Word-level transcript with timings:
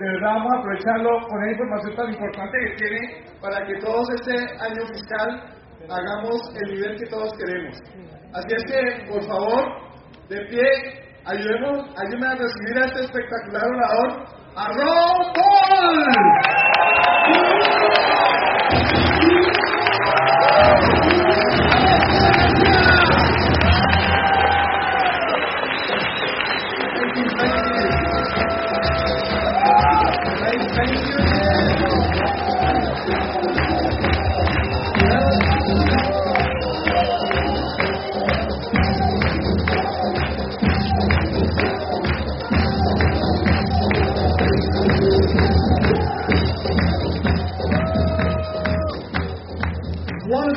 de 0.00 0.06
verdad 0.12 0.34
vamos 0.34 0.52
a 0.52 0.58
aprovecharlo 0.58 1.10
con 1.28 1.42
esa 1.42 1.52
información 1.52 1.96
tan 1.96 2.08
importante 2.12 2.58
que 2.58 2.74
tiene 2.76 3.00
para 3.40 3.66
que 3.66 3.74
todos 3.80 4.08
este 4.10 4.34
año 4.34 4.86
fiscal 4.92 5.28
hagamos 5.88 6.40
el 6.62 6.74
nivel 6.74 6.98
que 6.98 7.06
todos 7.06 7.30
queremos. 7.38 7.76
Así 8.34 8.54
es 8.56 8.64
que, 8.64 9.06
por 9.08 9.22
favor, 9.26 9.64
de 10.28 10.40
pie, 10.46 10.66
ayudemos, 11.26 11.86
ayúdenme 11.96 12.26
a 12.26 12.34
recibir 12.34 12.78
a 12.82 12.86
este 12.86 13.00
espectacular 13.04 13.66
orador, 13.66 14.24
a 14.56 14.68
Ron 14.72 15.32
Paul. 15.34 16.04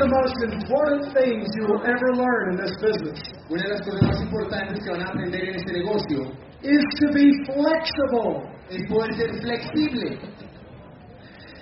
The 0.07 0.15
most 0.15 0.39
important 0.39 1.03
things 1.11 1.43
you 1.59 1.67
will 1.67 1.83
ever 1.83 2.09
learn 2.15 2.55
in 2.55 2.57
this 2.63 2.71
business 2.79 3.19
Una 3.51 3.63
de 3.63 3.69
las 3.75 3.81
cosas 3.83 4.01
más 4.07 4.19
importantes 4.23 4.79
que 4.83 4.89
van 4.91 5.01
a 5.03 5.09
aprender 5.11 5.43
en 5.49 5.55
este 5.59 5.71
negocio 5.83 6.19
is 6.63 6.83
to 6.99 7.07
be 7.11 7.27
flexible. 7.51 8.47
es 8.71 8.81
poder 8.87 9.11
ser 9.15 9.31
flexible. 9.41 10.15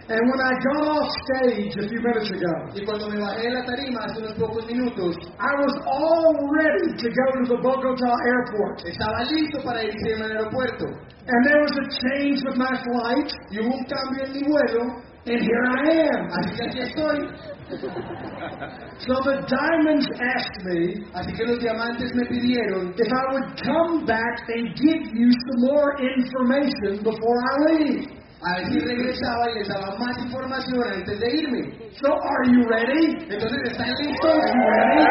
And 0.08 0.22
when 0.30 0.38
I 0.38 0.54
got 0.62 0.86
off 0.86 1.10
stage 1.26 1.74
a 1.82 1.90
few 1.90 1.98
minutes 1.98 2.30
ago, 2.30 2.54
Y 2.78 2.86
cuando 2.86 3.10
me 3.10 3.18
bajé 3.18 3.50
la 3.50 3.66
tarima 3.66 4.06
hace 4.06 4.20
unos 4.22 4.34
pocos 4.38 4.66
minutos, 4.68 5.16
I 5.42 5.54
was 5.66 5.74
all 5.90 6.30
ready 6.54 6.94
to 7.02 7.08
go 7.10 7.26
to 7.34 7.44
the 7.50 7.58
Bogota 7.58 8.14
airport. 8.30 8.86
estaba 8.86 9.24
listo 9.26 9.64
para 9.66 9.82
irse 9.84 10.14
al 10.14 10.30
aeropuerto. 10.30 10.86
And 11.26 11.40
there 11.46 11.60
was 11.60 11.74
a 11.74 11.86
change 12.06 12.38
with 12.46 12.56
my 12.56 12.70
flight, 12.86 13.30
Y 13.50 13.58
hubo 13.66 13.74
un 13.74 13.86
cambio 13.90 14.26
en 14.26 14.32
mi 14.34 14.44
vuelo, 14.46 14.84
and 15.26 15.42
here 15.42 15.66
I 15.74 15.90
am. 16.14 16.30
así 16.38 16.54
que 16.54 16.64
aquí 16.70 16.80
estoy. 16.82 17.55
So 17.66 19.14
the 19.26 19.42
diamonds 19.50 20.06
asked 20.22 20.60
me 20.70 21.02
Así 21.18 21.34
que 21.34 21.46
los 21.46 21.60
diamantes 21.60 22.14
me 22.14 22.24
pidieron 22.30 22.94
if 22.94 23.10
I 23.10 23.24
would 23.34 23.50
come 23.66 24.06
back 24.06 24.38
and 24.54 24.70
give 24.78 25.02
you 25.14 25.30
some 25.34 25.60
more 25.74 25.98
information 25.98 27.02
before 27.02 27.40
I 27.42 27.56
leave. 27.74 28.06
a 28.46 28.62
ver 28.62 28.66
si 28.70 28.80
regresaba 28.80 29.50
y 29.50 29.54
les 29.60 29.68
daba 29.68 29.98
más 29.98 30.16
información 30.22 30.78
antes 30.94 31.20
de 31.20 31.28
irme. 31.42 31.62
So 31.98 32.14
are 32.14 32.46
you 32.54 32.62
ready? 32.70 33.18
Entonces, 33.34 33.60
¿están 33.72 33.90
listos? 33.98 34.30
Are 34.30 34.54
you 34.54 34.66
ready? 34.70 35.02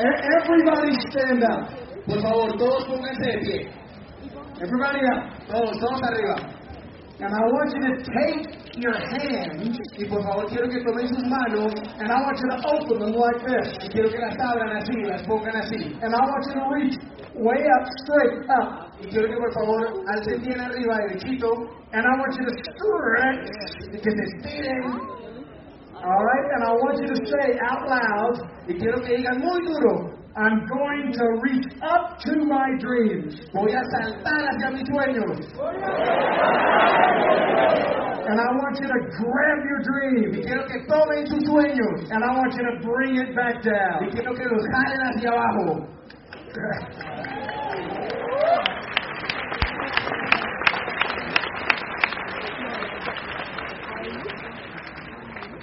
E- 0.00 0.20
Everybody 0.40 0.96
stand 1.10 1.44
up. 1.44 1.68
Por 2.06 2.20
favor, 2.22 2.56
todos 2.56 2.84
pónganse 2.86 3.26
de 3.26 3.38
pie. 3.38 3.68
Everybody 4.62 5.00
up. 5.12 5.46
Todos, 5.48 5.78
todos 5.78 6.00
arriba. 6.02 6.53
And 7.24 7.32
I 7.32 7.40
want 7.48 7.72
you 7.72 7.80
to 7.88 7.94
take 8.04 8.76
your 8.76 8.92
hands 8.92 9.80
Y 9.96 10.04
por 10.04 10.20
favor, 10.22 10.44
quiero 10.52 10.68
que 10.68 10.80
tomen 10.84 11.08
sus 11.08 11.24
manos 11.24 11.72
and 11.96 12.12
I 12.12 12.20
want 12.20 12.36
you 12.36 12.48
to 12.52 12.58
open 12.68 12.96
them 13.00 13.14
like 13.16 13.40
this. 13.48 13.68
y 13.80 13.88
quiero 13.88 14.10
que 14.12 14.18
las 14.20 14.36
abran 14.38 14.76
así, 14.76 14.92
las 15.08 15.22
pongan 15.24 15.56
así. 15.56 15.96
And 16.04 16.12
I 16.12 16.20
want 16.20 16.44
you 16.48 16.54
to 16.60 16.66
reach 16.74 16.96
way 17.34 17.64
up, 17.64 17.84
straight 18.04 18.44
up. 18.60 18.92
Y 19.00 19.08
quiero 19.08 19.26
que 19.28 19.36
por 19.40 19.52
favor 19.54 19.80
alcen 20.12 20.42
bien 20.42 20.60
arriba, 20.60 20.98
derechito, 21.08 21.48
And 21.96 22.04
I 22.04 22.12
want 22.18 22.32
you 22.36 22.44
to 22.44 22.54
stretch. 22.60 24.02
que 24.02 24.10
se 24.10 24.22
estiren. 24.28 24.84
All 25.96 26.20
right? 26.20 26.46
And 26.54 26.62
I 26.64 26.72
want 26.76 27.00
you 27.00 27.08
to 27.08 27.18
say 27.24 27.56
out 27.70 27.88
loud, 27.88 28.36
Y 28.68 28.74
quiero 28.74 29.00
que 29.00 29.16
digan 29.16 29.38
muy 29.40 29.60
duro, 29.64 30.12
I'm 30.36 30.66
going 30.66 31.12
to 31.12 31.24
reach 31.42 31.66
up 31.80 32.18
to 32.26 32.32
my 32.44 32.66
dreams. 32.80 33.38
voy 33.52 33.70
a 33.70 33.82
saltar 33.94 34.42
hacia 34.50 34.70
mis 34.72 34.82
sueños. 34.88 35.38
And 38.26 38.40
I 38.40 38.46
want 38.56 38.80
you 38.80 38.88
to 38.88 39.00
grab 39.14 39.58
your 39.68 39.78
Y 39.78 39.84
dream. 39.84 40.42
quiero 40.42 40.66
que 40.66 40.80
tomen 40.88 41.26
sus 41.28 41.44
sueños. 41.44 42.10
And 42.10 42.24
I 42.24 42.34
want 42.34 42.52
you 42.54 42.64
to 42.66 42.80
bring 42.82 43.16
it 43.16 43.36
back 43.36 43.62
Y 43.64 43.70
down. 43.70 44.10
quiero 44.10 44.34
que 44.34 44.44
los 44.44 44.66
jalen 44.66 45.00
hacia 45.06 45.30
abajo. 45.30 45.86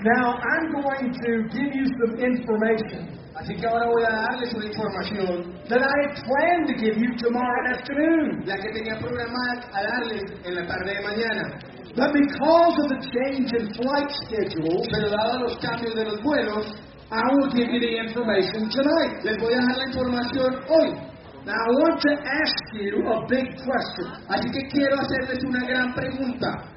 Now, 0.03 0.33
I'm 0.33 0.71
going 0.81 1.13
to 1.13 1.43
give 1.53 1.75
you 1.75 1.85
some 2.01 2.19
information 2.19 3.20
Así 3.41 3.55
que 3.55 3.65
ahora 3.65 3.87
voy 3.89 4.03
a 4.05 4.11
darles 4.21 4.53
una 4.53 4.65
información, 4.65 5.51
that 5.67 5.81
I 5.81 5.99
planned 6.21 6.67
to 6.69 6.75
give 6.77 6.95
you 6.95 7.09
tomorrow 7.17 7.73
afternoon. 7.73 8.45
la 8.45 8.55
que 8.55 8.69
tenía 8.69 8.99
programada 8.99 9.65
a 9.73 9.81
darles 9.81 10.21
en 10.45 10.55
la 10.55 10.67
tarde 10.67 10.93
de 10.93 11.01
mañana. 11.01 11.59
But 11.95 12.13
because 12.13 12.75
of 12.77 12.87
the 12.93 13.01
change 13.09 13.49
in 13.57 13.73
flight 13.73 14.09
schedules, 14.29 14.87
Pero 14.93 15.09
dado 15.09 15.39
los 15.39 15.57
cambios 15.57 15.95
de 15.95 16.05
los 16.05 16.21
vuelos, 16.21 16.69
I 17.11 17.21
will 17.33 17.49
give 17.51 17.67
you 17.67 17.79
the 17.81 17.97
information 18.05 18.69
tonight. 18.69 19.23
les 19.25 19.37
voy 19.41 19.53
a 19.53 19.59
dar 19.59 19.77
la 19.77 19.85
información 19.89 20.55
hoy. 20.69 21.11
Now, 21.43 21.57
I 21.57 21.71
want 21.81 21.99
to 21.99 22.13
ask 22.21 22.61
you 22.77 23.01
a 23.09 23.25
big 23.27 23.47
question. 23.65 24.05
Así 24.29 24.51
que 24.51 24.67
quiero 24.69 24.95
hacerles 25.01 25.43
una 25.43 25.65
gran 25.65 25.93
pregunta. 25.95 26.69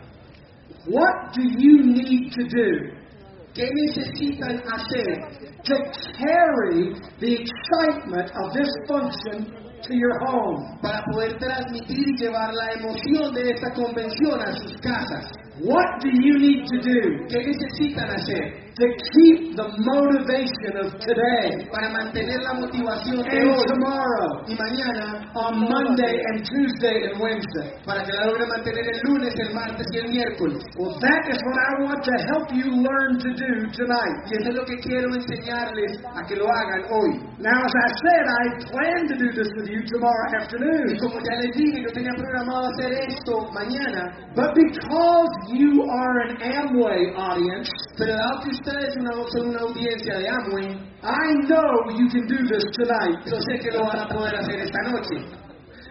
What 0.89 1.35
do 1.35 1.43
you 1.43 1.93
need 1.93 2.33
to 2.33 2.43
do 2.49 3.04
¿Qué 3.55 3.71
necesitan 3.73 4.61
hacer 4.67 5.55
to 5.63 5.77
carry 6.19 6.93
the 7.21 7.39
excitement 7.39 8.31
of 8.35 8.53
this 8.53 8.69
function 8.89 9.47
to 9.81 9.95
your 9.95 10.19
home? 10.27 10.79
para 10.83 11.05
poder 11.13 11.39
transmitir 11.39 12.05
y 12.09 12.17
llevar 12.19 12.53
la 12.53 12.73
emoción 12.73 13.33
de 13.33 13.51
esta 13.51 13.73
convención 13.73 14.41
a 14.41 14.53
sus 14.57 14.77
casas? 14.79 15.31
What 15.63 16.03
do 16.03 16.11
you 16.11 16.35
need 16.39 16.67
to 16.67 16.79
do 16.83 16.99
¿Qué 17.31 17.39
necesitan 17.47 18.11
hacer 18.11 18.65
to 18.75 18.87
keep 18.91 19.55
the 19.55 19.71
motivation 19.87 20.75
of 20.83 20.99
today 20.99 21.63
para 21.71 21.95
mantener 21.95 22.43
la 22.43 22.55
motivación 22.59 23.23
de 23.23 23.31
and 23.31 23.55
hoy 23.55 23.65
tomorrow 23.71 24.43
y 24.51 24.55
mañana 24.59 25.31
on 25.39 25.63
Monday 25.63 26.11
and 26.11 26.43
Tuesday 26.43 27.07
and 27.07 27.23
Wednesday? 27.23 27.71
para 27.87 28.03
que 28.03 28.11
la 28.11 28.27
logren 28.27 28.49
mantener 28.51 28.83
el 28.83 28.99
lunes, 29.07 29.33
el 29.39 29.55
martes 29.55 29.87
y 29.95 29.99
el 30.03 30.09
miércoles? 30.11 30.59
Well, 30.75 30.99
that 30.99 31.23
is 31.31 31.39
what 31.47 31.55
I 31.55 31.73
want 31.87 32.03
to 32.03 32.15
help 32.35 32.51
you 32.51 32.67
learn 32.83 33.15
to 33.23 33.31
do 33.39 33.53
tonight. 33.79 34.17
Y 34.27 34.43
eso 34.43 34.49
es 34.51 34.57
lo 34.59 34.65
que 34.67 34.77
quiero 34.83 35.07
enseñarles 35.15 36.03
a 36.03 36.27
que 36.27 36.35
lo 36.35 36.51
hagan 36.51 36.83
hoy. 36.91 37.23
Now, 37.39 37.55
as 37.63 37.75
I 37.79 37.89
said, 38.03 38.25
I 38.27 38.43
plan 38.75 39.01
to 39.07 39.15
do 39.23 39.29
this 39.39 39.51
with 39.55 39.71
you 39.71 39.87
tomorrow 39.87 40.27
Y 40.35 40.43
afternoon. 40.43 40.99
como 40.99 41.15
ya 41.23 41.35
les 41.47 41.55
dije, 41.55 41.79
yo 41.79 41.91
tenía 41.95 42.11
programado 42.19 42.67
hacer 42.75 42.91
esto 43.07 43.39
mañana, 43.55 44.03
But 44.35 44.51
because 44.53 45.31
you 45.49 45.83
are 45.91 46.21
an 46.29 46.37
Amway 46.41 47.13
audience, 47.17 47.71
pero 47.99 48.15
dado 48.17 48.41
que 48.43 48.51
ustedes 48.51 48.97
una- 48.97 49.13
son 49.33 49.49
una 49.51 49.61
audiencia 49.61 50.19
de 50.19 50.29
Amway, 50.29 50.69
I 51.03 51.27
know 51.49 51.71
you 51.99 52.09
can 52.09 52.27
do 52.27 52.39
this 52.49 52.65
tonight. 52.79 53.19
yo 53.27 53.37
sé 53.41 53.59
que 53.61 53.71
lo 53.73 53.85
van 53.85 53.99
a 54.01 54.09
poder 54.09 54.35
hacer 54.37 54.61
esta 54.61 54.79
noche. 54.91 55.21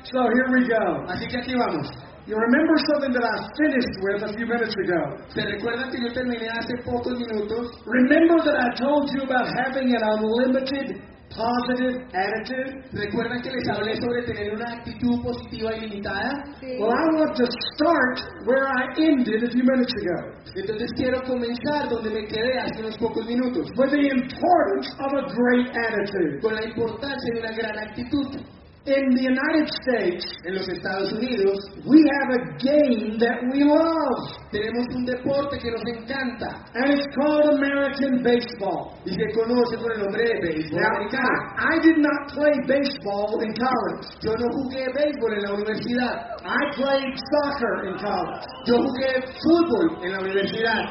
So 0.05 0.19
here 0.33 0.47
we 0.51 0.67
go. 0.67 1.05
Así 1.07 1.27
que 1.27 1.37
aquí 1.37 1.55
vamos. 1.55 1.87
You 2.25 2.35
remember 2.37 2.75
something 2.91 3.11
that 3.11 3.23
I 3.23 3.35
finished 3.59 3.95
with 4.01 4.23
a 4.23 4.33
few 4.33 4.45
minutes 4.47 4.73
ago. 4.75 5.17
¿Se 5.27 5.41
recuerdan 5.43 5.91
que 5.91 5.99
yo 6.01 6.13
terminé 6.13 6.47
hace 6.47 6.73
pocos 6.85 7.19
minutos? 7.19 7.67
Remember 7.85 8.39
that 8.43 8.55
I 8.55 8.69
told 8.79 9.11
you 9.11 9.23
about 9.23 9.47
having 9.59 9.93
an 9.93 10.01
unlimited 10.03 11.01
positive 11.35 12.05
attitude? 12.13 12.83
¿Recuerdan 12.93 13.41
que 13.41 13.49
les 13.51 13.67
hablé 13.69 13.95
sobre 13.97 14.23
tener 14.23 14.53
una 14.53 14.73
actitud 14.73 15.21
positiva 15.23 15.75
ilimitada? 15.75 16.43
Well, 16.61 16.91
I 16.91 17.05
want 17.17 17.35
to 17.37 17.45
start 17.75 18.21
where 18.45 18.65
I 18.67 18.93
ended 18.97 19.43
a 19.43 19.49
few 19.49 19.63
minutes 19.63 19.93
ago 19.93 20.33
Entonces 20.55 20.89
quiero 20.95 21.21
comenzar 21.23 21.89
donde 21.89 22.09
me 22.09 22.27
quedé 22.27 22.59
hace 22.59 22.81
unos 22.81 22.97
pocos 22.97 23.25
minutos, 23.25 23.67
with 23.77 23.91
the 23.91 24.07
importance 24.07 24.87
of 24.99 25.11
a 25.13 25.23
great 25.33 25.69
attitude. 25.75 26.41
con 26.41 26.53
la 26.53 26.63
importancia 26.65 27.33
de 27.33 27.39
una 27.39 27.51
gran 27.51 27.79
actitud. 27.79 28.37
In 28.85 29.15
the 29.15 29.23
United 29.23 29.67
States, 29.79 30.27
En 30.43 30.55
los 30.59 30.67
Estados 30.67 31.13
Unidos 31.15 31.55
we 31.87 32.03
have 32.03 32.29
a 32.35 32.41
game 32.59 33.15
that 33.15 33.39
we 33.55 33.63
love, 33.63 34.19
tenemos 34.51 34.83
un 34.91 35.05
deporte 35.07 35.55
que 35.55 35.71
nos 35.71 35.83
encanta 35.87 36.51
and 36.75 36.91
it's 36.91 37.07
called 37.15 37.47
American 37.63 38.19
baseball. 38.19 38.91
y 39.07 39.15
se 39.15 39.23
conoce 39.31 39.79
por 39.79 39.87
el 39.95 40.03
nombre 40.03 40.23
de 40.27 40.35
béisbol 40.43 40.81
Now, 40.83 40.99
americano. 40.99 41.39
I, 41.55 41.63
I 41.63 41.79
did 41.79 41.97
not 42.03 42.19
play 42.35 42.55
baseball 42.67 43.39
in 43.39 43.55
college. 43.55 44.03
Yo 44.19 44.35
no 44.35 44.47
jugué 44.51 44.83
béisbol 44.91 45.31
en 45.31 45.41
la 45.47 45.51
universidad, 45.55 46.15
I 46.43 46.59
played 46.75 47.07
soccer 47.31 47.87
in 47.87 47.95
college. 48.03 48.43
yo 48.67 48.83
jugué 48.83 49.23
fútbol 49.39 50.03
en 50.03 50.11
la 50.11 50.19
universidad. 50.19 50.83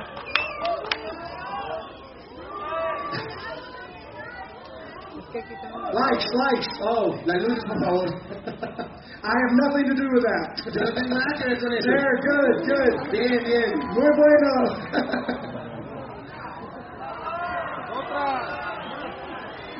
Lights, 5.32 6.26
lights. 6.34 6.68
Oh, 6.82 7.16
La 7.24 7.34
luz, 7.38 7.58
por 7.64 7.78
favor. 7.80 8.06
I 9.24 9.32
have 9.32 9.52
nothing 9.64 9.86
to 9.88 9.94
do 9.96 10.06
with 10.12 10.24
that. 10.28 10.60
Yo 10.66 10.80
no 10.84 10.92
tengo 10.92 11.14
nada 11.14 11.32
que 11.38 11.44
ver 11.48 11.58
con 11.58 11.72
eso. 11.72 11.88
There, 11.88 12.14
good, 12.20 12.56
good. 12.68 12.94
Bien, 13.12 13.44
bien. 13.44 13.70
Muy 13.94 14.10
bueno. 14.18 14.52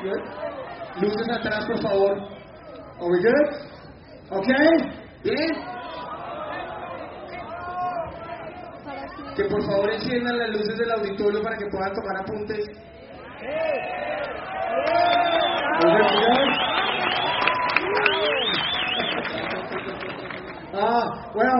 Good. 0.03 0.21
Luces 1.01 1.29
atrás, 1.29 1.65
por 1.65 1.81
favor. 1.81 2.11
Are 2.99 3.09
we 3.09 3.19
good? 3.21 3.47
Okay? 4.31 4.67
Bien. 5.23 5.49
Que 9.35 9.43
por 9.45 9.61
favor 9.65 9.89
enciendan 9.91 10.37
las 10.37 10.49
luces 10.49 10.77
del 10.77 10.91
auditorio 10.91 11.41
para 11.41 11.57
que 11.57 11.65
puedan 11.71 11.93
tomar 11.93 12.17
apuntes. 12.21 12.65
Uh, 20.73 21.05
well, 21.35 21.59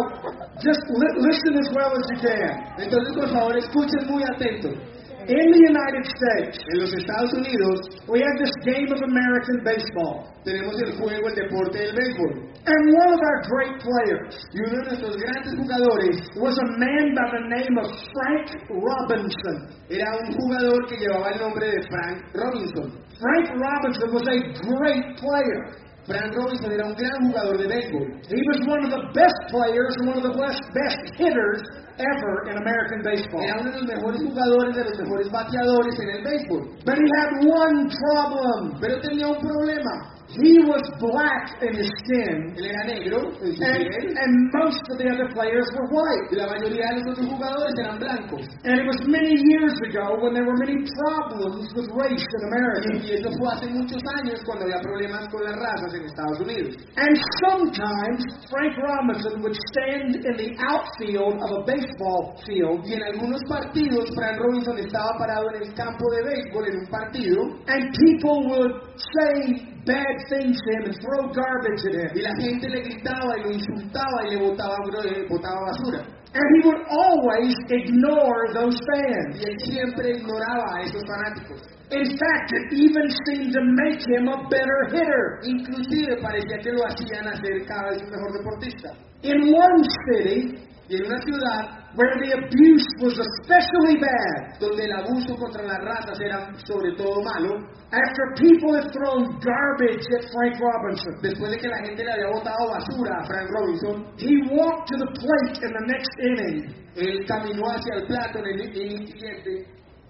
just 0.58 0.82
li- 0.90 1.18
listen 1.22 1.54
as 1.60 1.70
well 1.76 1.92
as 1.94 2.04
you 2.10 2.18
can. 2.18 2.54
Entonces, 2.82 3.14
por 3.16 3.30
favor, 3.30 3.58
escuchen 3.58 4.08
muy 4.08 4.24
atentos. 4.24 4.74
In 5.24 5.48
the 5.56 5.62
United 5.72 6.04
States, 6.04 6.60
En 6.74 6.80
los 6.84 6.92
Estados 6.92 7.32
Unidos 7.32 7.80
we 8.12 8.20
have 8.20 8.36
this 8.44 8.52
game 8.68 8.92
of 8.92 9.00
American 9.08 9.64
baseball. 9.64 10.28
tenemos 10.44 10.76
el 10.84 11.00
juego, 11.00 11.28
el 11.32 11.36
deporte 11.36 11.80
del 11.80 11.96
béisbol. 11.96 12.52
And 12.66 12.82
one 12.96 13.12
of 13.16 13.20
our 13.20 13.40
great 13.48 13.76
players 13.80 14.36
Y 14.52 14.60
uno 14.68 14.84
de 14.84 14.86
nuestros 14.92 15.16
grandes 15.16 15.56
jugadores 15.56 16.16
was 16.36 16.56
a 16.60 16.68
man 16.76 17.16
by 17.16 17.28
the 17.32 17.44
name 17.56 17.76
of 17.80 17.88
Frank 18.12 18.48
Robinson. 18.68 19.72
era 19.90 20.12
un 20.20 20.34
jugador 20.36 20.88
que 20.88 20.98
llevaba 20.98 21.32
el 21.32 21.40
nombre 21.40 21.72
de 21.72 21.82
Frank 21.88 22.20
Robinson. 22.36 23.00
Frank 23.20 23.48
Robinson 23.56 24.12
was 24.12 24.28
a 24.28 24.40
great 24.68 25.06
player. 25.18 25.83
Frank 26.06 26.36
Robinson 26.36 26.72
era 26.72 26.86
un 26.86 26.96
gran 26.96 27.32
jugador 27.32 27.58
de 27.58 27.68
béisbol. 27.68 28.04
He 28.28 28.44
was 28.52 28.60
one 28.68 28.84
of 28.84 28.92
the 28.92 29.04
best 29.16 29.40
players 29.48 29.96
and 30.00 30.10
one 30.12 30.18
of 30.20 30.26
the 30.28 30.36
best, 30.36 30.60
best 30.76 31.00
hitters 31.16 31.64
ever 31.96 32.34
in 32.52 32.58
American 32.60 33.00
baseball. 33.04 33.40
Era 33.40 33.62
uno 33.62 33.72
de 33.72 33.80
los 33.80 33.88
mejores 33.88 34.20
jugadores, 34.20 34.76
de 34.76 34.84
los 34.84 35.00
mejores 35.00 35.32
bateadores 35.32 35.96
en 36.00 36.10
el 36.10 36.24
béisbol. 36.24 36.62
But 36.84 36.98
he 37.00 37.08
had 37.16 37.32
one 37.48 37.88
problem. 37.88 38.80
Pero 38.82 39.00
tenía 39.00 39.28
un 39.28 39.40
problema. 39.40 40.13
He 40.42 40.66
was 40.66 40.82
black 40.98 41.62
in 41.62 41.78
his 41.78 41.90
skin, 42.02 42.58
Él 42.58 42.66
era 42.66 42.84
negro 42.90 43.22
en 43.38 43.54
su 43.54 43.62
and, 43.62 43.86
piel, 43.86 44.14
and 44.18 44.32
most 44.54 44.82
of 44.90 44.98
the 44.98 45.08
other 45.14 45.30
players 45.30 45.70
were 45.78 45.88
white. 45.94 46.26
y 46.32 46.36
la 46.42 46.48
mayoría 46.50 46.90
de 46.90 46.96
los 47.02 47.08
otros 47.14 47.28
jugadores 47.30 47.74
eran 47.78 48.00
blancos. 48.00 48.46
And 48.66 48.82
it 48.82 48.86
was 48.90 49.00
many 49.06 49.38
years 49.38 49.76
ago 49.86 50.18
when 50.22 50.34
there 50.34 50.46
were 50.46 50.58
many 50.58 50.82
problems 50.82 51.70
with 51.78 51.88
race 51.94 52.26
in 52.26 52.42
America. 52.50 52.90
Y 52.98 53.14
eso 53.14 53.30
fue 53.38 53.48
hace 53.54 53.68
muchos 53.70 54.02
años 54.22 54.42
cuando 54.46 54.66
había 54.66 54.82
problemas 54.82 55.30
con 55.30 55.44
las 55.44 55.56
razas 55.56 55.94
en 55.94 56.02
Estados 56.06 56.40
Unidos. 56.42 56.76
And 56.98 57.14
sometimes 57.46 58.22
Frank 58.50 58.74
Robinson 58.82 59.42
would 59.44 59.58
stand 59.70 60.18
in 60.18 60.36
the 60.38 60.58
outfield 60.66 61.38
of 61.38 61.50
a 61.60 61.62
baseball 61.70 62.34
field, 62.46 62.82
Y 62.86 62.94
en 62.94 63.04
algunos 63.04 63.42
partidos, 63.48 64.10
Frank 64.16 64.40
Robinson 64.40 64.78
estaba 64.80 65.14
parado 65.18 65.50
en 65.54 65.62
el 65.62 65.74
campo 65.74 66.06
de 66.12 66.24
béisbol 66.24 66.66
en 66.68 66.76
un 66.80 66.88
partido 66.90 67.42
and 67.68 67.94
people 67.98 68.48
would 68.50 68.74
say 68.98 69.74
bad 69.86 70.16
things 70.30 70.56
to 70.56 70.70
him 70.76 70.84
and 70.90 70.96
throw 71.02 71.28
garbage 71.32 71.84
at 71.88 71.96
him. 71.96 72.12
y 72.16 72.22
la 72.22 72.36
gente 72.40 72.70
le 72.70 72.82
gritaba 72.82 73.38
y 73.38 73.44
lo 73.44 73.52
insultaba 73.52 74.18
y 74.26 74.30
le 74.32 74.38
botaba, 74.44 74.76
eh, 75.06 75.26
botaba 75.30 75.60
basura. 75.72 76.02
And 76.34 76.46
he 76.56 76.68
would 76.68 76.82
always 76.90 77.54
ignore 77.70 78.54
those 78.54 78.78
fans. 78.90 79.38
Y 79.38 79.44
él 79.46 79.58
siempre 79.70 80.18
ignoraba 80.18 80.66
a 80.76 80.82
esos 80.82 81.04
fanáticos. 81.06 81.62
In 81.92 82.10
fact, 82.18 82.50
it 82.52 82.74
even 82.74 83.06
seemed 83.28 83.54
to 83.54 83.62
make 83.62 84.02
him 84.02 84.28
a 84.28 84.50
better 84.50 84.80
hitter. 84.90 85.40
Inclusive 85.44 86.18
parecía 86.22 86.58
que 86.64 86.72
lo 86.72 86.82
hacían 86.88 87.28
hacer 87.28 87.66
cada 87.68 87.92
vez 87.92 88.02
un 88.02 88.10
mejor 88.10 88.32
deportista. 88.34 88.90
In 89.22 89.54
one 89.54 89.84
city, 90.10 90.58
Y 90.90 90.98
en 90.98 91.06
una 91.06 91.18
ciudad 91.22 91.83
where 91.96 92.16
the 92.26 92.32
abuse 92.34 92.88
was 93.00 93.14
especially 93.14 94.02
bad, 94.02 94.58
donde 94.60 94.84
el 94.86 94.94
abuso 95.06 95.38
contra 95.38 95.62
las 95.62 95.80
razas 95.80 96.18
era 96.20 96.50
sobre 96.66 96.96
todo 96.98 97.22
malo, 97.22 97.54
after 97.94 98.24
people 98.38 98.74
had 98.74 98.90
thrown 98.92 99.38
garbage 99.40 100.06
at 100.18 100.26
Frank 100.34 100.58
Robinson, 100.58 101.14
después 101.22 101.52
de 101.52 101.58
que 101.58 101.70
la 101.70 101.78
gente 101.86 102.04
le 102.04 102.12
había 102.12 102.30
botado 102.34 102.70
basura 102.74 103.22
a 103.22 103.26
Frank 103.26 103.50
Robinson, 103.50 103.96
he 104.18 104.34
walked 104.50 104.90
to 104.90 104.98
the 104.98 105.10
plate 105.22 105.58
in 105.62 105.72
the 105.72 105.86
next 105.88 106.12
inning 106.20 106.84
él 106.96 107.26
caminó 107.26 107.72
hacia 107.72 107.96
el 107.96 108.06
plato 108.06 108.40
en 108.40 108.46
el 108.46 108.62
inning 108.62 109.08
siguiente 109.08 109.66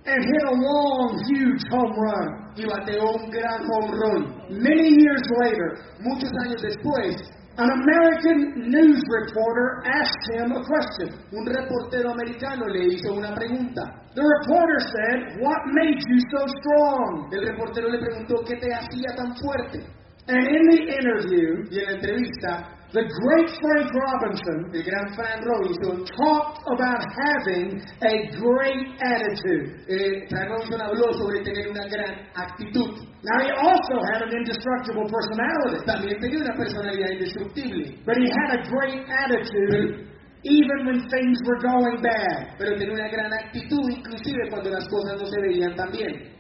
and 0.06 0.20
hit 0.20 0.44
a 0.44 0.52
long, 0.52 1.18
huge 1.32 1.64
home 1.72 1.96
run. 1.96 2.44
y 2.58 2.66
bateó 2.66 3.16
un 3.16 3.30
gran 3.32 3.64
home 3.72 3.92
run. 3.92 4.22
Many 4.50 4.90
years 5.00 5.24
later, 5.40 5.80
Muchos 6.02 6.30
años 6.44 6.62
después, 6.62 7.16
an 7.56 7.70
American 7.70 8.70
news 8.70 9.04
reporter 9.08 9.84
asked 9.86 10.26
him 10.34 10.52
a 10.52 10.62
question. 10.66 11.14
un 11.32 11.46
reportero 11.46 12.12
americano 12.12 12.66
le 12.66 12.88
hizo 12.88 13.14
una 13.14 13.34
pregunta. 13.34 13.84
The 14.16 14.22
reporter 14.22 14.80
said, 14.80 15.42
What 15.42 15.62
made 15.74 16.02
you 16.02 16.20
so 16.34 16.46
strong? 16.48 17.30
El 17.32 17.46
reportero 17.46 17.90
le 17.90 18.00
preguntó 18.00 18.44
qué 18.46 18.56
te 18.58 18.74
hacía 18.74 19.16
tan 19.16 19.36
fuerte. 19.38 19.86
And 20.28 20.48
in 20.48 20.64
the 20.70 20.82
interview, 20.98 21.66
Y 21.70 21.80
en 21.80 21.86
la 21.86 21.92
entrevista, 21.94 22.70
the 22.94 23.01
great 23.01 23.50
Frank 23.57 23.90
Robinson 23.90 24.69
el 24.69 24.84
gran 24.86 25.13
Frank 25.18 25.42
Robinson, 25.42 26.06
talked 26.13 26.62
about 26.69 27.01
having 27.01 27.81
a 28.06 28.13
great 28.38 28.86
attitude. 29.01 29.81
eh, 29.90 30.30
Frank 30.30 30.50
Robinson 30.54 30.80
habló 30.81 31.10
sobre 31.18 31.42
tener 31.42 31.69
una 31.69 31.90
gran 31.90 32.30
actitud. 32.36 33.01
Now, 33.24 33.40
he 33.40 33.50
also 33.50 33.95
had 34.13 34.22
an 34.22 34.31
indestructible 34.36 35.07
personality, 35.10 35.86
También 35.86 36.19
tenía 36.19 36.40
una 36.40 36.56
personalidad 36.56 37.10
indestructible, 37.18 37.98
but 38.06 38.18
he 38.18 38.30
had 38.30 38.60
a 38.60 38.69
great 38.69 39.01
attitude 39.10 40.10
even 40.44 40.86
when 40.86 41.07
things 41.10 41.39
were 41.46 41.60
going 41.62 42.01
bad. 42.01 42.57
pero 42.60 42.75
tenía 42.78 42.94
una 42.94 43.10
gran 43.10 43.34
actitud 43.34 43.89
inclusive 43.89 44.50
cuando 44.50 44.69
las 44.69 44.88
cosas 44.89 45.22
no 45.22 45.25
se 45.25 45.42
veían 45.42 45.75
tan 45.75 45.92
bien. 45.92 46.33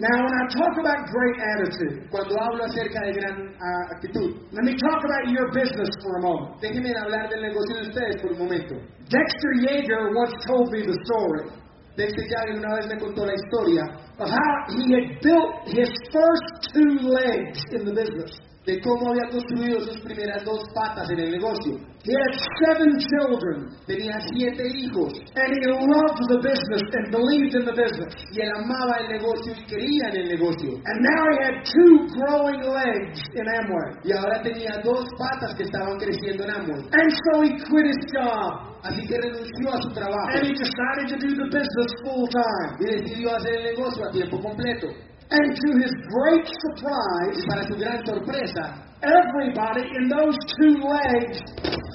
Now, 0.00 0.16
when 0.16 0.32
I 0.32 0.44
talk 0.48 0.74
about 0.80 1.04
great 1.12 1.36
attitude, 1.44 2.08
Cuando 2.08 2.32
hablo 2.40 2.64
acerca 2.64 3.04
de 3.04 3.12
gran 3.20 3.52
ah, 3.60 3.94
actitud, 3.94 4.32
let 4.50 4.64
me 4.64 4.72
talk 4.80 5.04
about 5.04 5.28
your 5.28 5.52
business 5.52 5.90
for 6.00 6.16
a 6.16 6.22
moment. 6.22 6.56
déjenme 6.62 6.88
hablar 6.96 7.28
del 7.28 7.42
negocio 7.42 7.76
de 7.76 7.82
ustedes 7.92 8.16
por 8.22 8.32
un 8.32 8.38
momento. 8.38 8.74
Dexter 9.12 9.52
Yager 9.60 10.08
once 10.16 10.32
told 10.48 10.72
me 10.72 10.86
the 10.86 10.96
story 11.04 11.52
Dexter 11.96 12.24
Yager 12.32 12.56
una 12.64 12.76
vez 12.76 12.86
me 12.88 12.96
contó 12.96 13.26
la 13.26 13.34
historia 13.34 13.84
of 14.16 14.28
how 14.30 14.54
he 14.72 14.88
had 14.94 15.20
built 15.20 15.68
his 15.68 15.90
first 16.08 16.72
two 16.72 16.96
legs 17.04 17.60
in 17.72 17.84
the 17.84 17.92
business. 17.92 18.32
De 18.66 18.78
cómo 18.80 19.10
había 19.10 19.28
construido 19.30 19.80
sus 19.80 20.00
primeras 20.00 20.44
dos 20.44 20.60
patas 20.74 21.08
en 21.10 21.18
el 21.18 21.30
negocio. 21.30 21.78
He 22.02 22.12
had 22.16 22.32
seven 22.64 22.96
children, 22.96 23.68
Tenía 23.86 24.16
siete 24.32 24.64
hijos 24.72 25.12
and 25.36 25.48
he 25.52 25.60
loved 25.68 26.20
the 26.32 26.40
business 26.40 26.82
and 26.96 27.12
believed 27.12 27.52
in 27.56 27.64
the 27.68 27.76
business. 27.76 28.14
y 28.32 28.40
él 28.40 28.50
amaba 28.56 28.96
el 29.04 29.20
negocio 29.20 29.52
y 29.52 29.64
creía 29.68 30.08
en 30.12 30.16
el 30.24 30.28
negocio. 30.28 30.70
And 30.80 30.98
now 31.04 31.22
he 31.28 31.38
had 31.44 31.56
two 31.64 31.92
growing 32.16 32.60
legs 32.64 33.20
in 33.36 33.44
Amway. 33.44 34.00
Y 34.04 34.12
ahora 34.12 34.40
tenía 34.42 34.80
dos 34.82 35.04
patas 35.18 35.54
que 35.56 35.64
estaban 35.64 35.98
creciendo 35.98 36.44
en 36.44 36.50
Amway. 36.50 36.80
And 36.92 37.10
so 37.28 37.42
he 37.42 37.50
quit 37.56 37.86
his 37.86 38.00
job, 38.12 38.70
Así 38.82 39.06
que 39.06 39.14
renunció 39.20 39.74
a 39.74 39.82
su 39.82 39.90
trabajo 39.92 40.28
and 40.36 40.46
he 40.46 40.52
decided 40.56 41.06
to 41.12 41.16
do 41.20 41.36
the 41.36 41.48
business 41.52 41.90
full 42.00 42.24
time. 42.32 42.80
y 42.80 42.84
decidió 42.96 43.36
hacer 43.36 43.54
el 43.56 43.64
negocio 43.76 44.08
a 44.08 44.10
tiempo 44.10 44.40
completo. 44.40 44.88
And 45.30 45.46
to 45.54 45.68
his 45.78 45.92
great 46.10 46.42
Y 46.42 46.54
surprise, 46.66 47.38
para 47.48 47.62
su 47.66 47.74
gran 47.78 48.04
sorpresa, 48.04 48.82
everybody 49.02 49.86
in 49.98 50.08
those 50.08 50.36
two 50.58 50.74
legs 50.82 51.38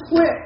quit. 0.09 0.45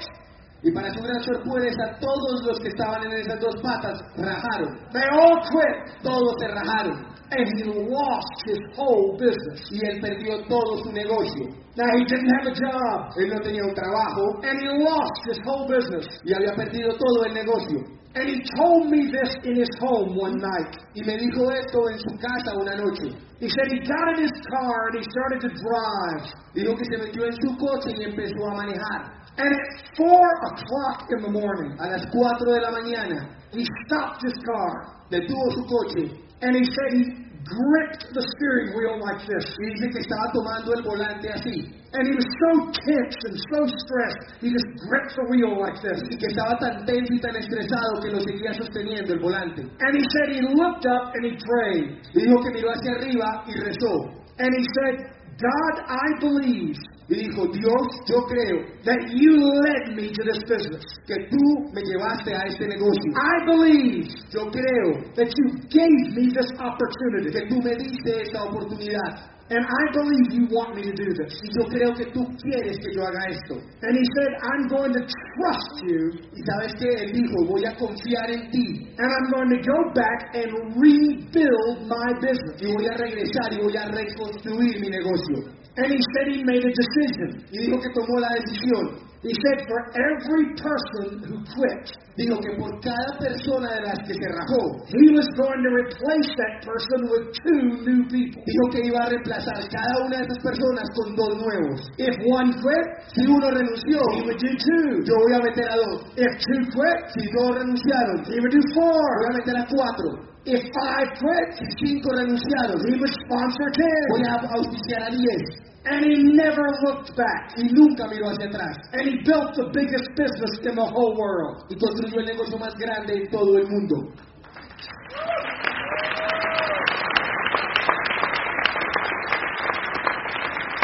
y 0.62 0.72
para 0.72 0.92
su 0.94 1.00
gran 1.02 1.22
sorpresa, 1.24 1.98
todos 2.02 2.44
los 2.46 2.60
que 2.60 2.68
estaban 2.70 3.04
en 3.06 3.14
esas 3.14 3.40
dos 3.40 3.56
patas 3.62 3.98
rajaron. 4.18 4.76
They 4.92 5.06
all 5.14 5.40
quit. 5.54 6.02
Todos 6.04 6.34
se 6.40 6.48
rajaron. 6.48 7.06
And 7.32 7.46
he 7.58 7.64
lost 7.64 8.36
his 8.48 8.60
whole 8.76 9.16
business. 9.18 9.62
Y 9.72 9.86
él 9.86 10.02
perdió 10.02 10.42
todo 10.50 10.84
su 10.84 10.92
negocio. 10.92 11.46
Now 11.78 11.86
he 11.96 12.04
didn't 12.04 12.28
have 12.28 12.48
a 12.48 12.56
job, 12.56 13.14
Él 13.18 13.30
no 13.30 13.40
tenía 13.40 13.64
un 13.64 13.74
trabajo 13.74 14.42
and 14.44 14.60
he 14.60 14.84
lost 14.84 15.22
his 15.30 15.40
whole 15.46 15.68
business. 15.68 16.08
y 16.26 16.34
había 16.34 16.54
perdido 16.56 16.90
todo 16.98 17.26
el 17.26 17.34
negocio. 17.36 17.99
And 18.16 18.28
he 18.28 18.42
told 18.58 18.90
me 18.90 19.12
this 19.12 19.30
in 19.44 19.56
his 19.56 19.70
home 19.80 20.16
one 20.16 20.38
night. 20.40 20.74
Y 20.96 21.06
me 21.06 21.18
dijo 21.18 21.46
esto 21.54 21.88
en 21.88 22.00
su 22.00 22.18
casa 22.18 22.58
una 22.58 22.76
noche. 22.76 23.14
He 23.40 23.48
said 23.48 23.72
he 23.72 23.80
got 23.86 24.18
in 24.18 24.24
his 24.24 24.34
car 24.50 24.90
and 24.90 24.98
he 24.98 25.06
started 25.06 25.40
to 25.46 25.50
drive. 25.50 26.26
Dijo 26.56 26.76
que 26.76 26.86
se 26.90 26.98
metió 26.98 27.26
en 27.26 27.38
su 27.38 27.56
coche 27.56 27.94
y 27.96 28.04
empezó 28.10 28.50
a 28.50 28.56
manejar. 28.56 29.20
And 29.38 29.54
at 29.54 29.96
four 29.96 30.28
o'clock 30.52 31.08
in 31.16 31.22
the 31.22 31.32
morning, 31.32 31.78
A 31.80 31.88
las 31.88 32.06
4 32.12 32.54
de 32.54 32.62
la 32.62 32.72
mañana 32.72 33.30
he 33.52 33.66
stopped 33.86 34.22
his 34.24 34.34
car 34.44 35.00
detuvo 35.10 35.52
su 35.52 35.64
coche 35.66 36.12
and 36.42 36.56
he 36.56 36.64
said 36.64 36.94
he 36.94 37.29
gripped 37.46 38.04
the 38.14 38.24
steering 38.36 38.76
wheel 38.76 39.00
like 39.00 39.24
this. 39.26 39.46
y 39.60 39.66
dice 39.74 39.88
que 39.90 40.00
estaba 40.00 40.32
tomando 40.34 40.74
el 40.74 40.84
volante 40.84 41.30
así. 41.32 41.76
And 41.92 42.06
he 42.06 42.14
was 42.14 42.28
so 42.28 42.50
tense 42.70 43.18
and 43.26 43.38
so 43.50 43.60
stressed, 43.66 44.46
he 44.46 44.54
just 44.54 44.70
gripped 44.86 45.16
the 45.18 45.26
wheel 45.32 45.58
like 45.58 45.80
this. 45.82 45.98
Y 46.06 46.16
que 46.18 46.28
estaba 46.30 46.60
tan 46.60 46.86
tenso 46.86 47.14
y 47.14 47.20
tan 47.20 47.36
estresado 47.36 48.02
que 48.02 48.12
lo 48.12 48.20
seguía 48.22 48.54
sosteniendo 48.54 49.14
el 49.14 49.20
volante. 49.20 49.62
And 49.62 49.92
he 49.98 50.06
said 50.06 50.26
he 50.36 50.42
looked 50.54 50.86
up 50.86 51.16
and 51.16 51.26
he 51.26 51.34
prayed. 51.40 51.98
Y 52.14 52.28
dijo 52.28 52.38
que 52.44 52.52
miró 52.54 52.70
hacia 52.72 52.92
arriba 53.00 53.44
y 53.48 53.54
rezó. 53.58 53.94
And 54.38 54.52
he 54.54 54.66
said, 54.80 54.96
God, 55.40 55.76
I 55.88 56.08
believe 56.20 56.78
y 57.10 57.16
dijo, 57.26 57.48
Dios, 57.48 57.84
yo 58.06 58.22
creo 58.30 58.58
that 58.86 59.02
you 59.18 59.34
led 59.66 59.96
me 59.98 60.10
to 60.14 60.22
this 60.24 60.44
business. 60.46 60.86
que 61.08 61.16
tú 61.30 61.44
me 61.74 61.82
llevaste 61.82 62.34
a 62.34 62.46
este 62.48 62.68
negocio. 62.68 63.10
I 63.18 63.46
believe 63.50 64.06
Yo 64.32 64.46
creo 64.52 65.02
that 65.16 65.28
you 65.28 65.46
gave 65.74 66.14
me 66.16 66.30
this 66.32 66.50
opportunity. 66.62 67.32
que 67.34 67.48
tú 67.50 67.58
me 67.64 67.74
diste 67.76 68.22
esta 68.22 68.44
oportunidad 68.44 69.26
And 69.52 69.66
I 69.66 69.84
believe 69.98 70.28
you 70.38 70.46
want 70.54 70.76
me 70.76 70.84
to 70.84 70.94
do 70.94 71.10
this. 71.18 71.34
y 71.42 71.50
yo 71.58 71.66
creo 71.74 71.90
que 71.98 72.06
tú 72.14 72.22
quieres 72.38 72.78
que 72.78 72.94
yo 72.94 73.02
haga 73.02 73.26
esto. 73.34 73.56
And 73.82 73.98
he 73.98 74.06
said, 74.14 74.30
I'm 74.46 74.68
going 74.70 74.94
to 74.94 75.02
trust 75.02 75.74
you 75.90 76.14
Y 76.38 76.42
sabes 76.46 76.76
que 76.78 76.86
él 76.86 77.12
dijo, 77.14 77.34
voy 77.50 77.66
a 77.66 77.74
confiar 77.74 78.30
en 78.30 78.52
ti 78.52 78.94
and 79.00 79.10
I'm 79.10 79.28
going 79.34 79.50
to 79.50 79.62
go 79.66 79.80
back 79.98 80.36
and 80.38 80.54
rebuild 80.78 81.90
my 81.90 82.14
business. 82.22 82.62
y 82.62 82.68
voy 82.72 82.86
a 82.86 82.98
regresar 82.98 83.50
y 83.54 83.58
voy 83.64 83.76
a 83.78 83.86
reconstruir 83.90 84.80
mi 84.80 84.90
negocio. 84.90 85.58
And 85.80 85.88
he 85.96 86.00
said 86.12 86.28
he 86.36 86.44
made 86.44 86.60
a 86.66 86.74
decision. 86.76 87.48
Y 87.56 87.58
dijo 87.66 87.80
que 87.80 87.90
tomó 87.96 88.20
la 88.20 88.30
decisión. 88.36 89.08
He 89.20 89.36
said, 89.36 89.68
for 89.68 89.82
every 90.00 90.48
person 90.56 91.20
who 91.28 91.44
quit, 91.44 91.84
Dijo 92.16 92.40
que 92.40 92.56
por 92.56 92.72
cada 92.80 93.20
persona 93.20 93.68
de 93.76 93.82
las 93.88 94.00
que 94.08 94.16
se 94.16 94.28
rajó, 94.32 94.64
he 94.92 95.12
was 95.12 95.28
going 95.36 95.60
to 95.60 95.72
replace 95.76 96.30
that 96.40 96.64
person 96.64 97.00
with 97.12 97.28
two 97.44 97.64
new 97.84 98.02
people. 98.08 98.40
dijo 98.48 98.66
que 98.72 98.80
iba 98.88 99.00
a 99.04 99.10
reemplazar 99.12 99.60
cada 99.72 99.94
una 100.08 100.20
de 100.20 100.24
esas 100.24 100.40
personas 100.40 100.88
con 100.96 101.16
dos 101.20 101.36
nuevos. 101.36 101.80
If 102.00 102.16
one 102.32 102.52
quit, 102.64 102.88
Si 103.12 103.28
uno 103.28 103.52
renunció, 103.52 104.00
he 104.16 104.22
would 104.24 104.40
do 104.40 104.52
two. 104.56 104.88
yo 105.04 105.16
voy 105.16 105.34
a 105.36 105.42
meter 105.48 105.68
a 105.68 105.76
dos. 105.76 106.00
If 106.16 106.32
two 106.40 106.62
quit, 106.76 107.00
Si 107.16 107.24
dos 107.36 107.52
renunciaron, 107.60 108.24
he 108.24 108.40
would 108.40 108.52
do 108.56 108.64
four. 108.76 109.04
voy 109.20 109.28
a 109.32 109.34
meter 109.36 109.56
a 109.60 109.66
cuatro. 109.68 110.10
If 110.48 110.64
five 110.76 111.08
quit, 111.20 111.48
Si 111.60 111.68
cinco 111.88 112.08
renunciaron, 112.16 112.80
he 112.88 112.96
would 112.96 113.14
sponsor 113.28 113.68
voy 114.12 114.24
ten. 114.24 114.32
a 114.32 114.36
auspiciar 114.56 115.02
a 115.08 115.12
diez. 115.12 115.44
And 115.86 116.06
he 116.06 116.24
never 116.36 116.68
looked 116.84 117.16
back. 117.16 117.54
Y 117.58 117.64
nunca 117.72 118.08
miró 118.08 118.30
hacia 118.30 118.48
atrás. 118.48 118.76
And 118.94 119.08
he 119.08 119.24
built 119.24 119.56
the 119.56 119.70
biggest 119.74 120.10
business 120.16 120.60
in 120.64 120.76
the 120.76 120.86
whole 120.86 121.16
world. 121.16 121.64
Y 121.70 121.76
construyó 121.76 122.20
el 122.20 122.26
negocio 122.26 122.58
más 122.58 122.76
grande 122.76 123.14
en 123.16 123.30
todo 123.32 123.58
el 123.58 123.68
mundo. 123.68 124.14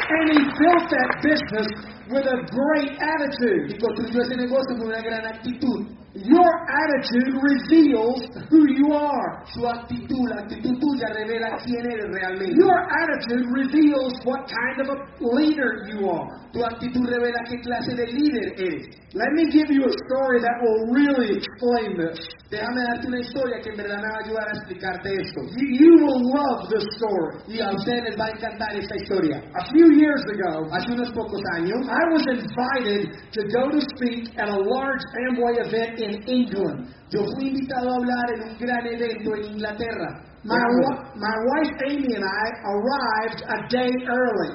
And 0.07 0.29
he 0.31 0.39
built 0.39 0.89
that 0.89 1.11
business 1.21 1.67
with 2.09 2.25
a 2.25 2.38
great 2.50 2.91
attitude. 3.00 3.74
Y 3.74 3.77
construyó 3.77 4.21
ese 4.21 4.35
negocio 4.35 4.77
con 4.77 4.88
una 4.88 5.01
gran 5.01 5.25
actitud. 5.25 6.05
Your 6.15 6.47
attitude 6.47 7.27
reveals 7.43 8.24
who 8.47 8.63
you 8.71 8.93
are. 8.95 9.43
Su 9.51 9.67
actitud, 9.67 10.24
la 10.31 10.47
actitud 10.47 10.79
tuya 10.79 11.12
revela 11.12 11.59
quién 11.59 11.91
eres 11.91 12.07
realmente. 12.07 12.55
Your 12.55 12.79
attitude 13.03 13.43
reveals 13.51 14.13
what 14.24 14.47
kind 14.47 14.79
of 14.79 14.95
a 14.95 14.97
leader 15.35 15.83
you 15.91 16.07
are. 16.07 16.27
Tu 16.53 16.63
actitud 16.63 17.03
revela 17.03 17.43
qué 17.51 17.59
clase 17.59 17.91
de 17.95 18.07
líder 18.07 18.47
eres. 18.55 18.88
Let 19.12 19.31
me 19.35 19.51
give 19.51 19.67
you 19.67 19.83
a 19.83 19.93
story 20.07 20.39
that 20.39 20.55
will 20.63 20.95
really 20.95 21.35
explain 21.35 22.00
this. 22.00 22.15
Déjame 22.50 22.79
darte 22.79 23.07
una 23.07 23.19
historia 23.19 23.59
que 23.59 23.69
en 23.71 23.77
verdad 23.77 24.00
me 24.00 24.07
va 24.07 24.15
a 24.15 24.24
ayudar 24.24 24.47
a 24.47 24.53
explicarte 24.55 25.09
esto. 25.19 25.39
You, 25.59 25.67
you 25.67 25.91
will 26.00 26.21
love 26.31 26.69
this 26.71 26.85
story. 26.95 27.43
Y 27.47 27.59
a 27.59 27.75
ustedes 27.75 28.03
les 28.07 28.15
va 28.15 28.27
a 28.27 28.31
encantar 28.31 28.71
esta 28.71 28.95
historia. 28.95 29.43
A 29.51 29.65
few 29.67 29.91
years 30.00 30.24
ago, 30.31 30.63
Hace 30.71 30.91
unos 30.91 31.12
pocos 31.13 31.41
años, 31.55 31.88
I 31.95 32.03
was 32.11 32.23
invited 32.27 33.03
to 33.31 33.41
go 33.55 33.63
to 33.71 33.79
speak 33.95 34.35
at 34.37 34.49
a 34.49 34.59
large 34.59 35.03
Amway 35.23 35.55
event 35.65 35.99
in 35.99 36.13
England. 36.27 36.91
yo 37.09 37.21
fui 37.23 37.47
invitado 37.49 37.87
a 37.89 37.95
hablar 37.95 38.27
en 38.35 38.39
un 38.49 38.57
gran 38.59 38.85
evento 38.87 39.29
en 39.37 39.43
Inglaterra. 39.53 40.09
My, 40.43 40.59
wa- 40.59 41.03
my 41.15 41.35
wife 41.49 41.71
Amy 41.87 42.11
and 42.15 42.25
I 42.25 42.45
arrived 42.73 43.41
a 43.47 43.57
day 43.69 43.91
early. 44.07 44.51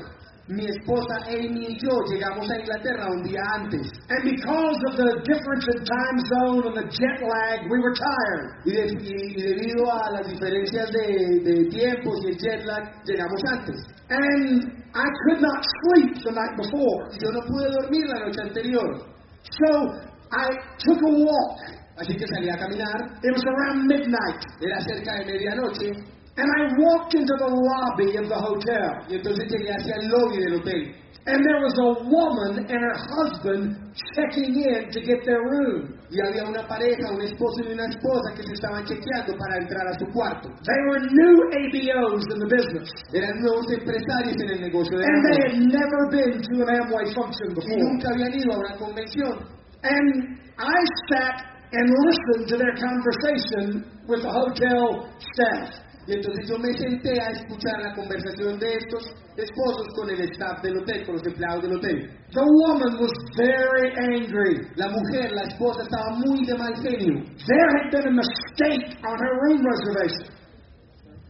Mi 0.50 0.66
esposa 0.66 1.14
Amy 1.30 1.62
y 1.71 1.78
yo 1.78 1.95
llegamos 2.11 2.50
a 2.50 2.59
Inglaterra 2.59 3.07
un 3.07 3.23
día 3.23 3.38
antes. 3.54 3.87
And 4.11 4.23
because 4.26 4.78
of 4.90 4.97
the 4.99 5.11
difference 5.23 5.64
in 5.71 5.78
time 5.87 6.19
zone 6.35 6.66
and 6.66 6.75
the 6.75 6.87
jet 6.90 7.19
lag, 7.23 7.71
we 7.71 7.78
were 7.78 7.95
tired. 7.95 8.45
Y, 8.66 8.73
de- 8.75 8.99
y- 8.99 9.30
y 9.30 9.42
debido 9.47 9.87
a 9.87 10.11
las 10.11 10.26
diferencias 10.26 10.90
de, 10.90 11.07
de 11.47 11.71
tiempos 11.71 12.19
y 12.25 12.28
el 12.35 12.37
jet 12.38 12.64
lag, 12.66 12.83
llegamos 13.07 13.40
antes. 13.52 13.78
And 14.11 14.75
I 14.92 15.07
could 15.23 15.40
not 15.40 15.62
sleep 15.87 16.19
the 16.19 16.33
night 16.35 16.57
before. 16.59 16.99
Yo 17.23 17.30
no 17.30 17.40
pude 17.47 17.71
dormir 17.71 18.04
la 18.11 18.26
noche 18.26 18.40
anterior. 18.42 19.07
So 19.47 19.71
I 20.35 20.50
took 20.83 20.99
a 20.99 21.12
walk. 21.14 21.59
Así 21.97 22.16
que 22.16 22.26
salí 22.26 22.49
a 22.50 22.57
caminar. 22.59 22.99
It 23.23 23.30
was 23.30 23.45
around 23.47 23.87
midnight. 23.87 24.40
Era 24.61 24.80
cerca 24.83 25.14
de 25.21 25.26
medianoche. 25.30 25.92
And 26.40 26.49
I 26.56 26.62
walked 26.80 27.12
into 27.12 27.37
the 27.37 27.52
lobby 27.52 28.16
of 28.16 28.26
the 28.32 28.40
hotel. 28.40 28.90
Y 29.12 29.20
entonces 29.20 29.44
llegué 29.44 29.76
hacia 29.76 29.92
el 30.00 30.09
lobby 30.09 30.40
del 30.40 30.56
hotel. 30.61 30.97
And 31.28 31.37
there 31.44 31.61
was 31.61 31.76
a 31.76 31.90
woman 32.09 32.64
and 32.64 32.80
her 32.80 32.97
husband 33.12 33.76
checking 34.16 34.56
in 34.56 34.88
to 34.88 34.99
get 35.04 35.20
their 35.28 35.44
room. 35.44 36.00
Y 36.09 36.16
había 36.16 36.49
una 36.49 36.64
pareja, 36.66 37.12
un 37.12 37.20
esposo 37.20 37.61
y 37.68 37.76
una 37.76 37.85
esposa 37.92 38.32
que 38.35 38.42
se 38.42 38.54
estaban 38.56 38.82
chequeando 38.88 39.37
para 39.37 39.61
entrar 39.61 39.85
a 39.85 39.94
su 40.00 40.06
cuarto. 40.16 40.49
They 40.64 40.80
were 40.88 41.04
new 41.04 41.37
ABOs 41.61 42.25
in 42.32 42.38
the 42.40 42.49
business. 42.49 42.88
Eran 43.12 43.37
nuevos 43.44 43.68
empresarios 43.68 44.37
en 44.40 44.49
el 44.49 44.61
negocio 44.64 44.97
de 44.97 45.04
And 45.04 45.20
they 45.28 45.38
had 45.44 45.56
never 45.61 46.00
been 46.09 46.40
to 46.40 46.54
an 46.64 46.68
Amway 46.88 47.12
function 47.12 47.52
Y 47.52 47.54
before. 47.54 47.78
nunca 47.85 48.09
habían 48.16 48.32
ido 48.32 48.50
a 48.54 48.59
una 48.59 48.75
convención. 48.80 49.35
And 49.85 50.40
I 50.56 50.78
sat 51.12 51.37
and 51.73 51.87
listened 52.09 52.49
to 52.49 52.56
their 52.56 52.75
conversation 52.80 53.85
with 54.09 54.23
the 54.25 54.32
hotel 54.32 55.04
staff. 55.37 55.68
Y 56.11 56.14
entonces 56.14 56.45
yo 56.49 56.59
me 56.59 56.73
senté 56.75 57.21
a 57.23 57.31
escuchar 57.31 57.79
la 57.83 57.95
conversación 57.95 58.59
de 58.59 58.75
estos 58.75 59.14
esposos 59.37 59.87
con 59.95 60.11
el 60.11 60.21
staff 60.33 60.61
del 60.61 60.79
hotel, 60.79 61.07
con 61.07 61.14
los 61.14 61.25
empleados 61.25 61.62
del 61.62 61.76
hotel. 61.76 62.11
The 62.35 62.43
woman 62.43 62.99
was 62.99 63.14
very 63.38 63.95
angry. 64.11 64.59
La 64.75 64.88
mujer, 64.90 65.31
la 65.31 65.45
esposa, 65.45 65.83
estaba 65.83 66.19
muy 66.19 66.45
de 66.45 66.59
mal 66.59 66.75
genio. 66.83 67.14
There 67.47 67.69
had 67.79 67.93
been 67.95 68.09
a 68.09 68.17
mistake 68.19 68.99
on 69.07 69.19
her 69.23 69.35
room 69.47 69.62
reservation. 69.62 70.35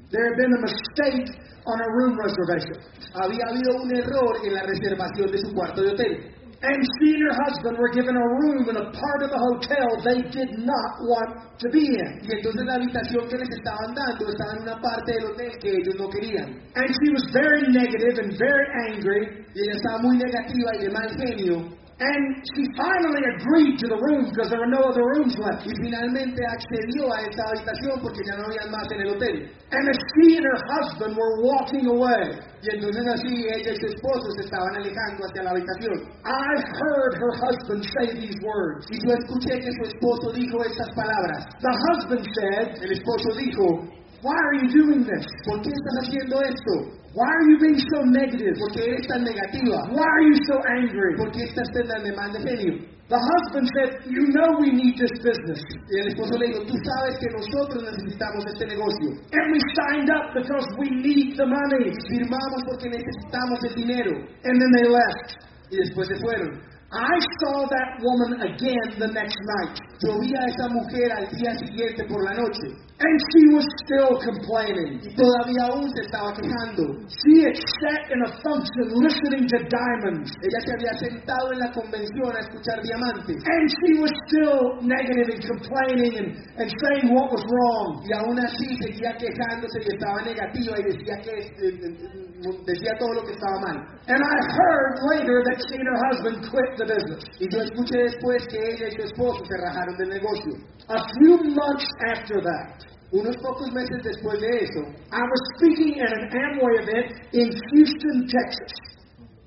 There 0.08 0.24
had 0.24 0.36
been 0.40 0.54
a 0.56 0.62
mistake 0.64 1.28
on 1.66 1.76
her 1.76 1.92
room 2.00 2.16
reservation. 2.16 2.80
Había 3.20 3.44
habido 3.52 3.84
un 3.84 3.94
error 3.94 4.32
en 4.46 4.54
la 4.54 4.62
reservación 4.62 5.30
de 5.30 5.38
su 5.44 5.52
cuarto 5.52 5.82
de 5.82 5.90
hotel. 5.90 6.39
And 6.62 6.76
she 7.00 7.16
and 7.16 7.24
her 7.24 7.36
husband 7.48 7.78
were 7.80 7.88
given 7.88 8.12
a 8.12 8.26
room 8.36 8.68
in 8.68 8.76
a 8.76 8.92
part 8.92 9.20
of 9.24 9.32
the 9.32 9.40
hotel 9.40 9.88
they 10.04 10.20
did 10.28 10.60
not 10.60 10.92
want 11.08 11.56
to 11.56 11.66
be 11.72 11.88
in. 11.88 12.20
Y 12.20 12.36
entonces 12.36 12.60
la 12.68 12.74
habitación 12.76 13.28
que 13.32 13.38
les 13.40 13.48
estaban 13.48 13.94
dando 13.96 14.28
estaba 14.28 14.52
en 14.52 14.62
una 14.68 14.76
parte 14.76 15.12
del 15.12 15.24
hotel 15.32 15.52
que 15.56 15.70
ellos 15.72 15.96
no 15.96 16.10
querían. 16.10 16.60
And 16.76 16.84
she 16.84 17.08
was 17.16 17.24
very 17.32 17.64
negative 17.72 18.20
and 18.20 18.36
very 18.36 18.66
angry. 18.92 19.40
Y 19.54 19.60
ella 19.64 19.72
estaba 19.72 20.02
muy 20.02 20.18
negativa 20.18 20.76
y 20.76 20.78
de 20.84 20.90
mal 20.90 21.08
genio. 21.16 21.79
And 22.00 22.20
she 22.56 22.64
finally 22.80 23.20
agreed 23.36 23.76
to 23.84 23.86
the 23.92 24.00
room 24.00 24.32
because 24.32 24.48
there 24.48 24.56
were 24.56 24.72
no 24.72 24.88
other 24.88 25.04
rooms 25.20 25.36
left. 25.36 25.68
Y 25.68 25.72
finalmente 25.84 26.40
accedió 26.48 27.12
a 27.12 27.20
esta 27.28 27.44
habitación 27.52 28.00
porque 28.00 28.24
ya 28.24 28.40
no 28.40 28.48
había 28.48 28.64
más 28.72 28.88
en 28.88 29.04
el 29.04 29.08
hotel. 29.12 29.52
And 29.68 29.84
as 29.84 30.00
she 30.16 30.40
and 30.40 30.46
her 30.48 30.60
husband 30.80 31.12
were 31.12 31.44
walking 31.44 31.92
away, 31.92 32.40
Y 32.62 32.76
entonces 32.76 33.04
así 33.06 33.44
ella 33.48 33.72
y 33.72 33.76
su 33.76 33.86
esposo 33.86 34.28
se 34.36 34.44
estaban 34.44 34.76
alejando 34.76 35.24
hacia 35.24 35.42
la 35.44 35.50
habitación. 35.50 35.96
I 36.24 36.52
heard 36.60 37.12
her 37.16 37.32
husband 37.40 37.84
say 37.96 38.12
these 38.16 38.36
words. 38.44 38.84
Y 38.90 38.96
yo 39.00 39.14
escuché 39.16 39.60
que 39.60 39.72
su 39.72 39.82
esposo 39.88 40.32
dijo 40.32 40.62
estas 40.64 40.88
palabras. 40.94 41.48
The 41.60 41.72
husband 41.88 42.24
said, 42.36 42.84
El 42.84 42.92
esposo 42.92 43.28
dijo, 43.36 43.99
Why 44.22 44.36
are 44.36 44.56
you 44.60 44.68
doing 44.68 45.02
this? 45.04 45.24
¿por 45.46 45.62
qué 45.62 45.70
estás 45.72 45.96
haciendo 46.04 46.40
esto? 46.44 47.00
Why 47.16 47.26
are 47.26 47.46
you 47.50 47.56
being 47.58 47.80
so 47.90 47.98
negative? 48.04 48.54
¿Por 48.54 48.70
qué 48.76 48.84
eres 48.84 49.06
tan 49.08 49.24
negativa? 49.24 49.76
Why 49.90 50.04
are 50.04 50.24
you 50.28 50.36
so 50.46 50.56
angry? 50.78 51.16
¿Por 51.16 51.32
qué 51.32 51.42
estás 51.42 51.66
tan 51.72 52.04
de 52.04 52.12
mal 52.12 52.30
genio? 52.36 52.86
The 53.10 53.18
husband 53.18 53.66
said, 53.74 53.90
You 54.06 54.22
know 54.30 54.62
we 54.62 54.70
need 54.70 54.94
this 54.94 55.10
business. 55.18 55.58
Y 55.90 55.98
el 55.98 56.14
esposo 56.14 56.38
le 56.38 56.46
dijo, 56.46 56.62
tú 56.62 56.78
sabes 56.78 57.18
que 57.18 57.26
nosotros 57.34 57.82
necesitamos 57.82 58.46
este 58.46 58.70
negocio. 58.70 59.08
And 59.34 59.46
we 59.50 59.58
signed 59.74 60.08
up 60.14 60.30
because 60.30 60.62
we 60.78 60.86
need 60.94 61.34
the 61.34 61.48
money. 61.50 61.90
Firmamos 62.06 62.62
porque 62.70 62.86
necesitamos 62.86 63.58
el 63.66 63.74
dinero. 63.74 64.14
And 64.46 64.54
then 64.62 64.70
they 64.78 64.86
left. 64.86 65.28
Y 65.74 65.82
después 65.82 66.06
se 66.06 66.14
fueron. 66.22 66.62
I 66.94 67.16
saw 67.42 67.66
that 67.66 67.98
woman 67.98 68.46
again 68.46 68.98
the 69.02 69.10
next 69.10 69.38
night. 69.58 69.74
Yo 70.06 70.14
vi 70.22 70.30
a 70.30 70.46
esa 70.46 70.70
mujer 70.70 71.10
al 71.10 71.26
día 71.34 71.50
siguiente 71.58 72.06
por 72.06 72.22
la 72.22 72.34
noche. 72.38 72.78
And 73.00 73.16
she 73.32 73.42
was 73.56 73.64
still 73.80 74.12
complaining. 74.20 75.00
Y 75.00 75.08
todavía 75.16 75.72
aún 75.72 75.88
se 75.88 76.04
estaba 76.04 76.36
quejando. 76.36 77.00
She 77.08 77.40
had 77.48 77.56
sat 77.56 78.12
in 78.12 78.20
a 78.28 78.30
function 78.44 78.92
listening 79.00 79.48
to 79.48 79.58
diamonds. 79.72 80.28
Ella 80.44 80.60
se 80.60 80.70
había 80.76 80.92
sentado 81.00 81.48
en 81.48 81.64
la 81.64 81.72
convención 81.72 82.28
a 82.28 82.40
escuchar 82.44 82.76
diamantes. 82.84 83.40
And 83.40 83.64
she 83.72 83.90
was 84.04 84.12
still 84.28 84.84
negative 84.84 85.32
and 85.32 85.40
complaining 85.48 86.12
and, 86.12 86.28
and 86.60 86.68
saying 86.68 87.08
what 87.16 87.32
was 87.32 87.40
wrong. 87.40 88.04
Y 88.04 88.12
aún 88.12 88.36
así 88.36 88.68
seguía 88.84 89.16
quejándose 89.16 89.80
y 89.80 89.96
estaba 89.96 90.20
negativa 90.20 90.76
y 90.76 90.82
decía 90.92 91.16
que 91.24 91.32
eh, 91.40 91.72
eh, 91.80 92.52
decía 92.68 92.92
todo 93.00 93.16
lo 93.16 93.22
que 93.24 93.32
estaba 93.32 93.64
mal. 93.64 93.80
And 94.12 94.20
I 94.20 94.36
heard 94.44 94.92
later 95.16 95.40
that 95.48 95.56
she 95.56 95.80
and 95.80 95.88
her 95.88 96.00
husband 96.04 96.36
quit 96.52 96.70
the 96.76 96.84
business. 96.84 97.24
Y 97.40 97.48
yo 97.48 97.64
escuché 97.64 97.96
después 98.12 98.44
que 98.52 98.60
ella 98.60 98.88
y 98.88 98.92
su 98.92 99.02
esposo 99.08 99.40
se 99.48 99.56
rajaron 99.56 99.96
del 99.96 100.20
negocio. 100.20 100.52
A 100.88 101.00
few 101.16 101.38
months 101.56 101.88
after 102.12 102.42
that, 102.42 102.89
Unos 103.12 103.36
pocos 103.38 103.72
meses 103.72 104.02
después 104.04 104.40
de 104.40 104.46
eso, 104.46 104.80
I 105.10 105.22
was 105.22 105.42
speaking 105.58 106.00
at 106.00 106.12
an 106.12 106.30
Amway 106.30 106.78
event 106.78 107.10
in 107.32 107.50
Houston, 107.50 108.26
Texas. 108.28 108.90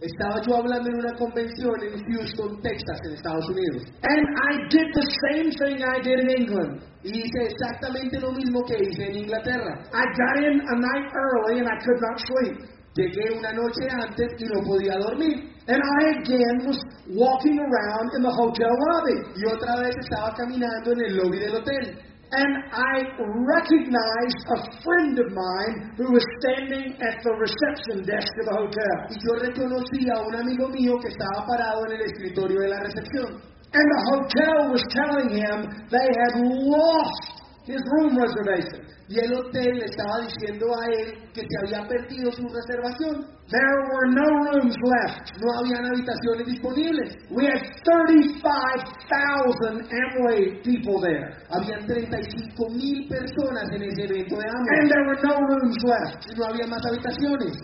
Estaba 0.03 0.41
yo 0.46 0.58
hablando 0.58 0.89
en 0.89 0.98
una 1.00 1.15
convención 1.15 1.72
en 1.82 1.96
Houston, 2.12 2.62
Texas, 2.62 3.00
en 3.05 3.13
Estados 3.13 3.48
Unidos. 3.48 3.84
And 4.03 4.20
I 4.20 4.67
did 4.67 4.88
the 4.91 5.08
same 5.32 5.48
thing 5.55 5.79
I 5.79 6.01
did 6.03 6.20
in 6.20 6.29
England. 6.43 6.84
Y 7.03 7.24
hice 7.24 7.39
exactamente 7.48 8.20
lo 8.20 8.34
mismo 8.34 8.65
que 8.65 8.75
hice 8.84 9.08
en 9.08 9.15
Inglaterra. 9.24 9.79
I 9.93 10.03
got 10.12 10.43
in 10.43 10.60
a 10.60 10.75
night 10.75 11.08
early 11.15 11.60
and 11.60 11.70
I 11.70 11.77
could 11.79 12.01
not 12.03 12.20
sleep. 12.20 12.67
Llegué 12.96 13.32
una 13.32 13.53
noche 13.53 13.88
antes 13.89 14.27
y 14.39 14.46
no 14.51 14.60
podía 14.67 15.00
dormir. 15.00 15.39
And 15.67 15.79
I 15.79 16.20
again 16.20 16.67
was 16.67 16.84
walking 17.08 17.58
around 17.58 18.12
in 18.17 18.24
the 18.24 18.34
hotel 18.36 18.75
lobby. 18.91 19.24
Y 19.39 19.46
otra 19.48 19.79
vez 19.79 19.96
estaba 20.03 20.34
caminando 20.36 20.91
en 20.91 21.00
el 21.00 21.15
lobby 21.15 21.39
del 21.39 21.55
hotel. 21.55 22.12
And 22.34 22.66
I 22.74 23.13
recognized 23.22 24.42
a 24.50 24.60
friend 24.82 25.20
of 25.22 25.30
mine 25.38 25.94
who 25.98 26.10
was 26.18 26.25
standing 26.42 26.98
at 26.98 27.22
the 27.22 27.30
reception 27.38 28.02
desk 28.02 28.34
of 28.42 28.46
the 28.50 28.56
hotel. 28.58 28.96
Y 29.13 29.18
yo 29.22 29.38
reconocí 29.38 30.10
a 30.10 30.18
un 30.25 30.34
amigo 30.42 30.68
mío 30.70 30.98
que 30.98 31.10
estaba 31.10 31.46
parado 31.46 31.86
en 31.86 31.92
el 31.94 32.02
escritorio 32.02 32.60
de 32.62 32.70
la 32.70 32.80
recepción. 32.82 33.38
And 33.74 33.86
the 33.86 34.02
hotel 34.10 34.72
was 34.74 34.82
telling 34.90 35.30
him 35.30 35.88
they 35.94 36.10
had 36.10 36.42
lost 36.42 37.43
his 37.65 37.82
room 37.96 38.17
reservation. 38.17 38.82
Y 39.10 39.20
el 39.20 39.34
hotel 39.36 39.77
le 39.77 39.86
estaba 39.86 40.22
diciendo 40.25 40.65
a 40.74 40.86
él 40.88 41.13
que 41.34 41.41
se 41.41 41.58
había 41.62 41.86
perdido 41.88 42.32
su 42.32 42.48
reservación. 42.48 43.27
There 43.48 43.84
were 43.91 44.08
no 44.15 44.25
rooms 44.51 44.75
left. 44.82 45.29
No 45.39 45.51
habían 45.60 45.86
habitaciones 45.86 46.48
disponibles. 46.48 47.15
We 47.29 47.46
had 47.46 47.62
35,000 47.84 49.89
Amway 49.91 50.62
people 50.63 51.00
there. 51.01 51.36
Habían 51.50 51.86
35 51.86 52.70
mil 52.72 53.08
personas 53.10 53.70
en 53.72 53.84
ese 53.84 54.03
evento 54.05 54.38
de 54.38 54.48
And 54.48 54.55
hambre. 54.55 54.88
there 54.89 55.03
were 55.05 55.20
no 55.24 55.38
rooms 55.48 55.77
left. 55.84 56.25
Y 56.32 56.36
no 56.39 56.46
había 56.46 56.65
más 56.67 56.84
habitaciones. 56.86 57.58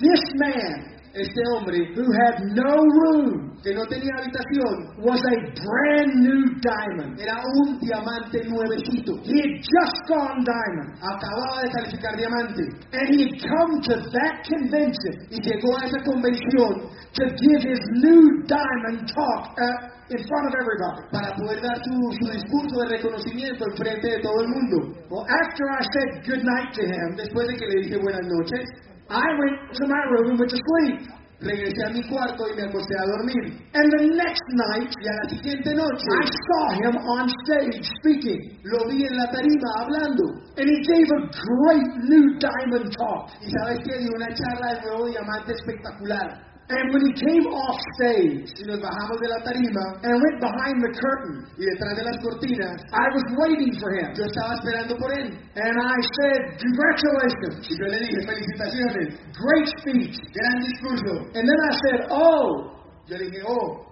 This 0.00 0.22
man, 0.38 0.86
Este 1.16 1.40
hombre, 1.48 1.80
who 1.96 2.04
had 2.12 2.36
no 2.52 2.76
room, 2.76 3.56
que 3.64 3.72
no 3.72 3.86
tenía 3.88 4.12
habitación, 4.20 5.00
was 5.00 5.16
a 5.16 5.36
brand 5.48 6.12
new 6.20 6.44
diamond. 6.60 7.16
era 7.16 7.40
un 7.40 7.80
diamante 7.80 8.44
nuevecito. 8.44 9.16
He 9.24 9.40
had 9.40 9.54
just 9.64 9.96
gone 10.12 10.44
diamond. 10.44 10.92
Acababa 11.00 11.64
de 11.64 11.70
calificar 11.72 12.12
diamante. 12.20 12.68
And 12.92 13.04
he 13.16 13.24
had 13.24 13.34
come 13.48 13.72
to 13.88 13.94
that 14.12 14.44
convention 14.44 15.14
Y 15.32 15.40
llegó 15.40 15.72
a 15.80 15.86
esa 15.88 16.04
convención 16.04 16.84
to 17.16 17.24
give 17.32 17.60
his 17.64 17.80
new 18.04 18.44
diamond 18.44 19.08
talk 19.08 19.56
uh, 19.56 20.12
in 20.12 20.20
front 20.20 20.44
of 20.46 20.54
everybody. 20.60 21.00
para 21.16 21.32
poder 21.32 21.62
dar 21.64 21.80
su, 21.80 21.96
su 22.20 22.26
discurso 22.28 22.76
de 22.84 23.00
reconocimiento 23.00 23.64
en 23.64 23.76
frente 23.76 24.06
de 24.06 24.20
todo 24.20 24.36
el 24.44 24.48
mundo. 24.52 24.76
Well, 25.08 25.24
after 25.24 25.64
I 25.64 25.82
said 25.96 26.08
good 26.28 26.44
night 26.44 26.76
to 26.76 26.82
him, 26.84 27.16
Después 27.16 27.48
de 27.48 27.56
que 27.56 27.66
le 27.66 27.82
dije 27.88 27.96
buenas 28.04 28.26
noches, 28.28 28.68
I 29.08 29.26
went 29.38 29.56
to 29.74 29.84
my 29.86 30.02
room 30.10 30.30
and 30.30 30.38
went 30.38 30.50
to 30.50 30.58
sleep. 30.58 31.16
regresé 31.40 31.84
a 31.84 31.90
mi 31.90 32.02
cuarto 32.08 32.48
y 32.48 32.56
me 32.56 32.62
acosté 32.64 32.94
a 32.96 33.06
dormir. 33.06 33.44
And 33.74 33.86
the 33.92 34.02
next 34.16 34.46
night, 34.56 34.88
Y 34.88 35.06
a 35.06 35.12
la 35.12 35.28
siguiente 35.28 35.74
noche 35.74 36.06
I 36.10 36.24
saw 36.24 36.64
him 36.80 36.96
on 36.96 37.28
stage 37.44 37.84
speaking. 38.00 38.58
lo 38.64 38.88
vi 38.88 39.04
en 39.04 39.16
la 39.16 39.26
tarima 39.30 39.68
hablando. 39.78 40.24
And 40.56 40.66
he 40.68 40.80
gave 40.82 41.08
a 41.12 41.20
great 41.28 41.90
new 42.08 42.38
diamond 42.38 42.88
talk. 42.96 43.30
Y 43.42 43.50
sabes 43.50 43.78
que 43.84 43.98
dio 43.98 44.10
una 44.16 44.32
charla 44.34 44.74
del 44.74 44.82
nuevo 44.90 45.06
diamante 45.08 45.52
espectacular. 45.52 46.40
And 46.68 46.90
when 46.90 46.98
he 47.06 47.12
came 47.14 47.46
off 47.46 47.78
stage 47.94 48.50
Y 48.58 48.64
nos 48.66 48.80
bajamos 48.82 49.16
de 49.22 49.28
la 49.30 49.38
tarima 49.46 49.84
and 50.02 50.18
went 50.18 50.38
behind 50.42 50.76
the 50.82 50.90
curtain, 50.98 51.46
y 51.54 51.62
detrás 51.62 51.94
de 51.94 52.02
las 52.02 52.16
cortinas 52.18 52.74
I 52.90 53.06
was 53.14 53.26
waiting 53.38 53.70
for 53.78 53.94
him. 53.94 54.10
yo 54.18 54.24
estaba 54.26 54.54
esperando 54.58 54.98
por 54.98 55.14
él. 55.14 55.30
And 55.54 55.74
I 55.78 55.96
said, 56.18 56.58
Congratulations, 56.58 57.70
Y 57.70 57.74
yo 57.78 57.86
le 57.86 57.98
dije, 58.02 58.18
felicitaciones, 58.26 59.08
great 59.38 59.66
speech. 59.78 60.16
gran 60.34 60.56
discurso. 60.66 61.14
And 61.38 61.44
then 61.46 61.60
I 61.60 61.72
said, 61.86 62.00
Oh, 62.10 62.72
Yo 63.06 63.16
le 63.16 63.30
dije, 63.30 63.42
oh, 63.46 63.86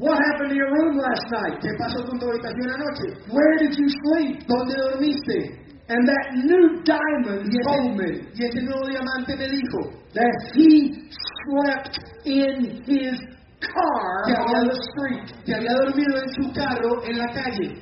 what 0.00 0.18
happened 0.18 0.50
to 0.50 0.56
your 0.56 0.72
room 0.74 0.96
last 0.98 1.22
night? 1.30 1.60
¿qué 1.62 1.68
pasó 1.78 2.02
con 2.08 2.18
tu 2.18 2.26
habitación 2.26 2.66
anoche? 2.74 3.14
Where 3.30 3.56
did 3.62 3.78
you 3.78 3.86
sleep? 3.86 4.42
¿Dónde 4.48 4.74
dormiste? 4.90 5.61
And 5.92 6.08
that 6.08 6.26
new 6.32 6.80
diamond 6.84 7.52
told 7.68 7.96
me 7.98 8.24
y 8.32 8.44
ese 8.46 8.62
nuevo 8.64 8.88
diamante 8.88 9.36
me 9.36 9.46
dijo 9.46 9.92
that 10.14 10.32
he 10.54 11.04
slept 11.44 11.98
in 12.24 12.80
his 12.86 13.20
car 13.60 14.24
que 14.24 14.32
on 14.32 14.68
the 14.68 14.78
street. 14.88 15.44
que 15.44 15.52
había 15.54 15.74
dormido 15.84 16.16
en 16.16 16.28
su 16.32 16.50
carro 16.54 17.04
en 17.04 17.18
la 17.18 17.28
calle. 17.34 17.76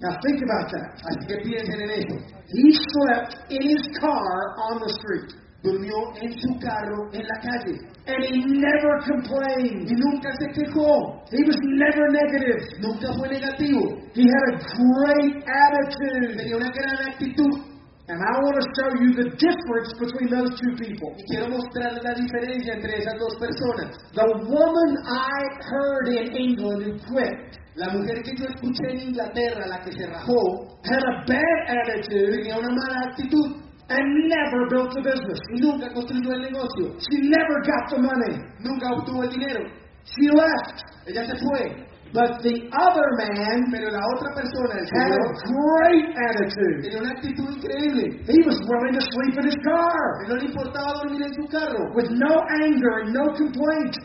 Now 0.00 0.18
think 0.26 0.42
about 0.42 0.72
that. 0.72 0.98
Así 1.06 1.26
que 1.28 1.36
piensen 1.44 1.82
en 1.82 1.90
eso. 1.90 2.16
He 2.50 2.72
slept 2.72 3.52
in 3.52 3.62
his 3.62 3.86
car 4.00 4.58
on 4.58 4.80
the 4.80 4.90
street. 4.98 5.41
Durmió 5.62 5.94
en 6.20 6.32
su 6.38 6.58
carro 6.58 7.08
en 7.12 7.22
la 7.22 7.38
calle. 7.40 7.78
And 8.06 8.24
he 8.24 8.42
never 8.42 8.98
Y 8.98 9.06
complained. 9.06 9.90
nunca 9.90 10.30
se 10.40 10.46
quejó. 10.58 11.22
He 11.30 11.42
was 11.46 11.56
never 11.78 12.10
negative. 12.10 12.66
Nunca 12.80 13.12
fue 13.14 13.28
negativo. 13.28 13.80
He 14.14 14.26
had 14.26 14.44
a 14.50 14.58
great 14.58 15.44
attitude. 15.46 16.36
Tenía 16.36 16.56
una 16.56 16.70
gran 16.70 17.08
actitud. 17.08 17.72
And 18.08 18.18
I 18.18 18.34
want 18.42 18.58
to 18.58 18.66
show 18.74 18.90
you 18.98 19.14
the 19.14 19.30
difference 19.38 19.94
between 20.02 20.28
those 20.28 20.50
two 20.58 20.74
people. 20.74 21.14
Y 21.16 21.22
quiero 21.30 21.48
mostrarles 21.48 22.02
la 22.02 22.14
diferencia 22.14 22.74
entre 22.74 22.98
esas 22.98 23.14
dos 23.18 23.36
personas. 23.38 23.94
The 24.12 24.26
woman 24.50 24.90
I 25.06 25.38
heard 25.70 26.08
in 26.08 26.34
England 26.34 26.82
who 26.82 26.92
quit 27.14 27.62
La 27.74 27.88
mujer 27.88 28.20
que 28.22 28.36
yo 28.36 28.44
escuché 28.44 28.90
en 28.90 29.00
Inglaterra, 29.08 29.66
la 29.66 29.80
que 29.80 29.92
se 29.92 30.06
rajó, 30.06 30.68
had 30.84 30.98
a 30.98 31.24
bad 31.26 31.78
attitude 31.88 32.36
tenía 32.36 32.58
una 32.58 32.68
mala 32.68 33.00
actitud 33.08 33.62
and 33.92 34.28
never 34.28 34.60
built 34.72 34.92
a 34.96 35.02
business. 35.02 35.40
y 35.54 35.60
nunca 35.60 35.92
construyó 35.92 36.32
el 36.32 36.42
negocio. 36.42 36.96
She 36.98 37.16
never 37.28 37.56
got 37.62 37.84
the 37.92 37.98
money. 38.00 38.34
Nunca 38.60 38.88
obtuvo 38.96 39.22
el 39.24 39.30
dinero. 39.30 39.60
She 40.04 40.28
left. 40.32 40.76
Ella 41.06 41.24
se 41.26 41.36
fue. 41.38 41.86
But 42.12 42.42
the 42.44 42.68
other 42.76 43.08
man 43.16 43.72
Pero 43.72 43.88
la 43.88 44.04
otra 44.12 44.34
persona, 44.36 44.76
el 44.76 44.84
had 44.84 45.12
a 45.16 45.22
great 45.48 46.06
attitude. 46.12 46.82
tenía 46.84 47.00
una 47.00 47.12
actitud 47.16 47.48
increíble. 47.56 48.20
He 48.28 48.40
was 48.44 48.58
willing 48.68 48.92
to 48.92 49.00
sleep 49.00 49.34
in 49.40 49.46
his 49.48 49.56
car 49.64 50.28
No 50.28 50.36
le 50.36 50.44
importaba 50.44 50.92
dormir 51.00 51.22
en 51.24 51.32
su 51.32 51.48
carro. 51.48 51.88
with 51.94 52.10
no 52.10 52.34
anger 52.60 52.92
and 53.00 53.14
no 53.14 53.24
complaint. 53.32 53.96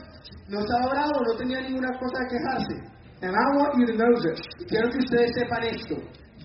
No 0.47 0.60
estaba 0.60 0.88
bravo, 0.88 1.19
no 1.19 1.36
tenía 1.38 1.60
ninguna 1.67 1.91
cosa 2.00 2.17
de 2.23 2.28
quejarse. 2.32 2.76
And 3.23 3.36
I 3.36 3.45
want 3.58 3.76
you 3.76 3.86
to 3.88 3.95
know 3.97 4.13
this. 4.23 4.39
Y 4.62 4.65
quiero 4.69 4.88
que 4.89 5.00
ustedes 5.00 5.32
sepan 5.36 5.63
esto. 5.63 5.95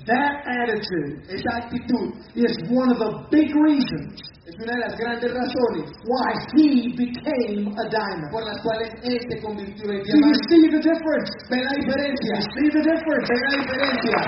That 0.06 0.42
attitude 0.46 1.22
Esa 1.30 1.50
actitud 1.62 2.10
is 2.34 2.52
one 2.70 2.90
of 2.90 2.98
the 2.98 3.10
big 3.30 3.54
reasons 3.54 4.18
es 4.44 4.54
una 4.58 4.74
de 4.74 4.80
las 4.80 4.96
grandes 4.98 5.30
razones 5.32 5.86
why 6.04 6.34
he 6.58 6.90
became 6.98 7.70
a 7.78 7.84
diamond. 7.88 8.30
por 8.32 8.42
las 8.42 8.58
cuales 8.62 8.90
él 9.04 9.20
se 9.30 9.40
convirtió 9.40 9.90
en 9.92 10.02
Do 10.02 10.18
you 10.18 10.34
see 10.50 10.66
the 10.68 10.82
difference? 10.82 11.30
¿Ve 11.48 11.62
la 11.62 11.74
diferencia? 11.78 12.34
You 12.34 12.42
see 12.50 12.70
the 12.74 12.82
difference? 12.82 13.26
¿Ve 13.30 13.38
la 13.38 13.50
diferencia? 13.62 14.18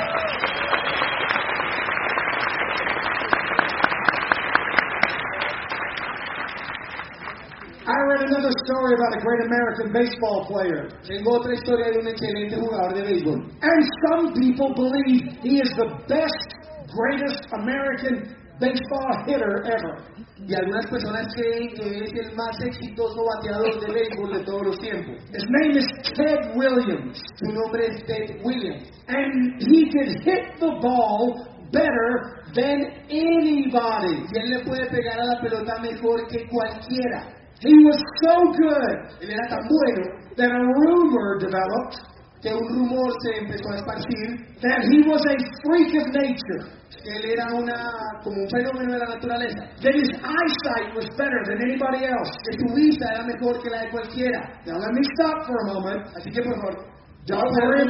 I 7.85 7.93
read 8.09 8.33
another 8.33 8.49
story 8.65 8.97
about 8.97 9.13
a 9.13 9.21
great 9.21 9.45
American 9.45 9.93
baseball 9.93 10.49
player. 10.49 10.89
Tengo 11.05 11.37
otra 11.37 11.53
historia 11.53 11.93
de 11.93 12.01
un 12.01 12.09
excelente 12.09 12.57
jugador 12.57 12.95
de 12.95 13.03
béisbol. 13.05 13.45
And 13.61 13.81
some 14.09 14.33
people 14.33 14.73
believe 14.73 15.37
he 15.45 15.61
is 15.61 15.69
the 15.77 15.93
best, 16.09 16.49
greatest 16.89 17.45
American 17.53 18.33
baseball 18.59 19.13
hitter 19.29 19.69
ever. 19.69 20.01
Y 20.49 20.55
algunas 20.55 20.87
personas 20.89 21.29
creen 21.37 21.77
que 21.77 22.09
es 22.09 22.13
el 22.25 22.35
más 22.35 22.57
exitoso 22.65 23.21
bateador 23.37 23.79
de 23.79 23.93
béisbol 23.93 24.33
de 24.33 24.45
todos 24.45 24.63
los 24.65 24.79
tiempos. 24.79 25.21
His 25.29 25.45
name 25.61 25.77
is 25.77 25.87
Ted 26.17 26.57
Williams. 26.57 27.21
Su 27.37 27.53
nombre 27.53 27.85
es 27.85 28.01
Ted 28.07 28.41
Williams. 28.43 28.89
And 29.09 29.61
he 29.61 29.93
could 29.93 30.25
hit 30.25 30.57
the 30.59 30.73
ball 30.81 31.37
better 31.71 32.49
than 32.55 32.81
anybody. 33.11 34.25
Y 34.25 34.39
él 34.41 34.51
le 34.57 34.65
puede 34.65 34.89
pegar 34.89 35.21
a 35.21 35.25
la 35.27 35.41
pelota 35.43 35.83
mejor 35.83 36.27
que 36.29 36.49
cualquiera. 36.49 37.44
He 37.65 37.75
was 37.85 37.99
so 38.23 38.35
good 38.53 38.97
Él 39.21 39.31
era 39.31 39.49
tan 39.49 39.65
bueno 39.67 40.05
that 40.37 40.51
a 40.51 40.61
rumor 40.61 41.39
developed 41.39 42.15
que 42.45 42.53
un 42.53 42.61
rumor 42.69 43.11
se 43.25 43.41
empezó 43.41 43.71
a 43.73 43.77
esparcir 43.77 44.45
that 44.61 44.85
he 44.85 45.01
was 45.09 45.25
a 45.25 45.37
freak 45.65 45.97
of 45.97 46.13
nature, 46.13 46.61
que 46.93 47.11
él 47.17 47.25
era 47.33 47.55
una, 47.55 48.21
como 48.23 48.43
un 48.43 48.49
fenómeno 48.51 48.93
de 48.93 48.99
la 48.99 49.15
naturaleza. 49.17 49.65
that 49.81 49.95
his 49.97 50.11
eyesight 50.13 50.95
was 50.95 51.09
better 51.17 51.41
than 51.49 51.57
anybody 51.65 52.05
else. 52.05 52.31
Que 52.45 52.59
su 52.61 52.75
vista 52.75 53.05
era 53.15 53.25
mejor 53.25 53.63
que 53.63 53.71
la 53.71 53.81
de 53.85 53.91
cualquiera. 53.91 54.41
Now 54.67 54.79
let 54.79 54.93
me 54.93 55.03
stop 55.17 55.47
for 55.47 55.57
a 55.57 55.73
moment. 55.73 56.07
Así 56.17 56.31
que 56.31 56.43
por 56.43 56.55
favor, 56.61 56.94
Don't 57.27 57.41
worry, 57.41 57.89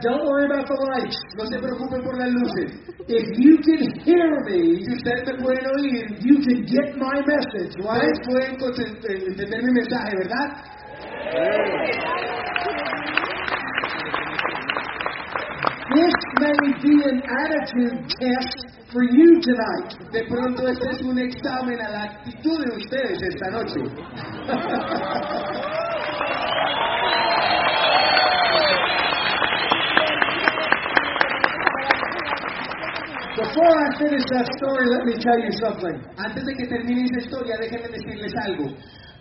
don't 0.00 0.24
worry 0.30 0.46
about 0.46 0.62
the 0.62 0.78
lights. 0.94 1.18
No 1.34 1.42
se 1.44 1.58
preocupen 1.58 2.04
por 2.06 2.14
las 2.16 2.30
luces. 2.30 2.70
If 3.10 3.26
you 3.42 3.58
can 3.66 3.82
hear 4.06 4.30
me, 4.46 4.78
Si 4.84 4.90
ustedes 4.94 5.26
me 5.26 5.34
pueden 5.42 5.66
oír, 5.74 6.06
you 6.22 6.38
can 6.38 6.62
get 6.70 6.94
my 6.94 7.18
message, 7.26 7.74
right? 7.82 8.14
ustedes 8.30 8.62
pueden 8.62 8.94
eh, 9.10 9.26
entender 9.26 9.58
mi 9.66 9.74
mensaje, 9.74 10.14
¿verdad? 10.22 10.54
This 15.90 16.14
may 16.38 16.54
be 16.78 16.94
an 17.10 17.18
attitude 17.26 18.06
test 18.22 18.58
for 18.92 19.02
you 19.02 19.40
tonight. 19.42 19.98
De 20.12 20.22
pronto 20.30 20.68
este 20.68 20.90
es 20.90 21.02
un 21.02 21.18
examen 21.18 21.80
a 21.80 21.88
la 21.90 22.02
actitud 22.04 22.64
de 22.64 22.76
ustedes 22.76 23.20
esta 23.20 23.50
noche. 23.50 23.80
Before 33.40 33.72
I 33.72 33.88
finish 33.96 34.24
that 34.36 34.44
story, 34.60 34.84
let 34.92 35.08
me 35.08 35.16
tell 35.16 35.40
you 35.40 35.52
something. 35.64 35.96
Antes 36.20 36.44
de 36.44 36.52
que 36.60 36.66
termine 36.68 37.08
esta 37.08 37.24
historia, 37.24 37.56
déjenme 37.56 37.88
decirles 37.88 38.34
algo. 38.44 38.68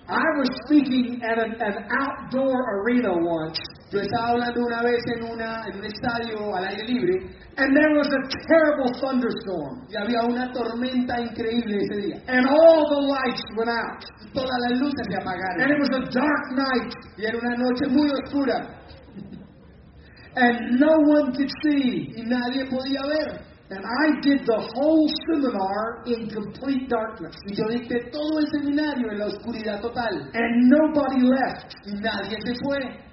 I 0.10 0.25
was 0.41 0.49
speaking 0.65 1.21
at 1.23 1.38
an, 1.38 1.53
an 1.62 1.86
outdoor 1.88 2.58
arena 2.82 3.13
once, 3.13 3.62
Yo 3.91 4.01
estaba 4.01 4.34
hablando 4.34 4.65
una 4.65 4.82
vez 4.82 4.99
en, 5.15 5.23
una, 5.32 5.63
en 5.69 5.77
un 5.77 5.86
estadio 5.86 6.55
al 6.55 6.65
aire 6.65 6.84
libre 6.88 7.15
and 7.58 7.75
there 7.77 7.93
was 7.95 8.08
a 8.08 8.21
terrible 8.49 8.89
thunderstorm, 8.99 9.86
y 9.88 9.95
había 10.01 10.23
una 10.23 10.51
tormenta 10.51 11.19
increíble 11.21 11.77
ese 11.77 12.08
día. 12.08 12.17
and 12.27 12.47
all 12.47 12.89
the 12.89 13.01
lights 13.08 13.43
went 13.55 13.69
out, 13.69 14.03
Todas 14.34 14.58
las 14.69 14.79
luces 14.79 15.05
se 15.08 15.15
and 15.15 15.23
apagaron 15.23 15.71
it 15.71 15.79
was 15.79 15.93
a 15.93 16.03
dark 16.12 16.45
night, 16.58 16.93
y 17.17 17.25
era 17.25 17.38
una 17.38 17.55
noche 17.55 17.86
muy 17.89 18.10
oscura 18.10 18.67
and 20.36 20.79
no 20.79 20.93
one 21.05 21.32
could 21.34 21.49
see. 21.63 22.13
y 22.17 22.23
nadie 22.25 22.65
podía 22.65 23.01
ver. 23.08 23.48
And 23.71 23.86
I 23.86 24.19
did 24.21 24.47
the 24.47 24.60
whole 24.73 25.08
seminar 25.29 26.01
in 26.08 26.27
complete 26.29 26.89
darkness, 26.89 27.36
Y 27.45 27.53
yo 27.53 27.65
dicté 27.69 28.10
todo 28.12 28.39
el 28.39 28.47
seminario 28.49 29.12
en 29.12 29.19
la 29.19 29.27
oscuridad 29.27 29.79
total 29.82 30.32
and 30.34 30.69
nobody 30.71 31.21
left. 31.21 31.75
y 31.86 31.93
nadie 32.01 32.38
se 32.43 32.53
fue. 32.63 33.09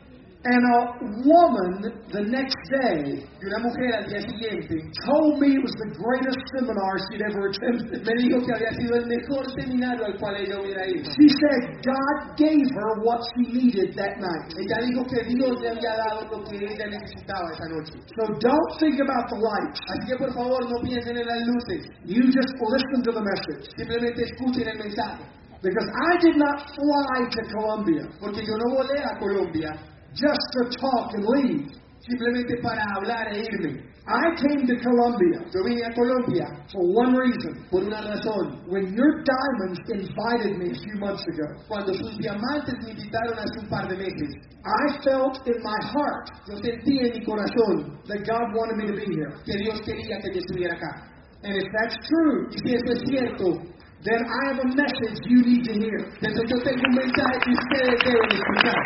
And 0.46 0.62
a 0.62 0.78
woman 1.26 1.72
the 2.14 2.22
next 2.30 2.54
day 2.70 3.18
Y 3.18 3.44
una 3.50 3.58
mujer 3.66 3.98
al 3.98 4.06
día 4.06 4.20
siguiente 4.22 4.78
told 5.02 5.42
me 5.42 5.58
it 5.58 5.62
was 5.62 5.74
the 5.82 5.90
greatest 5.98 6.38
seminar 6.54 6.92
she'd 7.10 7.18
ever 7.26 7.50
attended. 7.50 8.06
me 8.06 8.14
dijo 8.22 8.38
que 8.46 8.54
había 8.54 8.70
sido 8.78 8.94
el 8.94 9.06
mejor 9.10 9.42
seminario 9.58 10.06
al 10.06 10.14
cual 10.22 10.36
ella 10.38 10.60
hubiera 10.62 10.86
ido. 10.86 11.02
She 11.18 11.26
said 11.26 11.82
God 11.82 12.38
gave 12.38 12.62
her 12.62 12.90
what 13.02 13.20
she 13.34 13.42
needed 13.58 13.98
that 13.98 14.22
night. 14.22 14.46
Ella 14.54 14.86
dijo 14.86 15.02
que 15.10 15.18
Dios 15.34 15.50
le 15.58 15.68
había 15.74 15.92
dado 16.06 16.30
lo 16.30 16.38
que 16.46 16.62
ella 16.62 16.86
necesitaba 16.94 17.50
esa 17.50 17.66
noche. 17.66 17.98
So 18.14 18.22
don't 18.38 18.70
think 18.78 19.02
about 19.02 19.26
the 19.26 19.38
lights. 19.42 19.80
Así 19.98 20.14
que 20.14 20.16
por 20.16 20.30
favor 20.32 20.62
no 20.70 20.78
piensen 20.86 21.16
en 21.16 21.26
las 21.26 21.42
luces, 21.42 21.90
You 22.06 22.22
just 22.30 22.54
listen 22.54 23.02
to 23.02 23.10
the 23.10 23.24
message. 23.34 23.66
simplemente 23.76 24.22
escuchen 24.22 24.68
el 24.68 24.78
mensaje. 24.78 25.26
Because 25.62 25.88
I 25.90 26.12
did 26.20 26.36
not 26.36 26.60
fly 26.76 27.26
to 27.32 27.40
Colombia 27.50 28.04
Porque 28.20 28.44
yo 28.44 28.54
no 28.54 28.76
volé 28.76 29.02
a 29.02 29.18
Colombia 29.18 29.72
just 30.14 30.46
to 30.52 30.60
talk 30.78 31.14
and 31.14 31.24
leave. 31.24 31.66
simplemente 32.06 32.62
para 32.62 32.82
hablar 32.94 33.32
e 33.34 33.42
irme. 33.42 33.82
I 34.06 34.30
came 34.38 34.62
to 34.68 34.76
Colombia. 34.78 35.42
Yo 35.50 35.64
vine 35.66 35.82
a 35.82 35.92
Colombia 35.92 36.46
for 36.70 36.86
one 36.94 37.16
reason. 37.16 37.66
por 37.68 37.82
una 37.82 37.98
razón. 37.98 38.62
When 38.70 38.94
your 38.94 39.24
diamonds 39.26 39.80
invited 39.90 40.58
me 40.62 40.70
a 40.70 40.74
few 40.78 40.94
months 41.00 41.24
ago, 41.26 41.58
Cuando 41.66 41.92
sus 41.94 42.16
diamantes 42.18 42.74
me 42.84 42.90
invitaron 42.94 43.34
hace 43.34 43.58
un 43.58 43.68
par 43.68 43.88
de 43.88 43.96
meses, 43.96 44.30
I 44.62 45.02
felt 45.02 45.42
in 45.48 45.58
my 45.62 45.78
heart 45.90 46.30
yo 46.46 46.54
sentí 46.62 46.94
en 47.02 47.18
mi 47.18 47.24
corazón 47.26 47.98
that 48.06 48.22
God 48.22 48.54
wanted 48.54 48.76
me 48.78 48.86
to 48.86 48.94
be 48.94 49.06
here. 49.10 49.34
que 49.44 49.56
Dios 49.58 49.80
quería 49.82 50.20
que 50.22 50.30
yo 50.30 50.38
estuviera 50.38 50.74
acá. 50.76 51.10
And 51.42 51.56
if 51.56 51.66
that's 51.74 51.96
true, 52.06 52.46
Y 52.54 52.58
si 52.62 52.74
eso 52.76 52.92
es 52.94 53.02
cierto, 53.10 53.46
then 54.06 54.22
I 54.22 54.38
have 54.54 54.58
a 54.62 54.68
message 54.70 55.18
you 55.26 55.42
need 55.42 55.64
to 55.66 55.72
hear. 55.74 55.98
entonces 56.22 56.46
yo 56.46 56.58
tengo 56.62 56.82
un 56.90 56.94
mensaje 56.94 57.38
que 57.42 57.50
ustedes 57.50 57.98
deben 58.06 58.30
escuchar. 58.30 58.78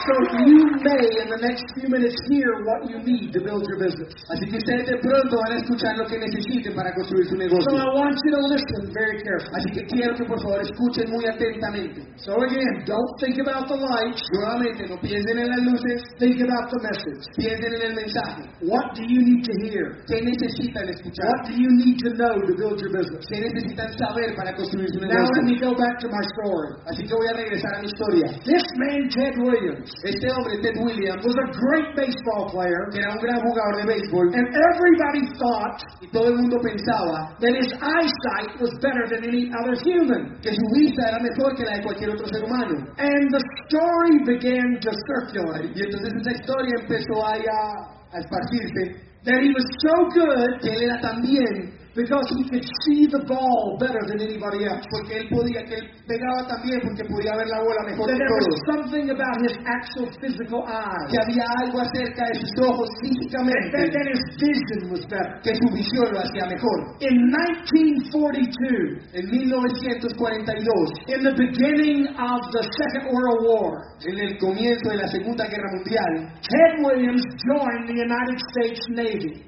So 0.00 0.14
you 0.48 0.64
may, 0.80 1.04
in 1.20 1.28
the 1.28 1.40
next 1.44 1.64
few 1.76 1.88
minutes, 1.92 2.16
hear 2.32 2.48
what 2.64 2.88
you 2.88 2.98
need 3.04 3.36
to 3.36 3.40
build 3.44 3.60
your 3.68 3.78
business. 3.84 4.16
Así 4.32 4.48
que 4.48 4.56
ustedes 4.56 4.88
de 4.88 4.96
pronto 4.96 5.36
van 5.36 5.52
a 5.52 5.58
escuchar 5.60 5.92
lo 6.00 6.06
que 6.08 6.16
necesiten 6.16 6.72
para 6.72 6.88
construir 6.94 7.26
su 7.28 7.36
negocio. 7.36 7.68
So. 7.68 7.76
I 7.76 7.92
want 7.92 8.16
you 8.24 8.30
to 8.32 8.42
listen 8.48 8.82
very 8.96 9.20
carefully. 9.20 9.60
Así 9.60 9.68
que 9.76 9.82
quiero 9.92 10.16
que 10.16 10.24
por 10.24 10.40
favor 10.40 10.60
escuchen 10.64 11.10
muy 11.10 11.24
atentamente. 11.28 12.00
So 12.16 12.32
again, 12.40 12.84
don't 12.88 13.12
think 13.20 13.36
about 13.44 13.68
the 13.68 13.76
lights, 13.76 14.22
Nuevamente, 14.32 14.88
no 14.88 14.96
piensen 15.00 15.36
en 15.38 15.48
las 15.52 15.60
luces, 15.68 16.00
think 16.18 16.40
about 16.40 16.70
the 16.72 16.80
message. 16.80 17.22
piensen 17.36 17.70
en 17.74 17.82
el 17.92 17.94
mensaje. 17.94 18.42
What 18.64 18.96
do 18.96 19.02
you 19.04 19.20
need 19.20 19.44
to 19.44 19.54
hear? 19.68 20.00
¿Qué 20.08 20.22
necesitan 20.24 20.88
escuchar? 20.88 21.28
What 21.28 21.48
do 21.50 21.54
you 21.60 21.70
need 21.76 21.98
to 22.04 22.10
know 22.16 22.34
to 22.40 22.54
build 22.56 22.80
your 22.80 22.92
business? 22.92 23.26
¿Qué 23.28 23.40
necesitan 23.40 23.92
saber 24.00 24.32
para 24.34 24.54
construir 24.56 24.88
su 24.88 25.00
negocio? 25.00 25.20
Now 25.20 25.28
let 25.36 25.44
me 25.44 25.56
go 25.60 25.76
back 25.76 26.00
to 26.00 26.08
my 26.08 26.24
story. 26.32 26.72
Así 26.88 27.04
que 27.04 27.12
voy 27.14 27.28
a 27.28 27.36
regresar 27.36 27.74
a 27.76 27.80
mi 27.84 27.88
historia. 27.92 28.26
This 28.48 28.64
man, 28.80 29.08
Ted 29.12 29.36
Williams, 29.36 29.90
Este 30.02 30.32
hombre, 30.32 30.56
Ted 30.62 30.80
Williams, 30.80 31.20
was 31.20 31.36
a 31.36 31.48
great 31.52 31.92
baseball 31.94 32.48
player, 32.48 32.88
que 32.90 33.00
era 33.00 33.12
un 33.12 33.20
gran 33.20 33.40
jugador 33.44 33.76
de 33.76 33.84
béisbol, 33.84 34.32
and 34.32 34.46
everybody 34.48 35.28
thought 35.36 35.76
y 36.00 36.06
todo 36.08 36.28
el 36.32 36.36
mundo 36.40 36.56
pensaba 36.64 37.36
that 37.36 37.52
his 37.52 37.68
eyesight 37.76 38.56
was 38.60 38.72
better 38.80 39.04
than 39.12 39.28
any 39.28 39.52
other 39.60 39.76
human. 39.84 40.40
que 40.40 40.52
su 40.52 40.66
vista 40.72 41.08
era 41.08 41.20
mejor 41.20 41.54
que 41.54 41.64
la 41.64 41.76
de 41.76 41.82
cualquier 41.82 42.10
otro 42.10 42.26
ser 42.32 42.44
humano. 42.44 42.80
And 42.96 43.28
the 43.28 43.42
story 43.68 44.24
began 44.24 44.80
to 44.80 44.90
circulate. 45.04 45.68
Y 45.74 45.80
entonces 45.84 46.12
esa 46.16 46.32
historia 46.32 46.72
empezó 46.80 47.26
ahí 47.26 47.44
a, 47.44 48.16
a 48.16 48.18
esparcirse, 48.20 49.04
that 49.24 49.42
he 49.42 49.52
was 49.52 49.66
so 49.84 49.94
good 50.16 50.60
que 50.62 50.72
él 50.72 50.82
era 50.88 51.00
tan 51.00 51.20
bien, 51.20 51.79
because 52.00 52.26
he 52.32 52.42
could 52.48 52.66
see 52.88 53.04
the 53.06 53.20
ball 53.28 53.76
better 53.78 54.00
than 54.08 54.20
anybody 54.24 54.64
else. 54.64 54.84
porque 54.90 55.20
él 55.20 55.28
podía, 55.28 55.60
que 55.68 55.76
él 55.76 55.84
pegaba 56.08 56.48
tan 56.48 56.60
bien 56.64 56.80
porque 56.80 57.04
podía 57.04 57.36
ver 57.36 57.48
la 57.52 57.60
bola 57.60 57.82
mejor 57.86 58.06
there 58.08 58.34
was 58.40 58.56
something 58.72 59.06
about 59.12 59.36
his 59.44 59.54
actual 59.68 60.08
physical 60.20 60.64
eyes. 60.66 61.08
Que 61.12 61.18
había 61.20 61.44
algo 61.62 61.80
acerca 61.84 62.24
de 62.32 62.34
sus 62.40 62.52
ojos 62.64 62.88
That, 62.90 63.00
físicamente, 63.04 63.78
that 63.92 64.06
his 64.08 64.22
vision 64.40 64.80
was 64.90 65.02
better. 65.06 65.32
que 65.44 65.52
su 65.54 65.66
visión 65.74 66.06
lo 66.12 66.18
hacía 66.24 66.46
mejor. 66.48 66.76
In 67.00 67.16
1942, 67.28 69.12
En 69.12 69.24
1942, 69.30 70.90
in 71.08 71.20
the 71.24 71.34
beginning 71.36 72.06
of 72.16 72.40
the 72.52 72.62
Second 72.78 73.12
World 73.12 73.40
War, 73.46 73.70
en 74.06 74.18
el 74.18 74.38
comienzo 74.38 74.90
de 74.90 74.96
la 74.96 75.08
Segunda 75.08 75.44
Guerra 75.46 75.70
Mundial, 75.76 76.32
Ted 76.42 76.84
Williams 76.84 77.22
joined 77.44 77.88
the 77.88 77.94
United 77.94 78.38
States 78.52 78.80
Navy. 78.90 79.44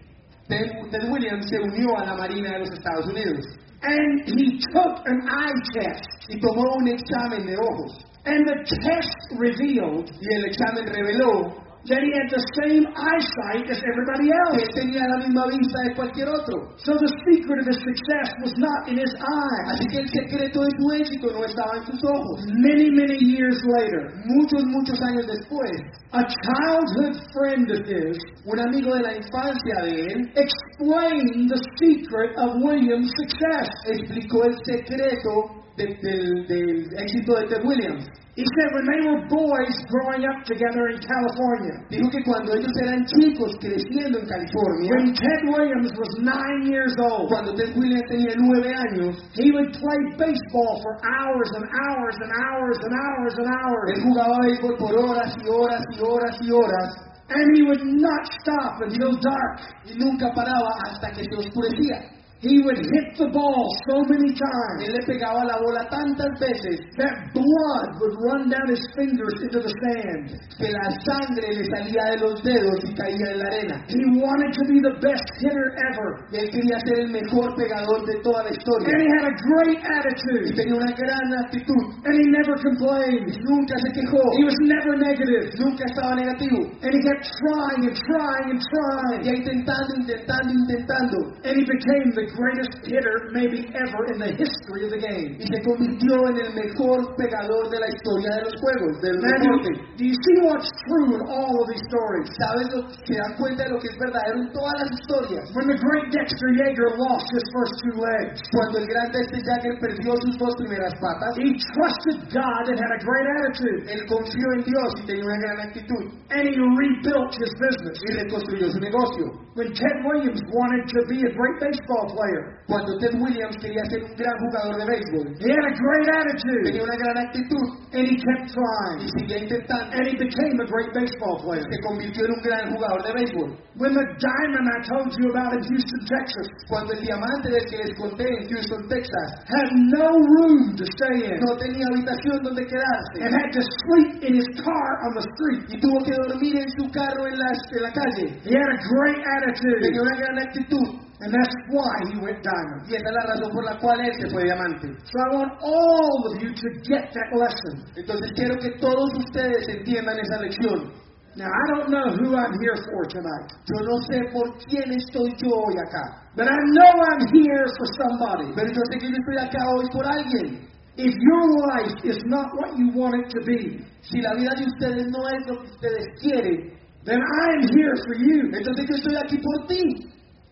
Ted, 0.52 0.90
Ted 0.90 1.10
Williams 1.10 1.48
se 1.48 1.58
unió 1.58 1.96
a 1.98 2.04
la 2.04 2.14
Marina 2.14 2.52
de 2.52 2.58
los 2.60 2.70
Estados 2.70 3.06
Unidos 3.06 3.44
And 3.82 4.28
he 4.28 4.58
took 4.72 5.00
an 5.06 5.20
eye 5.28 5.58
test. 5.74 6.04
y 6.28 6.38
tomó 6.40 6.76
un 6.76 6.86
examen 6.88 7.46
de 7.46 7.56
ojos. 7.56 8.04
And 8.24 8.46
the 8.46 8.62
test 8.84 9.16
revealed 9.40 10.08
Y 10.20 10.34
el 10.36 10.44
examen 10.44 10.86
reveló 10.86 11.56
that 11.90 11.98
he 11.98 12.10
had 12.14 12.30
the 12.30 12.44
same 12.62 12.86
eyesight 12.94 13.66
as 13.66 13.82
everybody 13.82 14.30
else. 14.30 14.62
él 14.62 14.70
tenía 14.70 15.02
la 15.02 15.18
misma 15.18 15.50
vista 15.50 15.78
de 15.82 15.94
cualquier 15.94 16.28
otro. 16.30 16.70
So 16.78 16.94
the 16.94 17.10
secret 17.26 17.58
of 17.58 17.66
his 17.66 17.80
success 17.82 18.28
was 18.38 18.54
not 18.54 18.86
in 18.86 19.02
his 19.02 19.10
eyes. 19.18 19.66
Así 19.74 19.86
que 19.90 19.98
el 20.06 20.08
secreto 20.08 20.62
de 20.62 20.70
su 20.78 20.84
éxito 20.94 21.26
no 21.34 21.42
estaba 21.42 21.82
en 21.82 21.84
sus 21.90 22.00
ojos. 22.06 22.46
Many, 22.46 22.90
many 22.94 23.18
years 23.18 23.58
later, 23.66 24.14
Muchos, 24.24 24.62
muchos 24.66 25.00
años 25.02 25.26
después, 25.26 25.72
a 26.12 26.22
childhood 26.22 27.18
friend 27.34 27.70
of 27.70 27.82
his 27.86 28.18
un 28.46 28.58
amigo 28.58 28.94
de 28.94 29.02
la 29.02 29.16
infancia 29.16 29.76
de 29.82 30.06
él 30.06 30.30
explained 30.34 31.50
the 31.50 31.60
secret 31.78 32.36
of 32.38 32.62
William's 32.62 33.10
success. 33.18 33.68
explicó 33.86 34.44
el 34.44 34.54
secreto 34.64 35.61
de- 35.76 35.96
del, 36.02 36.46
del 36.46 36.68
éxito 36.98 37.34
de 37.40 37.46
Ted 37.48 37.64
Williams. 37.64 38.04
He 38.34 38.46
said 38.56 38.68
when 38.72 38.86
they 38.88 39.00
were 39.12 39.20
boys 39.28 39.76
growing 39.92 40.24
up 40.24 40.40
together 40.48 40.88
in 40.88 40.96
California, 41.04 41.74
Dijo 41.92 42.08
que 42.08 42.22
cuando 42.24 42.54
ellos 42.56 42.72
eran 42.80 43.04
chicos 43.04 43.52
creciendo 43.60 44.20
en 44.20 44.26
California, 44.26 44.88
when 44.96 45.12
Ted 45.12 45.40
Williams 45.52 45.92
was 45.92 46.08
nine 46.24 46.64
years 46.72 46.96
old, 47.12 47.28
cuando 47.28 47.52
Ted 47.52 47.76
Williams 47.76 48.08
tenía 48.08 48.32
nueve 48.40 48.72
años, 48.72 49.20
he 49.36 49.52
would 49.52 49.68
play 49.76 50.00
baseball 50.16 50.80
for 50.80 50.96
hours 51.04 51.50
and 51.60 51.66
hours 51.76 52.16
and 52.24 52.32
hours 52.32 52.78
and 52.80 52.94
hours 52.96 53.34
and 53.36 53.48
hours. 53.52 53.86
él 53.92 54.00
jugaba 54.00 54.36
béisbol 54.48 54.76
por 54.80 54.92
horas 54.96 55.36
y 55.36 55.48
horas 55.52 55.82
y 55.92 56.00
horas 56.00 56.36
y 56.40 56.50
horas 56.52 56.88
And 57.28 57.56
he 57.56 57.62
would 57.64 57.84
not 57.84 58.24
stop 58.40 58.80
until 58.80 59.12
dark. 59.20 59.60
y 59.84 59.92
nunca 59.96 60.32
paraba 60.34 60.72
hasta 60.88 61.10
que 61.12 61.22
se 61.24 61.36
oscurecía. 61.36 62.00
He 62.42 62.58
would 62.58 62.78
hit 62.78 63.08
the 63.14 63.30
ball 63.30 63.70
so 63.86 64.02
many 64.10 64.34
times 64.34 64.78
Él 64.82 64.92
le 64.98 65.02
pegaba 65.06 65.46
la 65.46 65.58
bola 65.62 65.86
tantas 65.86 66.34
veces 66.42 66.82
that 66.98 67.14
blood 67.30 67.88
would 68.02 68.18
run 68.26 68.50
down 68.50 68.66
his 68.66 68.82
fingers 68.98 69.36
into 69.46 69.62
the 69.62 69.70
sand. 69.70 70.42
que 70.58 70.70
la 70.70 70.90
sangre 71.06 71.46
le 71.54 71.64
salía 71.70 72.02
de 72.10 72.18
los 72.18 72.42
dedos 72.42 72.78
y 72.82 72.94
caía 72.94 73.26
en 73.30 73.38
la 73.38 73.46
arena. 73.46 73.76
He 73.86 74.02
wanted 74.18 74.52
to 74.58 74.64
be 74.66 74.78
the 74.82 74.94
best 74.98 75.26
hitter 75.38 75.70
ever. 75.90 76.10
Y 76.30 76.36
él 76.42 76.50
quería 76.50 76.78
ser 76.82 76.98
el 77.06 77.10
mejor 77.10 77.54
pegador 77.54 78.06
de 78.06 78.18
toda 78.22 78.42
la 78.44 78.50
historia. 78.50 78.90
And 78.90 79.02
he 79.02 79.10
had 79.10 79.26
a 79.30 79.34
great 79.38 79.78
attitude. 79.82 80.50
Y 80.50 80.54
tenía 80.54 80.74
una 80.74 80.92
gran 80.92 81.26
actitud. 81.46 81.82
And 82.06 82.14
he 82.14 82.26
never 82.30 82.54
complained. 82.58 83.26
Nunca 83.38 83.74
se 83.78 83.90
quejó. 83.94 84.22
He 84.38 84.44
was 84.44 84.58
never 84.66 84.98
negative. 84.98 85.50
Nunca 85.58 85.84
estaba 85.86 86.14
negativo. 86.14 86.58
And 86.82 86.90
he 86.90 87.00
kept 87.06 87.22
trying 87.22 87.82
and 87.86 87.96
trying 87.96 88.46
and 88.50 88.60
trying. 88.62 89.20
Y 89.22 89.28
intentando, 89.30 89.90
intentando, 90.02 90.50
intentando. 90.50 91.18
And 91.46 91.54
he 91.54 91.64
became 91.64 92.06
the 92.14 92.26
greatest 92.34 92.72
hitter 92.84 93.30
maybe 93.32 93.68
ever 93.72 94.00
in 94.12 94.18
the 94.18 94.32
history 94.36 94.86
of 94.86 94.90
the 94.90 95.00
game. 95.00 95.38
y 95.38 95.44
se 95.46 95.58
convirtió 95.62 96.28
en 96.28 96.36
el 96.40 96.50
mejor 96.54 97.14
pegador 97.16 97.70
de 97.70 97.78
la 97.80 97.88
historia 97.88 98.30
de 98.36 98.42
los 98.48 98.54
juegos, 98.60 98.92
del 99.00 99.16
deporte. 99.20 99.70
do, 99.96 100.04
you 100.04 100.16
see 100.16 100.36
what's 100.44 100.68
true 100.88 101.16
in 101.16 101.22
all 101.28 101.54
of 101.62 101.66
these 101.68 101.84
stories? 101.88 102.28
¿Sabes 102.36 102.66
lo 102.72 102.80
se 102.88 103.14
dan 103.14 103.32
cuenta 103.36 103.64
de 103.64 103.70
lo 103.70 103.78
que 103.78 103.88
es 103.88 103.96
verdadero 103.98 104.38
en 104.40 104.50
todas 104.52 104.74
las 104.80 104.90
historias? 104.96 105.44
When 105.54 105.68
the 105.68 105.78
great 105.78 106.08
Dexter 106.12 106.50
Yager 106.56 106.88
lost 106.96 107.26
his 107.32 107.46
first 107.52 107.74
two 107.84 107.96
legs, 108.00 108.40
Cuando 108.52 108.78
el 108.80 108.86
gran 108.86 109.12
Dexter 109.12 109.42
Yager 109.42 109.74
perdió 109.80 110.16
sus 110.24 110.36
dos 110.38 110.54
primeras 110.56 110.94
patas, 111.00 111.36
he 111.36 111.52
trusted 111.76 112.32
God 112.32 112.64
and 112.68 112.78
had 112.80 112.92
a 112.92 113.00
great 113.04 113.26
attitude, 113.40 113.80
él 113.88 114.02
confió 114.08 114.46
en 114.56 114.62
Dios 114.64 114.90
y 115.00 115.06
tenía 115.06 115.24
una 115.24 115.38
gran 115.38 115.58
actitud 115.68 116.04
and 116.32 116.48
he 116.48 116.56
rebuilt 116.56 117.32
his 117.36 117.52
business. 117.60 117.96
y 118.08 118.12
reconstruyó 118.24 118.70
su 118.70 118.80
negocio. 118.80 119.24
When 119.54 119.68
Ted 119.74 119.96
Williams 120.04 120.40
wanted 120.48 120.88
to 120.96 121.00
be 121.12 121.20
a 121.20 121.32
great 121.36 121.60
baseball 121.60 122.08
player, 122.08 122.21
Cuando 122.66 122.96
Ted 122.98 123.14
Williams 123.20 123.56
quería 123.60 123.84
ser 123.90 124.00
un 124.04 124.14
gran 124.16 124.36
jugador 124.38 124.76
de 124.78 124.84
béisbol, 124.86 125.26
he 125.42 125.50
had 125.50 125.66
a 125.66 125.74
great 125.74 126.08
attitude, 126.08 126.62
tenía 126.64 126.82
una 126.84 126.96
gran 126.96 127.16
actitud. 127.18 127.66
And 127.92 128.08
he 128.08 128.16
kept 128.16 128.48
y 128.48 128.54
trying, 128.56 129.00
seguía 129.18 129.38
intentando. 129.44 129.92
And 129.92 130.08
he 130.08 130.16
became 130.16 130.56
a 130.56 130.64
great 130.64 130.88
baseball 130.94 131.36
player. 131.44 131.66
se 131.68 131.78
convirtió 131.82 132.24
en 132.24 132.32
un 132.32 132.42
gran 132.42 132.64
jugador 132.72 133.02
de 133.02 133.12
béisbol. 133.12 133.50
When 133.76 133.92
the 133.92 134.06
diamond 134.16 134.66
I 134.68 134.78
told 134.88 135.10
you 135.18 135.28
about 135.32 135.52
in 135.52 135.62
Houston, 135.68 136.00
Texas, 136.06 136.46
Cuando 136.68 136.92
el 136.92 137.02
diamante 137.04 137.50
del 137.50 137.64
que 137.66 137.76
les 137.76 137.92
conté 137.98 138.24
en 138.24 138.48
Houston, 138.48 138.88
Texas, 138.88 139.28
had 139.52 139.68
no 139.92 140.08
room 140.16 140.76
to 140.76 140.84
stay 140.96 141.28
in. 141.28 141.36
no 141.44 141.56
tenía 141.58 141.84
habitación 141.92 142.40
donde 142.42 142.64
quedarse. 142.64 143.16
and 143.20 143.34
had 143.36 143.50
to 143.52 143.60
sleep 143.60 144.24
in 144.24 144.32
his 144.38 144.48
car 144.64 144.90
on 145.04 145.12
the 145.12 145.24
street, 145.34 145.62
y 145.68 145.80
tuvo 145.80 145.98
que 146.04 146.14
dormir 146.28 146.56
en 146.56 146.68
su 146.78 146.88
carro 146.88 147.26
en 147.26 147.36
la, 147.36 147.50
en 147.52 147.82
la 147.82 147.92
calle, 147.92 148.26
he 148.48 148.54
had 148.56 148.70
a 148.70 148.80
great 148.80 149.20
attitude, 149.36 149.80
tenía 149.82 150.00
una 150.00 150.16
gran 150.16 150.38
actitud 150.38 151.11
and 151.22 151.30
that's 151.32 151.54
why 151.70 151.94
he 152.10 152.18
went 152.18 152.42
diamond. 152.42 152.82
y 152.90 152.94
esa 152.98 153.06
es 153.08 153.14
la 153.14 153.24
razón 153.30 153.50
por 153.54 153.64
la 153.64 153.78
cual 153.78 154.00
él 154.02 154.12
se 154.20 154.28
fue 154.30 154.42
diamante. 154.42 154.88
So 155.06 155.16
I 155.22 155.28
want 155.38 155.52
all 155.62 156.18
of 156.28 156.42
you 156.42 156.50
to 156.50 156.68
get 156.82 157.14
that 157.14 157.30
lesson. 157.38 157.86
Entonces 157.96 158.32
quiero 158.34 158.58
que 158.58 158.70
todos 158.82 159.10
ustedes 159.18 159.68
entiendan 159.68 160.18
esa 160.18 160.42
lección. 160.42 161.00
Now, 161.34 161.48
I 161.48 161.64
don't 161.72 161.88
know 161.88 162.06
who 162.12 162.36
I'm 162.36 162.52
here 162.60 162.76
for 162.76 163.06
tonight, 163.08 163.48
Yo 163.64 163.80
no 163.88 163.96
sé 164.10 164.20
por 164.34 164.52
quién 164.68 164.92
estoy 164.92 165.32
yo 165.40 165.48
hoy 165.48 165.74
acá, 165.80 166.28
but 166.36 166.44
I 166.44 166.58
know 166.76 166.92
I'm 166.92 167.24
here 167.32 167.64
for 167.78 167.86
somebody. 167.96 168.52
pero 168.54 168.68
yo 168.68 168.82
sé 168.90 168.98
que 168.98 169.08
yo 169.08 169.16
estoy 169.16 169.38
acá 169.40 169.64
hoy 169.72 169.86
por 169.94 170.04
alguien. 170.04 170.68
If 170.94 171.08
your 171.08 171.44
life 171.72 171.96
is 172.04 172.20
not 172.26 172.52
what 172.52 172.76
you 172.76 172.92
want 172.94 173.14
it 173.16 173.30
to 173.32 173.40
be, 173.46 173.80
Si 174.02 174.20
la 174.20 174.34
vida 174.34 174.50
de 174.58 174.66
ustedes 174.66 175.06
no 175.08 175.22
es 175.28 175.46
lo 175.46 175.62
que 175.62 175.70
ustedes 175.70 176.04
quieren, 176.20 176.76
then 177.04 177.16
I 177.22 177.44
am 177.56 177.62
here 177.72 177.94
for 178.04 178.14
you. 178.18 178.50
entonces 178.52 178.84
yo 178.90 178.96
estoy 178.96 179.16
aquí 179.16 179.38
por 179.38 179.66
ti. 179.68 179.80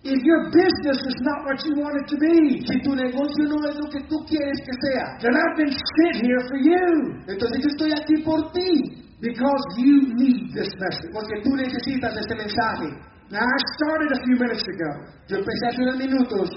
If 0.03 0.17
your 0.25 0.49
business 0.49 0.97
is 0.97 1.19
not 1.21 1.45
what 1.45 1.61
you 1.65 1.77
want 1.77 1.93
it 2.01 2.09
to 2.09 2.17
be, 2.17 2.65
Si 2.65 2.81
tu 2.81 2.97
negocio 2.97 3.45
no 3.45 3.61
es 3.69 3.77
lo 3.77 3.87
que 3.93 4.01
tú 4.09 4.17
quieres 4.25 4.57
que 4.65 4.73
sea, 4.89 5.19
then 5.21 5.37
I've 5.37 5.57
been 5.61 5.69
sent 5.73 6.25
here 6.25 6.41
for 6.49 6.57
you 6.57 7.21
entonces 7.29 7.61
yo 7.61 7.69
estoy 7.69 7.93
aquí 7.93 8.17
por 8.25 8.51
ti, 8.53 8.97
because 9.21 9.63
you 9.77 10.09
need 10.17 10.55
this 10.57 10.73
message. 10.81 11.13
porque 11.13 11.43
tú 11.45 11.55
necesitas 11.55 12.17
este 12.17 12.35
mensaje. 12.35 12.89
Now, 13.31 13.45
I 13.45 13.59
started 13.77 14.11
a 14.11 14.21
few 14.25 14.37
minutes 14.41 14.65
ago. 14.67 15.07
Yo 15.29 15.37
empecé 15.37 15.67
hace 15.69 15.83
unos 15.83 15.99
minutos. 15.99 16.51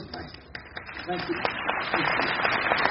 Thank 1.05 1.21
you. 1.27 2.82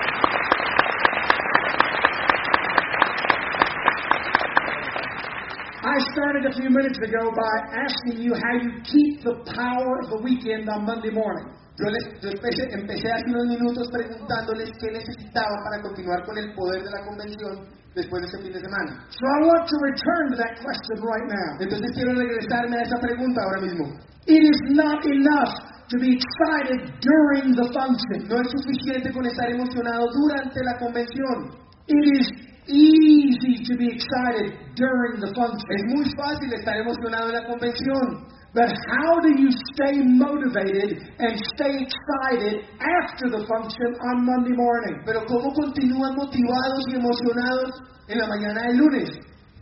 I 5.82 5.98
started 6.14 6.46
a 6.46 6.54
few 6.54 6.70
minutes 6.70 6.94
ago 7.02 7.26
by 7.34 7.54
asking 7.74 8.22
you 8.22 8.30
how 8.38 8.54
you 8.54 8.70
keep 8.86 9.18
the 9.26 9.34
power 9.50 9.92
of 9.98 10.14
the 10.14 10.20
weekend 10.22 10.70
on 10.70 10.86
Monday 10.86 11.10
morning. 11.10 11.50
Yo, 11.74 11.90
les, 11.90 12.06
yo 12.22 12.30
empecé, 12.30 12.70
empecé 12.70 13.10
hace 13.10 13.26
unos 13.26 13.50
minutos 13.50 13.90
preguntándoles 13.90 14.70
qué 14.78 14.94
necesitaban 14.94 15.58
para 15.66 15.82
continuar 15.82 16.22
con 16.22 16.38
el 16.38 16.54
poder 16.54 16.86
de 16.86 16.90
la 16.94 17.02
convención 17.02 17.66
después 17.98 18.22
de 18.22 18.26
este 18.30 18.38
fin 18.46 18.52
de 18.54 18.62
semana. 18.62 19.10
So 19.10 19.26
I 19.26 19.38
want 19.42 19.66
to 19.66 19.76
return 19.82 20.24
to 20.30 20.36
that 20.38 20.54
question 20.62 21.02
right 21.02 21.26
now. 21.26 21.50
Entonces 21.58 21.90
quiero 21.98 22.14
regresarme 22.14 22.78
a 22.78 22.82
esa 22.86 22.98
pregunta 23.02 23.42
ahora 23.42 23.60
mismo. 23.66 23.84
It 24.30 24.38
is 24.38 24.60
not 24.78 25.02
enough 25.02 25.50
to 25.90 25.98
be 25.98 26.14
excited 26.14 26.94
during 27.02 27.58
the 27.58 27.66
function. 27.74 28.30
No 28.30 28.38
es 28.38 28.54
suficiente 28.54 29.10
con 29.10 29.26
estar 29.26 29.50
emocionado 29.50 30.06
durante 30.14 30.62
la 30.62 30.78
convención. 30.78 31.58
It 31.90 32.06
is 32.22 32.51
easy 32.66 33.64
to 33.64 33.76
be 33.76 33.88
excited 33.88 34.54
during 34.74 35.20
the 35.20 35.32
function. 35.34 35.66
Es 35.70 35.84
muy 35.86 36.06
fácil 36.16 36.52
estar 36.52 36.76
emocionado 36.76 37.28
en 37.28 37.34
la 37.34 37.46
convención, 37.46 38.32
But 38.54 38.68
how 38.68 39.18
do 39.20 39.32
you 39.32 39.48
stay 39.72 39.96
motivated 40.04 41.00
and 41.18 41.40
stay 41.56 41.72
excited 41.72 42.68
after 43.00 43.32
the 43.32 43.46
function 43.48 43.96
on 44.12 44.26
Monday 44.28 44.52
morning? 44.52 45.00
pero 45.06 45.24
¿cómo 45.24 45.54
continúan 45.54 46.14
motivados 46.16 46.84
y 46.88 46.96
emocionados 46.96 47.80
en 48.08 48.18
la 48.18 48.26
mañana 48.28 48.68
del 48.68 48.76
lunes? 48.76 49.08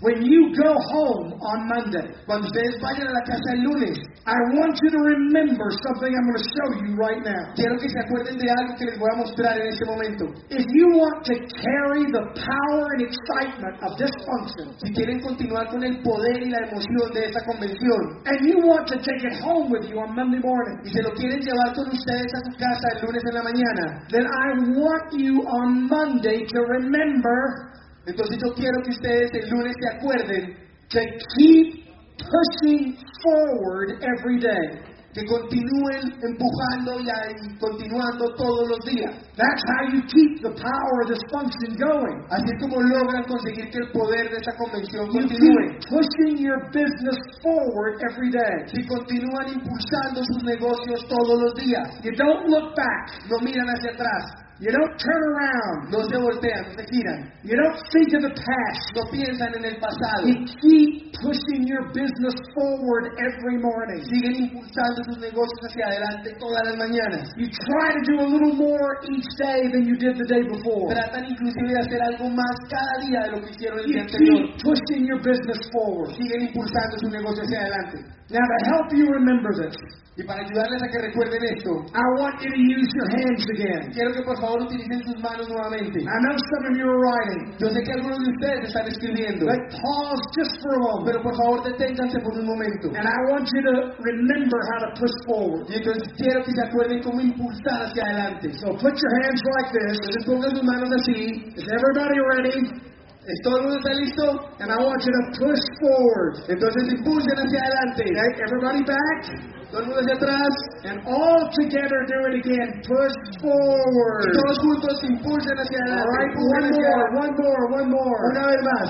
When 0.00 0.24
you 0.24 0.48
go 0.56 0.72
home 0.96 1.36
on 1.44 1.68
Monday, 1.68 2.08
Cuando 2.24 2.48
ustedes 2.48 2.80
vayan 2.80 3.04
a 3.08 3.12
la 3.12 3.20
casa 3.20 3.52
el 3.52 3.60
lunes, 3.68 4.00
I 4.24 4.38
want 4.56 4.72
you 4.80 4.88
to 4.96 5.00
remember 5.12 5.68
something 5.84 6.08
I'm 6.08 6.24
going 6.24 6.40
to 6.40 6.48
show 6.56 6.68
you 6.80 6.90
right 6.96 7.20
now. 7.20 7.52
quiero 7.52 7.76
que 7.76 7.84
se 7.88 8.00
acuerden 8.00 8.38
de 8.40 8.48
algo 8.48 8.72
que 8.80 8.86
les 8.88 8.96
voy 8.98 9.10
a 9.12 9.16
mostrar 9.20 9.60
en 9.60 9.68
este 9.68 9.84
momento. 9.84 10.24
If 10.48 10.64
you 10.72 10.86
want 10.96 11.20
to 11.28 11.34
carry 11.52 12.08
the 12.16 12.24
power 12.32 12.84
and 12.96 13.00
excitement 13.04 13.76
of 13.84 13.98
this 14.00 14.12
function, 14.24 14.72
Si 14.80 14.88
quieren 14.96 15.20
continuar 15.20 15.68
con 15.68 15.84
el 15.84 16.00
poder 16.00 16.42
y 16.42 16.48
la 16.48 16.64
emoción 16.64 17.12
de 17.12 17.20
esta 17.28 17.44
convención 17.44 18.24
and 18.24 18.38
you 18.48 18.56
want 18.64 18.88
to 18.88 18.96
take 19.04 19.20
it 19.20 19.36
home 19.44 19.68
with 19.68 19.84
you 19.84 20.00
on 20.00 20.16
Monday 20.16 20.40
morning, 20.40 20.80
y 20.84 20.90
se 20.96 21.02
lo 21.02 21.10
quieren 21.12 21.40
llevar 21.44 21.74
con 21.76 21.88
ustedes 21.92 22.32
a 22.32 22.40
su 22.48 22.56
casa 22.56 22.88
el 22.96 23.04
lunes 23.04 23.22
en 23.28 23.34
la 23.36 23.42
mañana, 23.44 23.84
then 24.08 24.24
I 24.24 24.48
want 24.80 25.12
you 25.12 25.44
on 25.44 25.88
Monday 25.92 26.46
to 26.46 26.58
remember 26.72 27.68
entonces 28.06 28.38
yo 28.44 28.52
quiero 28.54 28.76
que 28.84 28.90
ustedes 28.90 29.30
el 29.32 29.50
lunes 29.50 29.74
se 29.80 29.96
acuerden 29.96 30.56
to 30.88 31.00
keep 31.36 31.86
pushing 32.18 32.96
forward 33.22 34.02
every 34.02 34.38
day. 34.40 34.90
que 35.12 35.26
continúen 35.26 36.06
empujando 36.22 37.00
y 37.02 37.58
continuando 37.58 38.32
todos 38.36 38.68
los 38.68 38.78
días. 38.86 39.10
That's 39.34 39.62
how 39.66 39.90
you 39.90 40.02
keep 40.06 40.38
the 40.40 40.54
power 40.54 40.96
of 41.02 41.08
this 41.10 41.18
function 41.34 41.74
going. 41.74 42.22
Así 42.30 42.46
es 42.46 42.58
como 42.62 42.78
logran 42.80 43.24
conseguir 43.26 43.70
que 43.70 43.78
el 43.78 43.90
poder 43.90 44.30
de 44.30 44.36
esta 44.38 44.54
convención 44.54 45.06
You 45.10 45.18
continúe. 45.18 45.66
keep 45.66 45.90
pushing 45.90 46.38
your 46.38 46.62
business 46.70 47.18
forward 47.42 47.98
every 48.06 48.30
day. 48.30 48.54
Si 48.70 48.86
continúan 48.86 49.50
impulsando 49.50 50.22
sus 50.30 50.44
negocios 50.44 51.02
todos 51.08 51.42
los 51.42 51.54
días, 51.54 51.90
You 52.04 52.12
don't 52.14 52.46
look 52.46 52.76
back. 52.76 53.26
no 53.28 53.40
miran 53.42 53.66
hacia 53.66 53.90
atrás, 53.90 54.22
You 54.60 54.68
don't 54.68 54.92
turn 55.00 55.22
around. 55.32 55.88
no 55.88 56.04
se 56.04 56.16
voltean, 56.20 56.68
no 56.68 56.72
se 56.76 56.84
giran, 56.92 57.32
You 57.42 57.56
don't 57.56 57.80
think 57.96 58.12
of 58.12 58.22
the 58.28 58.34
past. 58.36 58.84
no 58.92 59.08
piensan 59.08 59.56
en 59.56 59.64
el 59.64 59.76
pasado, 59.80 60.28
You 60.28 60.44
keep 60.60 61.16
pushing 61.16 61.64
your 61.64 61.88
business 61.96 62.36
forward 62.52 63.08
every 63.24 63.56
morning. 63.56 64.04
siguen 64.04 64.36
impulsando 64.36 65.00
sus 65.08 65.16
negocios 65.16 65.60
hacia 65.64 65.86
adelante 65.88 66.36
todas 66.36 66.60
las 66.68 66.76
mañanas. 66.76 67.24
You 67.40 67.48
try 67.48 67.88
to 67.96 68.02
do 68.04 68.14
a 68.20 68.28
little 68.28 68.52
more 68.52 69.00
each 69.08 69.28
day 69.40 69.64
than 69.72 69.88
you 69.88 69.96
did 69.96 70.20
the 70.20 70.28
day 70.28 70.44
before. 70.44 70.92
Tratan 70.92 71.24
inclusive 71.24 71.64
de 71.64 71.78
hacer 71.80 72.00
algo 72.12 72.28
más 72.28 72.54
cada 72.68 72.94
día 73.08 73.20
de 73.24 73.30
lo 73.32 73.38
que 73.40 73.50
hicieron 73.56 73.80
el 73.80 73.86
You 73.88 73.92
día 73.96 74.02
anterior. 74.04 74.36
keep 74.44 74.60
pushing 74.60 75.02
your 75.08 75.20
business 75.24 75.60
forward. 75.72 76.12
Siguen 76.20 76.52
impulsando 76.52 77.00
su 77.00 77.08
negocio 77.08 77.40
hacia 77.48 77.60
adelante. 77.64 77.96
Now, 78.30 78.44
to 78.46 78.58
help 78.76 78.88
you 78.94 79.06
remember 79.10 79.50
this, 79.56 79.74
Y 80.16 80.22
para 80.22 80.44
ayudarles 80.44 80.82
a 80.82 80.88
que 80.88 80.98
recuerden 81.00 81.42
esto, 81.56 81.70
I 81.96 82.04
want 82.20 82.38
you 82.42 82.50
to 82.50 82.60
use 82.60 82.90
your 82.94 83.08
hands 83.10 83.42
again. 83.56 83.90
quiero 83.90 84.12
que 84.12 84.22
por 84.22 84.36
favor 84.38 84.49
utilicen 84.58 85.00
sus 85.06 85.16
manos 85.22 85.46
nuevamente. 85.48 86.00
I 86.02 86.18
know 86.26 86.34
some 86.34 86.64
of 86.70 86.74
you 86.76 86.86
are 86.90 86.98
writing, 86.98 87.54
Yo 87.58 87.68
sé 87.70 87.78
que 87.84 87.92
algunos 87.92 88.18
de 88.18 88.28
ustedes 88.34 88.60
están 88.68 88.86
escribiendo, 88.88 89.46
but 89.46 89.60
pause 89.78 90.22
just 90.34 90.54
for 90.62 90.74
a 90.74 90.80
moment. 90.80 91.06
pero 91.06 91.18
por 91.22 91.34
favor 91.36 91.58
deténganse 91.62 92.18
por 92.24 92.32
un 92.34 92.46
momento. 92.46 92.86
And 92.96 93.06
I 93.06 93.18
want 93.30 93.46
you 93.54 93.62
to 93.70 93.74
remember 94.00 94.58
how 94.74 94.78
to 94.86 94.90
push 94.98 95.14
forward. 95.26 95.70
Y 95.70 95.76
entonces 95.78 96.02
quiero 96.16 96.42
que 96.42 96.52
se 96.52 96.62
acuerden 96.66 97.02
cómo 97.02 97.20
impulsar 97.20 97.86
hacia 97.86 98.02
adelante. 98.02 98.50
So 98.58 98.74
put 98.74 98.94
your 98.96 99.12
hands 99.22 99.42
like 99.54 99.70
this. 99.70 99.94
Entonces 100.00 100.24
pongan 100.26 100.50
sus 100.56 100.64
manos 100.64 100.90
así. 100.98 101.18
Is 101.54 101.66
everybody 101.68 102.18
ready? 102.34 102.90
¿Es 103.20 103.38
todo 103.44 103.58
el 103.58 103.62
mundo 103.62 103.76
está 103.78 103.92
listo? 103.94 104.24
And 104.58 104.72
I 104.72 104.78
want 104.82 104.98
you 105.04 105.12
to 105.12 105.24
push 105.44 105.62
forward. 105.78 106.34
Entonces 106.48 106.82
impulsen 106.98 107.36
hacia 107.36 107.60
adelante. 107.60 108.04
Okay, 108.10 108.42
everybody 108.48 108.82
back. 108.82 109.59
Todo 109.70 109.80
el 109.80 109.86
mundo 109.86 110.00
hacia 110.02 110.16
atrás. 110.18 110.52
And 110.84 110.98
all 111.06 111.46
together 111.62 111.98
do 112.10 112.18
it 112.28 112.34
again. 112.42 112.68
Push 112.86 113.14
Y 113.30 113.38
forward. 113.40 114.26
todos 114.34 114.58
juntos 114.58 114.96
impulsen 115.04 115.56
hacia 115.58 115.78
adelante. 115.78 116.10
right, 116.18 116.32
one 116.36 116.64
hacia 116.66 116.90
more, 116.90 117.06
one 117.22 117.34
more, 117.38 117.62
one 117.78 117.88
more. 117.90 118.18
Una 118.34 118.46
vez 118.50 118.62
más. 118.66 118.88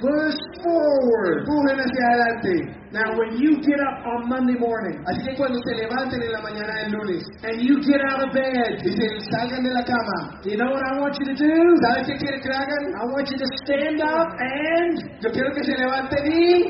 Push 0.00 0.36
forward. 0.62 1.38
Empujen 1.48 1.76
hacia 1.80 2.04
adelante. 2.12 2.74
Now, 2.90 3.04
when 3.18 3.36
you 3.36 3.56
get 3.60 3.76
up 3.84 4.00
on 4.06 4.30
Monday 4.30 4.56
morning 4.58 4.96
Así 5.04 5.20
que 5.28 5.36
cuando 5.36 5.58
se 5.60 5.74
levanten 5.76 6.22
en 6.22 6.32
la 6.32 6.40
mañana 6.40 6.72
del 6.80 6.92
lunes 6.92 7.22
and 7.44 7.60
you 7.60 7.76
get 7.84 8.00
out 8.08 8.24
of 8.24 8.32
bed, 8.32 8.80
y 8.82 8.90
se 8.96 9.06
salgan 9.30 9.62
de 9.62 9.68
la 9.74 9.84
cama, 9.84 10.40
you 10.44 10.56
know 10.56 10.72
what 10.72 10.80
I 10.88 10.98
want 10.98 11.12
you 11.20 11.26
to 11.26 11.34
do? 11.36 11.52
¿sabes 11.84 12.06
qué 12.08 12.16
quieren 12.16 12.40
que 12.40 12.48
hagan? 12.48 12.84
I 12.96 13.04
want 13.12 13.28
you 13.30 13.36
to 13.36 13.48
stand 13.64 14.00
up 14.00 14.28
and 14.40 15.20
Yo 15.20 15.28
quiero 15.30 15.52
que 15.52 15.64
se 15.64 15.72
levanten 15.76 16.32
y 16.32 16.64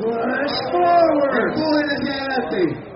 push 0.00 0.54
forward. 0.70 1.32
empujen 1.48 1.88
hacia 1.96 2.12
adelante. 2.12 2.93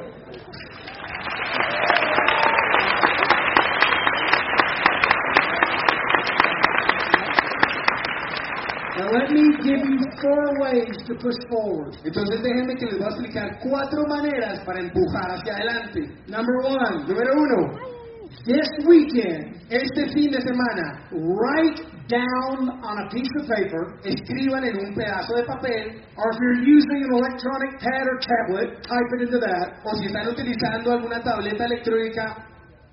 Now 8.98 9.10
let 9.12 9.30
me 9.30 9.42
give 9.62 9.78
you 9.78 10.00
four 10.20 10.60
ways 10.60 10.96
to 11.06 11.14
push 11.14 11.36
forward. 11.48 11.96
Entonces 12.04 12.42
déjenme 12.42 12.74
que 12.76 12.86
les 12.86 12.98
voy 12.98 13.06
a 13.06 13.10
explicar 13.10 13.58
cuatro 13.62 14.02
maneras 14.08 14.60
para 14.66 14.80
empujar 14.80 15.30
hacia 15.30 15.54
adelante. 15.54 16.00
Number 16.26 16.56
one, 16.64 17.04
número 17.06 17.32
uno. 17.32 17.97
This 18.44 18.68
weekend, 18.86 19.56
este 19.70 20.12
fin 20.14 20.30
de 20.30 20.40
semana, 20.40 21.08
write 21.12 21.80
down 22.08 22.68
on 22.82 22.96
a 23.04 23.08
piece 23.10 23.28
of 23.40 23.48
paper, 23.48 24.00
escriban 24.04 24.64
en 24.64 24.76
un 24.76 24.94
pedazo 24.94 25.34
de 25.36 25.44
papel 25.44 26.00
or 26.16 26.30
if 26.32 26.38
you're 26.40 26.62
using 26.64 27.04
an 27.04 27.12
electronic 27.12 27.78
pad 27.80 28.04
or 28.06 28.18
tablet, 28.20 28.82
type 28.82 29.08
it 29.16 29.22
into 29.28 29.38
that. 29.38 29.80
o 29.84 29.94
si 30.00 30.06
están 30.06 30.28
utilizando 30.28 30.92
alguna 30.92 31.20
tableta 31.22 31.64
electrónica, 31.64 32.44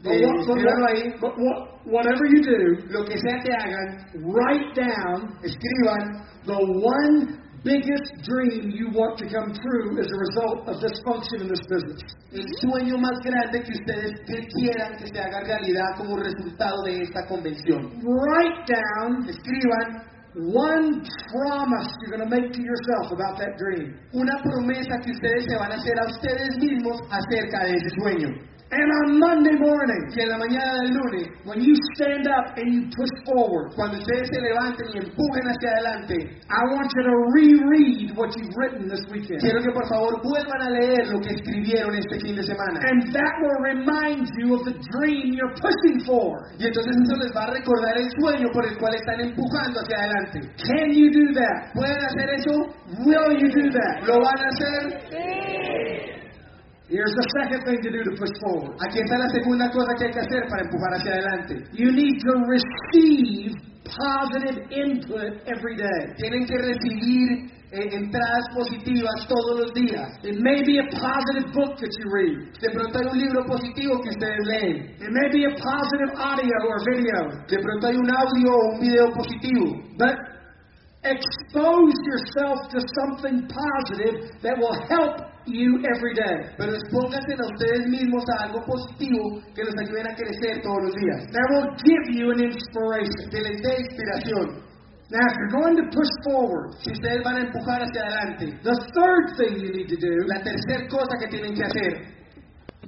But, 0.03 0.11
eh, 0.13 0.25
what, 0.25 0.45
but, 0.45 0.57
escríbanlo 0.57 0.81
what- 0.81 0.95
ahí. 0.95 1.19
but 1.21 1.33
what- 1.37 1.85
whatever 1.85 2.25
you 2.27 2.41
do, 2.43 2.87
Lo 2.91 3.03
que 3.05 3.17
sea 3.17 3.39
que 3.41 3.51
hagan, 3.53 4.05
write 4.23 4.75
down 4.75 5.37
escriban 5.43 6.21
the 6.45 6.57
one 6.57 7.39
biggest 7.65 8.13
dream 8.21 8.69
you 8.69 8.93
want 8.93 9.17
to 9.17 9.25
come 9.25 9.49
true 9.49 9.97
as 9.97 10.05
a 10.05 10.19
result 10.29 10.69
of 10.69 10.77
this 10.79 10.93
function 11.01 11.41
in 11.41 11.47
this 11.49 11.65
business. 11.65 11.99
el 12.31 12.45
sueño 12.61 12.97
más 13.01 13.17
grande 13.25 13.63
que 13.65 13.73
ustedes 13.73 14.13
quieran 14.53 14.95
que 14.97 15.07
se 15.07 15.19
haga 15.19 15.41
realidad 15.41 15.97
como 15.97 16.15
resultado 16.17 16.83
de 16.83 17.01
esta 17.01 17.25
convención. 17.27 17.89
Write 18.05 18.69
down 18.69 19.25
Escriban 19.27 20.05
one 20.35 21.01
promise 21.31 21.89
you're 22.01 22.17
going 22.17 22.29
to 22.29 22.29
make 22.29 22.51
to 22.51 22.61
yourself 22.61 23.11
about 23.11 23.39
that 23.39 23.57
dream. 23.57 23.97
una 24.13 24.37
promesa 24.43 24.99
que 25.01 25.11
ustedes 25.11 25.45
se 25.49 25.55
van 25.57 25.71
a 25.71 25.75
hacer 25.75 25.97
a 25.97 26.05
ustedes 26.05 26.57
mismos 26.59 27.01
acerca 27.09 27.65
de 27.65 27.73
ese 27.73 27.89
sueño. 27.99 28.29
And 28.75 28.91
on 28.91 29.19
Monday 29.23 29.55
morning, 29.55 30.03
Y 30.11 30.19
en 30.19 30.29
la 30.29 30.37
mañana 30.37 30.83
del 30.83 30.91
lunes, 30.99 31.27
when 31.45 31.63
you 31.63 31.73
stand 31.95 32.27
up 32.27 32.51
and 32.59 32.67
you 32.73 32.81
push 32.91 33.13
forward, 33.23 33.71
cuando 33.75 33.97
ustedes 33.97 34.27
se 34.27 34.41
levanten 34.41 34.83
y 34.91 34.97
empujen 34.99 35.43
hacia 35.47 35.69
adelante, 35.79 36.15
I 36.51 36.61
want 36.75 36.91
you 36.91 37.03
to 37.07 37.15
reread 37.31 38.11
what 38.19 38.35
you've 38.35 38.51
written 38.59 38.89
this 38.91 38.99
weekend. 39.07 39.39
quiero 39.39 39.63
que 39.63 39.71
por 39.71 39.87
favor 39.87 40.19
vuelvan 40.19 40.61
a 40.61 40.69
leer 40.75 41.07
lo 41.07 41.21
que 41.21 41.31
escribieron 41.39 41.95
este 41.95 42.19
fin 42.19 42.35
de 42.35 42.43
semana. 42.43 42.83
And 42.83 43.13
that 43.15 43.33
will 43.39 43.63
remind 43.63 44.27
you 44.43 44.55
of 44.59 44.65
the 44.67 44.75
dream 44.91 45.31
you're 45.31 45.55
pushing 45.55 46.03
for. 46.03 46.51
Y 46.59 46.67
entonces 46.67 46.91
eso 46.99 47.15
les 47.15 47.31
va 47.31 47.47
a 47.47 47.51
recordar 47.55 47.95
el 47.95 48.11
sueño 48.19 48.51
por 48.51 48.67
el 48.67 48.77
cual 48.77 48.93
están 48.95 49.21
empujando 49.21 49.79
hacia 49.79 49.97
adelante. 50.03 50.51
Can 50.67 50.91
you 50.91 51.07
do 51.15 51.31
that? 51.31 51.71
¿Pueden 51.71 52.03
hacer 52.03 52.27
eso? 52.43 52.51
Will 53.07 53.39
you 53.39 53.47
do 53.55 53.71
that? 53.71 54.03
¿Lo 54.03 54.19
van 54.19 54.35
a 54.35 54.47
hacer? 54.51 56.14
Here's 56.87 57.15
the 57.17 57.27
second 57.41 57.65
thing 57.65 57.81
to 57.81 57.89
do 57.89 58.01
to 58.05 58.13
push 58.13 58.29
forward. 58.45 58.77
Aquí 58.77 59.01
está 59.01 59.17
la 59.17 59.29
segunda 59.33 59.71
cosa 59.73 59.89
que 59.97 60.05
hay 60.05 60.13
que 60.13 60.21
hacer 60.21 60.45
para 60.45 60.61
empujar 60.61 60.93
hacia 60.93 61.11
adelante. 61.17 61.53
You 61.73 61.89
need 61.89 62.21
to 62.21 62.33
receive 62.45 63.57
positive 63.89 64.69
input 64.69 65.41
every 65.49 65.75
day. 65.81 66.13
Tienen 66.21 66.45
que 66.45 66.57
recibir 66.61 67.49
eh, 67.73 67.89
entradas 67.89 68.45
positivas 68.53 69.25
todos 69.25 69.65
los 69.65 69.73
días. 69.73 70.13
It 70.21 70.37
may 70.37 70.61
be 70.61 70.77
a 70.77 70.85
positive 70.93 71.49
book 71.57 71.73
that 71.81 71.89
you 71.89 72.05
read. 72.13 72.53
De 72.61 72.69
pronto 72.69 72.99
hay 73.01 73.07
un 73.09 73.17
libro 73.17 73.41
positivo 73.49 73.97
que 74.05 74.09
ustedes 74.13 74.45
leen. 74.45 74.75
It 75.01 75.09
may 75.09 75.29
be 75.33 75.45
a 75.49 75.53
positive 75.57 76.13
audio 76.21 76.53
or 76.69 76.77
video. 76.85 77.33
De 77.49 77.57
pronto 77.57 77.87
hay 77.87 77.97
un 77.97 78.09
audio 78.13 78.53
o 78.53 78.73
un 78.73 78.79
video 78.79 79.09
positivo. 79.09 79.73
But 79.97 80.34
expose 81.05 81.93
yourself 82.09 82.57
to 82.73 82.79
something 83.05 83.47
positive 83.47 84.33
that 84.41 84.57
will 84.57 84.73
help 84.89 85.21
you 85.45 85.77
every 85.93 86.13
day. 86.17 86.49
Pero 86.57 86.73
expónganse 86.73 87.37
a 87.37 87.45
ustedes 87.53 87.85
mismos 87.87 88.25
a 88.33 88.49
algo 88.49 88.65
positivo 88.65 89.39
que 89.53 89.63
los 89.63 89.75
ayuden 89.77 90.07
a 90.09 90.15
crecer 90.17 90.61
todos 90.65 90.81
los 90.89 90.95
días. 90.97 91.21
That 91.31 91.47
will 91.53 91.69
give 91.85 92.05
you 92.17 92.31
an 92.33 92.41
inspiration. 92.41 93.29
Que 93.29 93.41
les 93.41 93.61
dé 93.61 93.73
inspiración. 93.85 94.65
Now, 95.13 95.21
if 95.21 95.33
you're 95.37 95.61
going 95.61 95.77
to 95.77 95.85
push 95.93 96.09
forward, 96.25 96.73
Si 96.81 96.91
ustedes 96.91 97.21
van 97.23 97.37
a 97.37 97.41
empujar 97.45 97.77
hacia 97.85 98.01
adelante. 98.01 98.57
the 98.63 98.73
third 98.97 99.37
thing 99.37 99.59
you 99.61 99.69
need 99.71 99.87
to 99.87 99.97
do 99.97 100.13
La 100.25 100.41
tercera 100.41 100.89
cosa 100.89 101.13
que 101.21 101.27
tienen 101.29 101.53
que 101.53 101.63
hacer. 101.63 102.09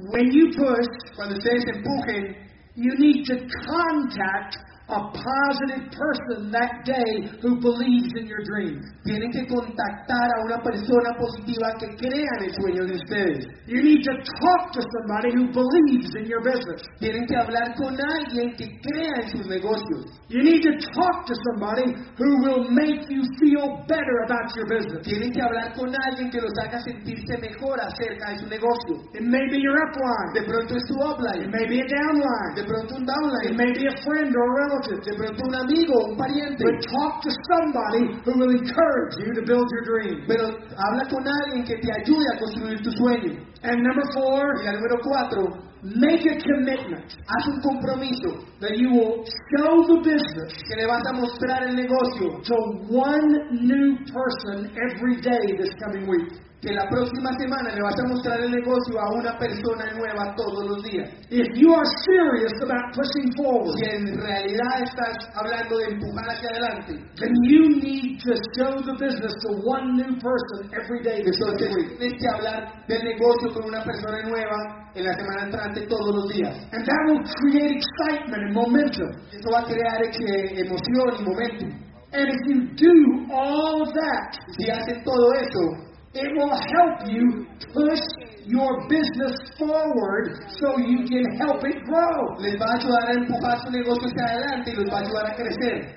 when 0.09 0.31
you 0.31 0.49
push, 0.57 0.87
Cuando 1.15 1.35
ustedes 1.37 1.63
empujen, 1.75 2.35
you 2.75 2.91
need 2.97 3.23
to 3.25 3.35
contact 3.69 4.57
a 4.87 4.99
positive 5.11 5.91
person 5.91 6.51
that 6.51 6.85
day 6.87 7.27
who 7.41 7.59
believes 7.59 8.07
in 8.15 8.25
your 8.25 8.39
dream. 8.43 8.79
tienen 9.03 9.31
que 9.31 9.47
contactar 9.47 10.27
a 10.35 10.43
una 10.45 10.61
persona 10.63 11.11
positiva 11.19 11.75
que 11.79 11.87
crea 11.95 12.31
en 12.39 12.43
el 12.43 12.53
sueño 12.55 12.85
de 12.85 12.95
ustedes. 12.95 13.45
You 13.67 13.83
need 13.83 14.03
to 14.03 14.15
talk 14.15 14.71
to 14.71 14.81
somebody 14.99 15.31
who 15.35 15.51
believes 15.51 16.11
in 16.15 16.27
your 16.27 16.43
business. 16.43 16.83
Tienen 16.99 17.25
que 17.25 17.35
hablar 17.35 17.75
con 17.75 17.95
alguien 17.99 18.55
que 18.55 18.67
crea 18.79 19.23
en 19.23 19.31
sus 19.31 19.47
negocios. 19.47 20.07
You 20.29 20.43
need 20.43 20.61
to 20.63 20.75
talk 20.95 21.25
to 21.27 21.35
somebody 21.51 21.91
who 22.19 22.29
will 22.43 22.67
make 22.71 23.07
you 23.09 23.23
feel 23.39 23.83
better 23.87 24.15
about 24.27 24.55
your 24.55 24.67
business. 24.67 25.03
Tienen 25.03 25.31
que 25.31 25.41
hablar 25.41 25.73
con 25.73 25.91
alguien 25.91 26.29
que 26.29 26.39
los 26.39 26.51
haga 26.63 26.79
sentirse 26.81 27.37
mejor 27.39 27.79
acerca 27.79 28.31
de 28.31 28.39
su 28.39 28.47
negocio. 28.47 29.03
It 29.13 29.23
may 29.23 29.43
be 29.51 29.59
your 29.59 29.75
upline. 29.87 30.31
De 30.33 30.43
pronto 30.43 30.75
es 30.75 30.83
su 30.87 30.95
It 30.95 31.49
may 31.51 31.67
be 31.67 31.79
a 31.79 31.87
downline. 31.87 32.55
de 32.55 32.63
pronto 32.63 32.95
un 32.95 33.05
downline. 33.05 33.51
It 33.51 33.55
may 33.55 33.71
be 33.71 33.87
a 33.87 33.95
friend 34.03 34.35
or 34.35 34.43
a 34.43 34.53
relative. 34.55 34.76
Un 34.85 35.55
amigo, 35.55 35.93
un 36.09 36.17
pariente. 36.17 36.63
But 36.63 36.77
talk 36.91 37.21
to 37.23 37.31
somebody 37.51 38.03
who 38.23 38.37
will 38.37 38.51
encourage 38.51 39.15
you 39.19 39.33
to 39.33 39.41
build 39.45 39.67
your 39.71 39.83
dream. 39.85 40.25
Pero 40.27 40.47
habla 40.77 41.03
con 41.09 41.23
alguien 41.25 41.65
que 41.65 41.75
te 41.77 41.89
ayude 41.91 42.25
a 42.33 42.39
construir 42.39 42.81
tu 42.81 42.91
sueño. 42.91 43.39
And 43.63 43.81
number 43.81 44.05
four, 44.13 44.61
Y 44.61 44.65
la 44.65 44.73
número 44.73 44.99
cuatro, 45.01 45.67
make 45.83 46.25
a 46.25 46.37
commitment 46.41 47.15
haz 47.27 47.47
un 47.47 47.61
compromiso 47.61 48.45
that 48.59 48.77
you 48.77 48.89
will 48.89 49.23
show 49.53 49.85
the 49.85 50.01
business 50.03 50.53
que 50.67 50.75
le 50.75 50.87
vas 50.87 51.01
a 51.05 51.13
mostrar 51.13 51.63
el 51.63 51.75
negocio 51.75 52.41
to 52.43 52.55
one 52.89 53.29
new 53.51 53.97
person 54.05 54.71
every 54.75 55.21
day 55.21 55.55
this 55.57 55.73
coming 55.83 56.07
week. 56.07 56.46
Que 56.61 56.73
la 56.73 56.89
próxima 56.89 57.29
semana 57.37 57.69
le 57.69 57.81
vas 57.81 57.99
a 57.99 58.07
mostrar 58.07 58.39
el 58.41 58.51
negocio 58.51 58.99
a 58.99 59.13
una 59.13 59.37
persona 59.37 59.85
nueva 59.93 60.33
todos 60.35 60.65
los 60.65 60.83
días. 60.83 61.07
If 61.29 61.47
you 61.53 61.73
are 61.73 61.85
serious 62.05 62.53
about 62.63 62.97
pushing 62.97 63.29
forward, 63.37 63.77
Si 63.77 63.85
en 63.85 64.17
realidad 64.17 64.81
estás 64.81 65.29
hablando 65.35 65.77
de 65.77 65.85
empujar 65.85 66.25
hacia 66.29 66.49
adelante, 66.49 66.93
then 67.15 67.33
you 67.43 67.77
need 67.77 68.17
to 68.25 68.33
show 68.57 68.73
the 68.81 68.97
business 68.97 69.33
to 69.45 69.53
one 69.69 69.97
new 70.01 70.17
person 70.17 70.69
every 70.73 71.01
day 71.03 71.21
entonces 71.21 71.69
tienes 71.97 72.13
que 72.19 72.27
hablar 72.27 72.85
del 72.87 73.03
negocio 73.03 73.53
con 73.53 73.65
una 73.65 73.83
persona 73.83 74.21
nueva 74.23 74.89
en 74.95 75.05
la 75.05 75.13
semana 75.13 75.43
entrante 75.43 75.85
todos 75.87 76.15
los 76.15 76.27
días. 76.33 76.55
And 76.73 76.85
that 76.85 77.01
will 77.05 77.21
create 77.21 77.77
excitement 77.77 78.43
and 78.43 78.53
momentum. 78.53 79.09
Eso 79.31 79.49
va 79.53 79.59
a 79.59 79.65
crear 79.65 80.01
eh, 80.01 80.61
emoción 80.65 81.07
y 81.19 81.23
momentum. 81.23 81.87
And 82.13 82.29
if 82.29 82.39
you 82.47 82.57
do 82.73 83.33
all 83.33 83.83
of 83.83 83.93
that, 83.93 84.33
Si 84.57 84.69
hacen 84.71 85.03
todo 85.03 85.33
eso, 85.33 85.86
it 86.13 86.31
will 86.35 86.55
help 86.75 87.07
you 87.07 87.45
push 87.73 87.99
your 88.45 88.87
business 88.87 89.35
forward 89.59 90.39
so 90.59 90.77
you 90.79 91.03
can 91.03 91.25
help 91.37 91.63
it 91.67 91.83
grow. 91.83 92.35
les 92.39 92.55
va 92.57 92.65
a 92.65 92.77
ayudar 92.79 93.09
a 93.09 93.13
empujar 93.13 93.59
su 93.59 93.69
negocio 93.71 94.07
hacia 94.07 94.25
adelante 94.25 94.71
y 94.71 94.75
los 94.75 94.89
va 94.91 94.97
a 94.97 95.01
ayudar 95.01 95.27
a 95.27 95.35
crecer. 95.35 95.93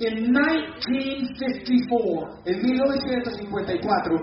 In 0.00 0.32
1954, 0.32 2.42
En 2.46 2.62
1954, 2.62 4.18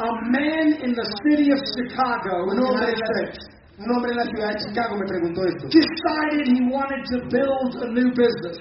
a 0.00 0.08
man 0.32 0.72
in 0.82 0.94
the 0.96 1.04
city 1.28 1.52
of 1.52 1.60
Chicago, 1.76 2.48
in 2.50 2.56
un 2.56 2.56
the 2.56 2.64
hombre, 2.64 2.88
United 2.88 3.04
States, 3.04 3.36
un 3.78 3.90
hombre 3.94 4.10
en 4.12 4.16
la 4.16 4.24
ciudad 4.24 4.52
de 4.56 4.60
Chicago 4.64 4.96
me 4.96 5.04
preguntó 5.06 5.44
esto. 5.44 5.68
decided 5.68 6.48
he 6.48 6.64
wanted 6.72 7.04
to 7.04 7.20
build 7.28 7.76
a 7.84 7.88
new 7.92 8.08
business. 8.16 8.56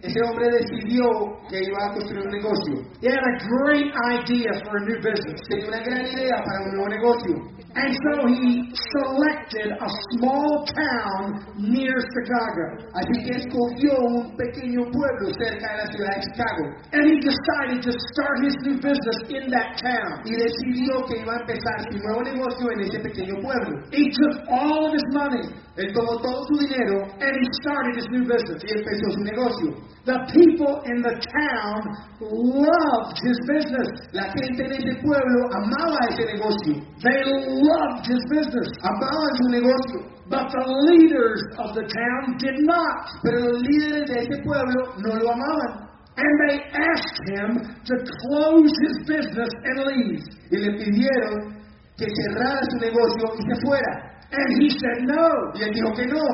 Ese 0.00 0.20
hombre 0.22 0.46
decidió 0.50 1.04
que 1.50 1.58
iba 1.58 1.90
a 1.90 1.92
construir 1.94 2.22
un 2.22 2.30
negocio. 2.30 2.74
He 3.02 3.08
had 3.10 3.18
a 3.18 3.36
great 3.50 3.90
idea 4.14 4.50
for 4.62 4.76
a 4.78 4.84
new 4.86 4.98
business. 5.02 5.40
Tenía 5.50 5.66
una 5.66 5.82
gran 5.82 6.06
idea 6.06 6.36
para 6.44 6.62
un 6.62 6.70
nuevo 6.76 6.88
negocio. 6.88 7.34
And 7.74 7.92
so 7.92 8.26
he 8.26 8.64
selected 8.94 9.70
a 9.70 9.88
small 10.16 10.64
town 10.72 11.44
near 11.58 11.94
Chicago. 12.14 12.64
Así 12.94 13.24
que 13.26 13.36
escogió 13.42 13.92
un 13.98 14.36
pequeño 14.36 14.82
pueblo 14.90 15.34
cerca 15.38 15.66
de 15.72 15.76
la 15.76 15.86
ciudad 15.92 16.14
de 16.16 16.22
Chicago 16.30 16.62
And 16.92 17.02
he 17.06 17.16
decided 17.20 17.82
to 17.82 17.92
start 17.92 18.36
his 18.42 18.56
new 18.64 18.78
business 18.80 19.18
in 19.28 19.50
that 19.50 19.76
town. 19.82 20.22
y 20.24 20.32
decidió 20.34 21.04
que 21.06 21.18
iba 21.22 21.34
a 21.34 21.40
empezar 21.42 21.76
su 21.90 21.98
nuevo 21.98 22.22
negocio 22.22 22.70
en 22.72 22.80
ese 22.80 22.98
pequeño 23.00 23.34
pueblo. 23.42 23.82
He 23.92 24.06
took 24.10 24.46
all 24.48 24.86
of 24.86 24.94
his 24.94 25.04
money 25.12 25.46
Él 25.76 25.92
tomó 25.92 26.18
todo 26.22 26.42
su 26.48 26.66
dinero 26.66 27.02
and 27.20 27.32
he 27.36 27.46
started 27.62 27.94
his 27.98 28.08
new 28.10 28.24
business. 28.26 28.62
y 28.64 28.78
empezó 28.78 29.10
su 29.10 29.20
negocio. 29.22 29.87
The 30.04 30.18
people 30.32 30.80
in 30.88 31.02
the 31.02 31.16
town 31.20 31.78
loved 32.22 33.16
his 33.20 33.38
business. 33.44 33.88
La 34.12 34.24
gente 34.32 34.64
en 34.64 34.72
ese 34.72 34.94
pueblo 35.04 35.40
amaba 35.52 35.98
ese 36.08 36.24
negocio, 36.32 36.80
They 37.04 37.20
loved 37.60 38.06
his 38.08 38.22
business. 38.32 38.68
amaban 38.82 39.30
su 39.36 39.46
negocio, 39.52 39.98
But 40.28 40.48
the 40.52 40.64
leaders 40.92 41.40
of 41.58 41.74
the 41.74 41.84
town 41.88 42.36
did 42.38 42.56
not. 42.64 43.04
pero 43.22 43.38
los 43.40 43.60
líderes 43.62 44.04
de 44.08 44.16
ese 44.24 44.36
pueblo 44.44 44.96
no 44.98 45.14
lo 45.16 45.32
amaban 45.32 45.88
And 46.16 46.32
they 46.48 46.56
asked 46.72 47.20
him 47.30 47.48
to 47.84 47.94
close 48.26 48.72
his 48.88 48.96
business 49.06 49.50
and 49.64 49.76
leave. 49.86 50.22
y 50.50 50.56
le 50.56 50.70
pidieron 50.78 51.62
que 51.98 52.06
cerrara 52.08 52.60
su 52.70 52.78
negocio 52.78 53.24
y 53.38 53.42
se 53.44 53.60
fuera. 53.66 53.92
And 54.30 54.62
he 54.62 54.68
said 54.70 54.98
no. 55.04 55.28
Y 55.54 55.62
él 55.64 55.72
dijo 55.74 55.92
que 55.94 56.06
no. 56.06 56.24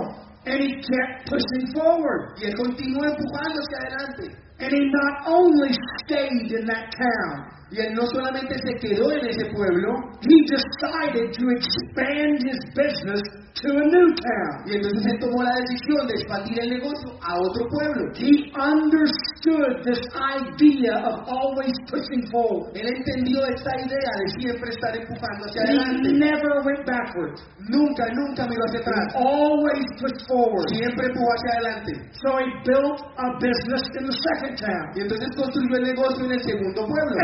And 0.46 0.60
he 0.60 0.74
kept 0.74 1.30
pushing 1.30 1.72
forward. 1.72 2.36
Y 2.36 2.48
él 2.48 2.54
continuó 2.56 3.04
empujando 3.04 3.60
hacia 3.60 3.78
adelante. 3.86 4.44
And 4.60 4.72
he 4.72 4.90
not 4.92 5.26
only 5.26 5.72
stayed 6.04 6.52
in 6.52 6.66
that 6.66 6.92
town, 6.92 7.50
Y 7.74 7.80
él 7.80 7.94
no 7.94 8.06
solamente 8.06 8.54
se 8.62 8.72
quedó 8.78 9.10
en 9.10 9.26
ese 9.26 9.46
pueblo, 9.50 9.90
he 10.22 10.36
decided 10.46 11.26
to 11.34 11.42
expand 11.50 12.38
his 12.46 12.58
business 12.70 13.20
to 13.62 13.70
a 13.70 13.84
new 13.86 14.08
town. 14.14 14.54
y 14.66 14.74
entonces 14.76 15.02
él 15.10 15.18
tomó 15.18 15.42
la 15.42 15.54
decisión 15.62 16.06
de 16.06 16.14
expandir 16.14 16.58
el 16.60 16.70
negocio 16.70 17.08
a 17.22 17.34
otro 17.38 17.66
pueblo. 17.70 18.02
He 18.14 18.50
understood 18.54 19.82
this 19.86 20.02
idea 20.14 20.94
of 21.06 21.22
always 21.26 21.74
pushing 21.90 22.22
forward. 22.30 22.74
Él 22.74 22.86
entendió 22.94 23.42
esta 23.46 23.72
idea 23.78 24.10
de 24.22 24.26
siempre 24.38 24.70
estar 24.70 24.92
empujando 24.94 25.46
hacia 25.46 25.62
He 25.62 25.78
adelante. 25.78 26.12
never 26.18 26.52
went 26.66 26.82
backwards. 26.86 27.40
Nunca, 27.70 28.04
nunca 28.14 28.46
miró 28.46 28.62
hacia 28.66 28.80
atrás. 28.80 29.06
Always 29.14 29.86
pushed 30.02 30.22
forward. 30.28 30.66
Siempre 30.74 31.06
empujó 31.06 31.30
hacia 31.38 31.50
adelante. 31.58 31.90
So 32.22 32.28
he 32.38 32.46
built 32.66 32.98
a 33.18 33.26
business 33.38 33.84
in 33.98 34.02
the 34.06 34.16
second 34.34 34.54
town. 34.58 34.84
Y 34.94 35.00
entonces 35.06 35.28
construyó 35.36 35.76
el 35.78 35.84
negocio 35.94 36.24
en 36.26 36.32
el 36.32 36.42
segundo 36.42 36.80
pueblo. 36.86 37.14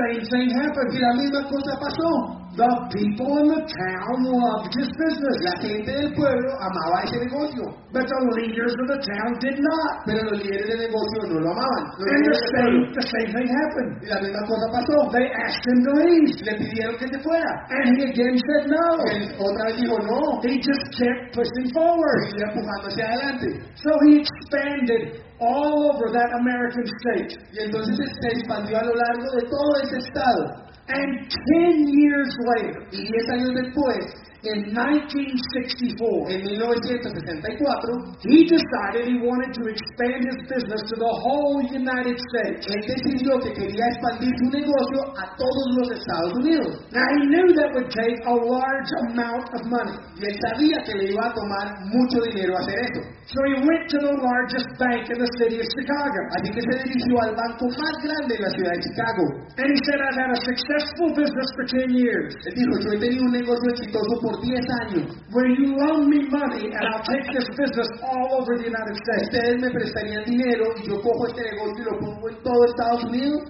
Same 0.00 0.24
thing 0.24 0.48
Y 0.48 0.54
happened. 0.54 0.98
la 0.98 1.12
misma 1.14 1.42
cosa 1.48 1.78
pasó. 1.78 2.39
The 2.50 2.66
people 2.90 3.30
in 3.40 3.46
the 3.46 3.62
town 3.62 4.16
loved 4.26 4.74
his 4.74 4.90
business, 4.90 5.36
La 5.46 5.54
gente 5.62 5.86
del 5.86 6.10
pueblo 6.18 6.50
amaba 6.58 7.06
ese 7.06 7.22
negocio, 7.22 7.62
but 7.94 8.02
the 8.02 8.20
leaders 8.42 8.74
of 8.74 8.86
the 8.90 8.98
town 9.06 9.30
did 9.38 9.54
not. 9.62 10.02
pero 10.02 10.18
los 10.34 10.42
líderes 10.42 10.66
del 10.66 10.82
negocio 10.90 11.18
no 11.30 11.38
lo 11.46 11.50
amaban. 11.54 11.84
And 11.94 12.22
the 12.26 12.38
same, 12.50 12.76
the 12.90 13.06
same 13.06 13.30
thing 13.30 13.46
happened. 13.54 13.90
Y 14.02 14.06
la 14.10 14.18
misma 14.18 14.42
cosa 14.50 14.66
pasó. 14.74 14.96
They 15.14 15.26
asked 15.30 15.62
him 15.62 15.78
to 15.86 15.92
leave, 16.02 16.30
Le 16.42 16.52
pidieron 16.58 16.94
que 16.98 17.06
se 17.06 17.18
fuera. 17.22 17.52
and 17.70 17.86
he 17.94 18.02
again 18.10 18.34
said 18.34 18.62
Y 18.66 18.74
no. 18.74 18.86
él 19.14 19.22
otra 19.38 19.62
vez 19.70 19.76
dijo 19.78 19.96
no. 20.10 20.20
He 20.42 20.58
just 20.58 20.84
kept 20.98 21.38
pushing 21.38 21.70
forward. 21.70 22.18
Seguía 22.34 22.50
empujando 22.50 22.86
hacia 22.90 23.04
adelante. 23.14 23.48
So 23.78 23.90
he 24.10 24.26
expanded 24.26 25.22
all 25.38 25.94
over 25.94 26.10
that 26.12 26.30
American 26.42 26.82
state. 26.98 27.30
Y 27.54 27.62
entonces 27.62 27.94
se 27.94 28.28
expandió 28.42 28.74
a 28.74 28.84
lo 28.90 28.94
largo 28.98 29.26
de 29.38 29.42
todo 29.46 29.70
ese 29.86 29.96
estado. 30.02 30.66
And 30.90 31.30
10 31.30 31.86
years 31.86 32.34
later, 32.56 32.82
Y 32.90 33.06
10 33.06 33.30
años 33.30 33.54
después, 33.54 34.10
in 34.42 34.72
1964, 34.74 36.32
en 36.32 36.40
1964, 36.42 38.26
he 38.26 38.48
decided 38.48 39.06
he 39.06 39.20
wanted 39.22 39.52
to 39.54 39.68
expand 39.70 40.24
his 40.26 40.40
business 40.48 40.82
to 40.90 40.96
the 40.98 41.12
whole 41.22 41.62
United 41.70 42.16
States. 42.16 42.66
él 42.66 42.82
decidió 42.88 43.38
que 43.38 43.52
quería 43.52 43.86
expandir 43.86 44.34
su 44.34 44.50
negocio 44.50 45.14
a 45.14 45.30
todos 45.36 45.66
los 45.78 45.92
Estados 45.92 46.32
Unidos. 46.42 46.80
Now 46.90 47.06
he 47.06 47.26
knew 47.28 47.54
that 47.54 47.70
would 47.76 47.90
take 47.92 48.18
a 48.26 48.34
large 48.34 48.90
amount 49.12 49.46
of 49.54 49.62
money. 49.70 49.94
Y 50.18 50.26
él 50.26 50.36
sabía 50.42 50.82
que 50.86 50.94
le 50.96 51.12
iba 51.12 51.26
a 51.28 51.34
tomar 51.34 51.86
mucho 51.86 52.18
dinero 52.32 52.56
hacer 52.58 52.80
eso. 52.80 53.19
So 53.30 53.38
he 53.46 53.62
went 53.62 53.86
to 53.94 53.98
the 54.02 54.10
largest 54.10 54.66
bank 54.74 55.06
in 55.06 55.14
the 55.22 55.30
city 55.38 55.62
of 55.62 55.66
Chicago. 55.70 56.18
Así 56.34 56.50
que 56.50 56.66
se 56.66 56.82
dirigió 56.82 57.14
al 57.22 57.38
banco 57.38 57.70
más 57.78 57.94
grande 58.02 58.34
de 58.34 58.42
la 58.42 58.50
ciudad 58.50 58.74
de 58.74 58.82
Chicago. 58.90 59.22
And 59.54 59.70
he 59.70 59.78
said, 59.86 60.02
I've 60.02 60.18
had 60.18 60.30
a 60.34 60.40
successful 60.42 61.14
business 61.14 61.48
for 61.54 61.62
10 61.70 61.94
years. 61.94 62.34
Él 62.50 62.58
dijo, 62.58 62.74
yo 62.82 62.90
he 62.90 62.98
tenido 62.98 63.22
un 63.22 63.34
negocio 63.38 63.70
exitoso 63.70 64.18
por 64.18 64.34
10 64.42 64.66
años. 64.82 65.06
Will 65.30 65.50
you 65.62 65.78
loan 65.78 66.10
me 66.10 66.26
money 66.26 66.74
and 66.74 66.82
I'll 66.90 67.06
take 67.06 67.22
this 67.30 67.46
business 67.54 67.86
all 68.02 68.42
over 68.42 68.58
the 68.58 68.66
United 68.66 68.98
States? 68.98 69.30
Ustedes 69.30 69.62
me 69.62 69.70
prestarían 69.78 70.26
dinero 70.26 70.74
y 70.74 70.90
yo 70.90 70.98
cojo 70.98 71.30
este 71.30 71.46
negocio 71.54 71.78
y 71.78 71.86
lo 71.86 71.94
pongo 72.02 72.24
en 72.34 72.36
todo 72.42 72.58
Estados 72.66 73.04
Unidos. 73.06 73.46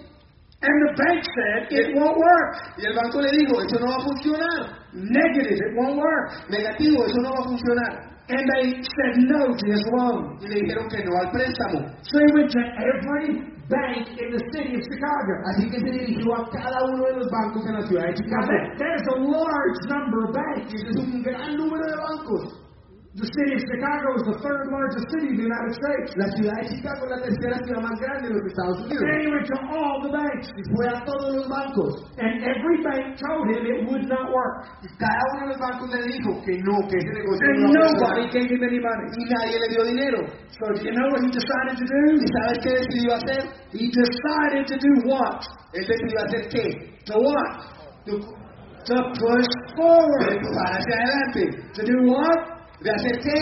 And 0.60 0.76
the 0.76 0.92
bank 0.92 1.24
said, 1.24 1.72
it 1.72 1.96
won't 1.96 2.20
work. 2.20 2.52
Y 2.76 2.84
el 2.84 2.92
banco 2.92 3.16
le 3.24 3.32
dijo, 3.32 3.64
eso 3.64 3.80
no 3.80 3.96
va 3.96 3.96
a 3.96 4.04
funcionar. 4.04 4.60
Negative, 4.92 5.56
it 5.56 5.72
won't 5.72 5.96
work. 5.96 6.52
Negativo, 6.52 7.00
eso 7.08 7.16
no 7.24 7.32
va 7.32 7.40
a 7.40 7.48
funcionar. 7.48 8.10
And 8.30 8.46
they 8.46 8.78
said 8.78 9.14
no 9.26 9.42
to 9.50 9.64
his 9.66 9.82
loan. 9.90 10.38
Y 10.38 10.46
le 10.46 10.62
dijeron 10.62 10.86
que 10.88 11.02
no 11.02 11.18
al 11.18 11.30
préstamo. 11.34 11.82
So 12.02 12.18
he 12.18 12.30
went 12.32 12.50
to 12.54 12.62
every 12.62 13.42
bank 13.66 14.06
in 14.06 14.28
the 14.30 14.42
city 14.54 14.78
of 14.78 14.82
Chicago. 14.86 15.32
Así 15.50 15.66
que 15.66 15.78
se 15.80 15.90
dirigió 15.90 16.34
a 16.38 16.48
cada 16.50 16.78
uno 16.84 17.04
de 17.06 17.12
los 17.18 17.28
bancos 17.30 17.66
en 17.66 17.74
la 17.74 17.82
ciudad 17.86 18.06
de 18.06 18.14
Chicago. 18.14 18.50
there's 18.78 19.06
a 19.10 19.18
large 19.18 19.78
number 19.90 20.24
of 20.26 20.34
banks. 20.34 20.72
Es 20.72 20.96
un 20.96 21.22
gran 21.22 21.56
número 21.56 21.84
de 21.90 21.96
bancos. 21.96 22.69
The 23.10 23.26
city 23.26 23.58
of 23.58 23.62
Chicago 23.66 24.08
is 24.22 24.24
the 24.30 24.38
third 24.38 24.70
largest 24.70 25.02
city 25.10 25.34
in 25.34 25.42
the 25.42 25.46
United 25.50 25.74
States. 25.74 26.14
La 26.14 26.30
ciudad 26.30 26.54
de 26.62 26.70
Chicago 26.70 27.02
es 27.02 27.10
la 27.10 27.18
tercera 27.26 27.58
ciudad 27.66 27.82
más 27.82 27.98
grande 27.98 28.30
de 28.30 28.38
los 28.38 28.46
Estados 28.46 28.78
Unidos. 28.86 29.02
Then 29.02 29.18
he 29.18 29.28
went 29.34 29.46
to 29.50 29.58
all 29.66 29.94
the 30.06 30.12
banks. 30.14 30.46
Y 30.54 30.62
fue 30.70 30.86
a 30.86 30.98
todos 31.02 31.30
los 31.34 31.46
bancos. 31.50 32.06
And 32.22 32.38
every 32.46 32.78
bank 32.86 33.18
told 33.18 33.50
him 33.50 33.66
it 33.66 33.82
would 33.90 34.06
not 34.06 34.30
work. 34.30 34.62
Cada 34.94 35.18
uno 35.26 35.42
de 35.42 35.46
los 35.50 35.58
bancos 35.58 35.90
le 35.90 36.06
dijo 36.06 36.30
que 36.46 36.54
no, 36.62 36.74
que 36.86 36.96
ese 37.02 37.10
negocio 37.18 37.42
And 37.50 37.58
no 37.58 37.70
nobody 37.82 38.24
gave 38.30 38.46
him 38.46 38.62
any 38.62 38.78
money. 38.78 39.06
Y 39.10 39.24
nadie 39.26 39.56
le 39.58 39.68
dio 39.74 39.82
dinero. 39.90 40.20
So 40.54 40.64
do 40.70 40.78
you 40.86 40.94
know 40.94 41.10
what 41.10 41.26
he 41.26 41.34
decided 41.34 41.82
to 41.82 41.86
do? 41.90 42.00
¿Y 42.14 42.28
sabes 42.30 42.56
qué 42.62 42.70
decidió 42.78 43.10
hacer? 43.18 43.42
He 43.74 43.90
decided 43.90 44.70
to 44.70 44.76
do 44.78 44.92
what? 45.10 45.42
Él 45.74 45.82
decidió 45.82 46.16
hacer 46.30 46.42
qué? 46.46 46.66
To 47.10 47.18
what? 47.18 47.58
De 48.06 48.14
To 48.86 48.96
push 49.18 49.50
forward. 49.74 50.30
empujar 50.30 50.78
hacia 50.78 50.94
adelante. 50.94 51.42
To 51.74 51.82
do 51.82 51.98
what? 52.06 52.59
¿De 52.82 52.90
hacer 52.90 53.20
qué? 53.20 53.40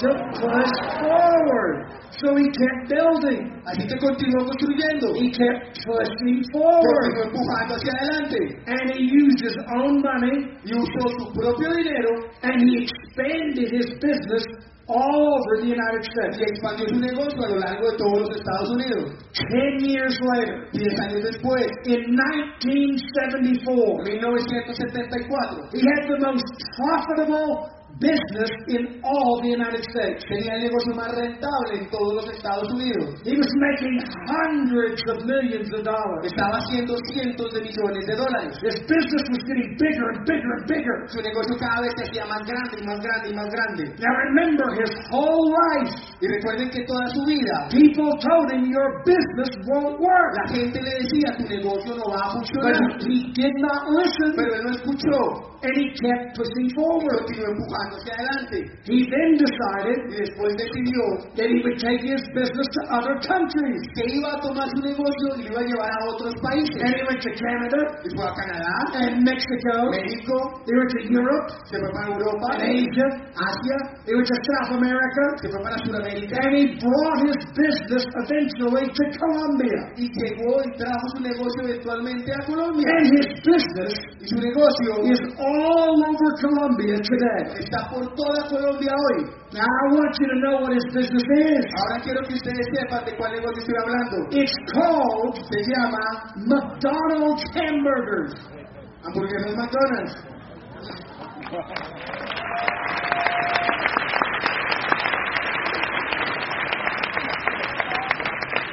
To 0.00 0.08
push 0.40 0.74
forward. 0.98 1.76
So 2.18 2.34
he 2.34 2.46
kept 2.50 2.88
building. 2.88 3.62
Así 3.66 3.86
que 3.86 3.96
continuó 3.98 4.46
construyendo. 4.46 5.14
He 5.14 5.30
kept 5.30 5.78
pushing 5.84 6.42
forward. 6.52 7.14
Continuó 7.14 7.24
empujando 7.30 7.74
hacia 7.76 7.92
adelante. 8.00 8.40
And 8.66 8.90
he 8.96 9.02
used 9.04 9.40
his 9.44 9.56
own 9.76 10.02
money 10.02 10.50
Y 10.64 10.72
usó 10.74 11.08
su 11.18 11.32
propio 11.32 11.70
dinero 11.74 12.10
and 12.42 12.62
he 12.62 12.82
expanded 12.82 13.70
his 13.70 13.88
business 14.00 14.44
all 14.90 15.38
over 15.38 15.62
the 15.62 15.70
United 15.70 16.02
y 16.02 16.10
States. 16.10 16.36
expandió 16.50 16.88
su 16.88 16.98
negocio 16.98 17.38
a 17.44 17.48
lo 17.48 17.58
largo 17.60 17.90
de 17.92 17.96
todos 17.96 18.18
los 18.26 18.30
Estados 18.36 18.70
Unidos. 18.70 19.14
Ten 19.38 19.78
years 19.86 20.18
later, 20.34 20.66
Diez 20.72 20.98
años 21.00 21.22
después, 21.30 21.66
in 21.86 22.10
1974, 22.10 24.02
1974, 24.02 25.70
he 25.74 25.80
had 25.80 26.08
the 26.10 26.18
most 26.26 26.42
profitable 26.76 27.70
business 27.98 28.50
in 28.68 29.02
all 29.02 29.40
the 29.42 29.50
United 29.50 29.82
States. 29.90 30.22
tenía 30.30 30.54
el 30.56 30.62
negocio 30.70 30.94
más 30.94 31.10
rentable 31.16 31.72
en 31.82 31.90
todos 31.90 32.14
los 32.22 32.26
Estados 32.30 32.68
Unidos. 32.72 33.18
He 33.26 33.34
was 33.36 33.50
making 33.58 33.96
hundreds 34.30 35.00
of 35.10 35.24
millions 35.26 35.68
of 35.74 35.82
dollars. 35.84 36.22
Estaba 36.24 36.58
haciendo 36.62 36.94
cientos 37.12 37.48
de 37.52 37.60
millones 37.66 38.02
de 38.06 38.14
dólares. 38.16 38.52
His 38.62 38.76
business 38.86 39.24
was 39.28 39.42
getting 39.44 39.68
bigger 39.76 40.06
and 40.14 40.20
bigger 40.24 40.50
and 40.56 40.64
bigger. 40.70 40.96
Su 41.10 41.20
negocio 41.20 41.56
cada 41.58 41.80
vez 41.82 41.92
se 41.98 42.02
hacía 42.08 42.24
más 42.30 42.42
grande 42.46 42.74
y 42.80 42.84
más 42.86 42.98
grande 43.02 43.26
y 43.30 43.34
más 43.34 43.48
grande. 43.50 43.82
Now 43.98 44.14
remember, 44.30 44.66
his 44.78 44.92
whole 45.10 45.50
life, 45.50 45.90
Y 46.20 46.26
recuerden 46.28 46.70
que 46.70 46.84
toda 46.84 47.06
su 47.16 47.24
vida 47.24 47.68
people 47.72 48.12
told 48.20 48.46
him, 48.52 48.64
Your 48.70 49.02
business 49.04 49.50
won't 49.66 49.98
work. 49.98 50.30
la 50.44 50.46
gente 50.54 50.78
le 50.80 50.92
decía 51.00 51.36
tu 51.36 51.44
negocio 51.48 51.96
no 51.96 52.06
va 52.12 52.20
a 52.20 52.28
But 52.30 52.44
funcionar. 52.44 52.96
he 53.08 53.32
did 53.32 53.54
not 53.58 53.88
listen, 53.90 54.32
Pero 54.36 54.54
él 54.54 54.62
no 54.64 54.70
escuchó 54.70 55.20
and 55.62 55.72
he 55.76 55.86
kept 55.92 56.36
pushing 56.36 56.68
forward. 56.76 57.24
continuó 57.26 57.50
empujando 57.52 57.79
hacia 57.88 58.12
adelante. 58.14 58.58
He 58.84 58.98
then 59.08 59.30
decided 59.40 59.98
Y 60.10 60.16
después 60.20 60.50
decidió 60.56 61.02
that 61.36 61.48
he 61.48 61.58
would 61.64 61.78
take 61.80 62.02
his 62.02 62.22
business 62.34 62.68
to 62.76 62.80
other 62.92 63.16
countries. 63.24 63.80
que 63.96 64.04
iba 64.18 64.30
a 64.34 64.40
tomar 64.40 64.68
su 64.74 64.80
negocio 64.82 65.26
y 65.38 65.42
lo 65.46 65.50
iba 65.54 65.60
a 65.60 65.66
llevar 65.70 65.90
a 65.90 66.00
otros 66.12 66.34
países. 66.42 66.76
And 66.82 66.94
he 66.96 67.02
went 67.08 67.20
to 67.22 67.32
Canada 67.38 67.80
Y 68.04 68.08
fue 68.16 68.26
a 68.26 68.32
Canadá, 68.34 68.74
and 69.00 69.24
Mexico. 69.24 69.74
México, 69.90 70.36
He 70.66 70.72
went 70.76 70.90
to 70.90 71.00
Europe 71.08 71.46
se 71.70 71.76
fue 71.78 71.90
para 71.94 72.08
Europa, 72.12 72.46
and 72.54 72.62
Asia. 72.76 73.08
Asia, 73.36 73.78
He 74.06 74.12
went 74.14 74.28
to 74.28 74.36
South 74.50 74.70
America. 74.78 75.24
se 75.40 75.46
fue 75.48 75.60
para 75.62 75.76
Sudamérica 75.84 76.34
And 76.44 76.52
he 76.56 76.64
brought 76.80 77.18
his 77.26 77.38
business 77.56 78.04
eventually 78.24 78.86
to 78.88 79.04
Colombia. 79.18 79.80
y 79.96 80.06
llegó 80.20 80.60
y 80.64 80.68
trajo 80.78 81.04
su 81.16 81.20
negocio 81.22 81.58
eventualmente 81.64 82.28
a 82.32 82.40
Colombia. 82.46 82.86
And 82.98 83.06
his 83.16 83.28
business 83.44 83.94
Y 84.20 84.26
su 84.28 84.36
negocio 84.36 84.90
is 85.10 85.20
all 85.38 85.94
over 85.96 86.30
Colombia 86.40 86.96
today. 87.00 87.69
Está 87.70 87.88
por 87.88 88.02
toda 88.14 88.48
Colombia 88.48 88.90
hoy. 88.90 89.30
Now 89.52 89.62
I 89.62 89.94
want 89.94 90.18
you 90.18 90.26
to 90.26 90.38
know 90.42 90.60
what 90.62 90.72
his 90.74 90.84
business 90.92 91.22
is. 91.22 91.64
Ahora 91.78 92.02
quiero 92.02 92.20
que 92.26 92.34
ustedes 92.34 92.66
sepan 92.74 93.04
de 93.04 93.16
cuál 93.16 93.32
negocio 93.32 93.62
estoy 93.62 93.76
hablando. 93.78 94.16
It's 94.30 94.52
called 94.74 95.38
Se 95.46 95.62
llama 95.70 96.02
McDonald's 96.50 97.44
Hamburgers. 97.54 98.34
Ah, 98.50 99.06
Hamburguesas 99.06 99.56
McDonald's. 99.56 100.14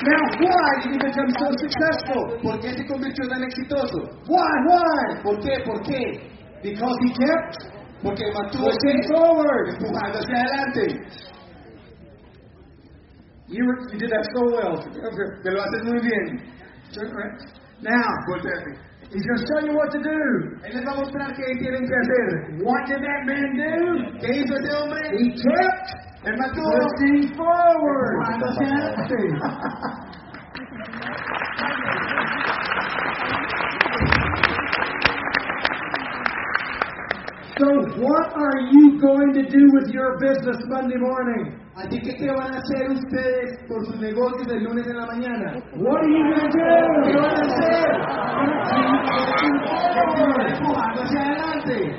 Now, 0.08 0.24
why 0.40 0.70
did 0.82 0.94
he 0.94 1.00
become 1.04 1.30
so 1.38 1.48
successful? 1.60 2.40
¿Por 2.42 2.60
qué 2.62 2.70
se 2.74 2.86
convirtió 2.86 3.28
tan 3.28 3.44
exitoso? 3.44 3.98
Why? 4.28 4.54
Why? 4.66 5.22
¿Por 5.22 5.40
qué? 5.42 5.60
¿Por 5.66 5.82
qué? 5.84 6.02
Because 6.64 6.98
he 7.04 7.14
kept 7.14 7.77
Porque 8.04 8.24
mantuvo 8.34 8.70
pushing 8.70 9.02
forward. 9.08 9.70
empujando 9.70 10.20
hacia 10.20 10.38
adelante. 10.42 10.86
You, 13.50 13.64
were, 13.66 13.80
you 13.94 13.98
did 14.00 14.12
that 14.12 14.26
so 14.36 14.42
well. 14.52 14.76
Te 15.42 15.50
lo 15.52 15.62
haces 15.62 15.84
muy 15.84 16.00
bien. 16.02 16.54
Now, 17.82 18.10
Volteate. 18.28 18.76
he's 19.14 19.24
going 19.24 19.38
to 19.40 19.46
tell 19.54 19.64
you 19.68 19.74
what 19.78 19.90
to 19.92 20.00
do. 20.02 20.20
Él 20.66 20.74
les 20.76 20.84
va 20.84 20.92
a 20.92 20.96
mostrar 20.98 21.32
qué 21.36 21.46
tienen 21.60 21.86
que 21.88 21.96
hacer. 21.96 22.60
What 22.64 22.86
did 22.88 23.00
that 23.00 23.22
man 23.26 23.56
do? 23.56 24.20
¿Qué 24.20 24.30
hizo 24.42 24.54
ese 24.58 24.74
hombre? 24.76 25.00
He 25.16 25.30
kept 25.32 25.88
El 26.26 26.36
maduro 26.36 26.88
Pushing 26.98 27.34
forward. 27.36 28.14
empujando 28.20 28.46
hacia 28.50 28.68
adelante. 28.68 29.20
So, 37.58 37.66
what 38.06 38.28
are 38.38 38.60
you 38.72 39.00
going 39.02 39.34
to 39.34 39.42
do 39.42 39.62
with 39.74 39.90
your 39.92 40.18
business 40.20 40.58
Monday 40.70 40.98
morning? 40.98 41.58
Así 41.76 41.98
que, 42.02 42.14
¿qué 42.16 42.28
van 42.32 42.54
a 42.54 42.58
hacer 42.60 42.90
ustedes 42.92 43.58
por 43.68 43.86
sus 43.86 44.00
negocios 44.00 44.48
el 44.52 44.64
lunes 44.64 44.86
en 44.88 44.98
la 44.98 45.06
mañana? 45.08 45.54
What 45.76 46.02
are 46.02 46.10
you 46.10 46.24
going 46.24 46.38
to 46.38 46.50
¿Qué 46.54 47.14
do? 47.14 47.22
van 47.22 47.34
a 47.34 47.42
hacer? 47.42 47.88
Continuar 49.96 50.48
empujando 50.52 51.02
hacia 51.02 51.22
adelante. 51.22 51.98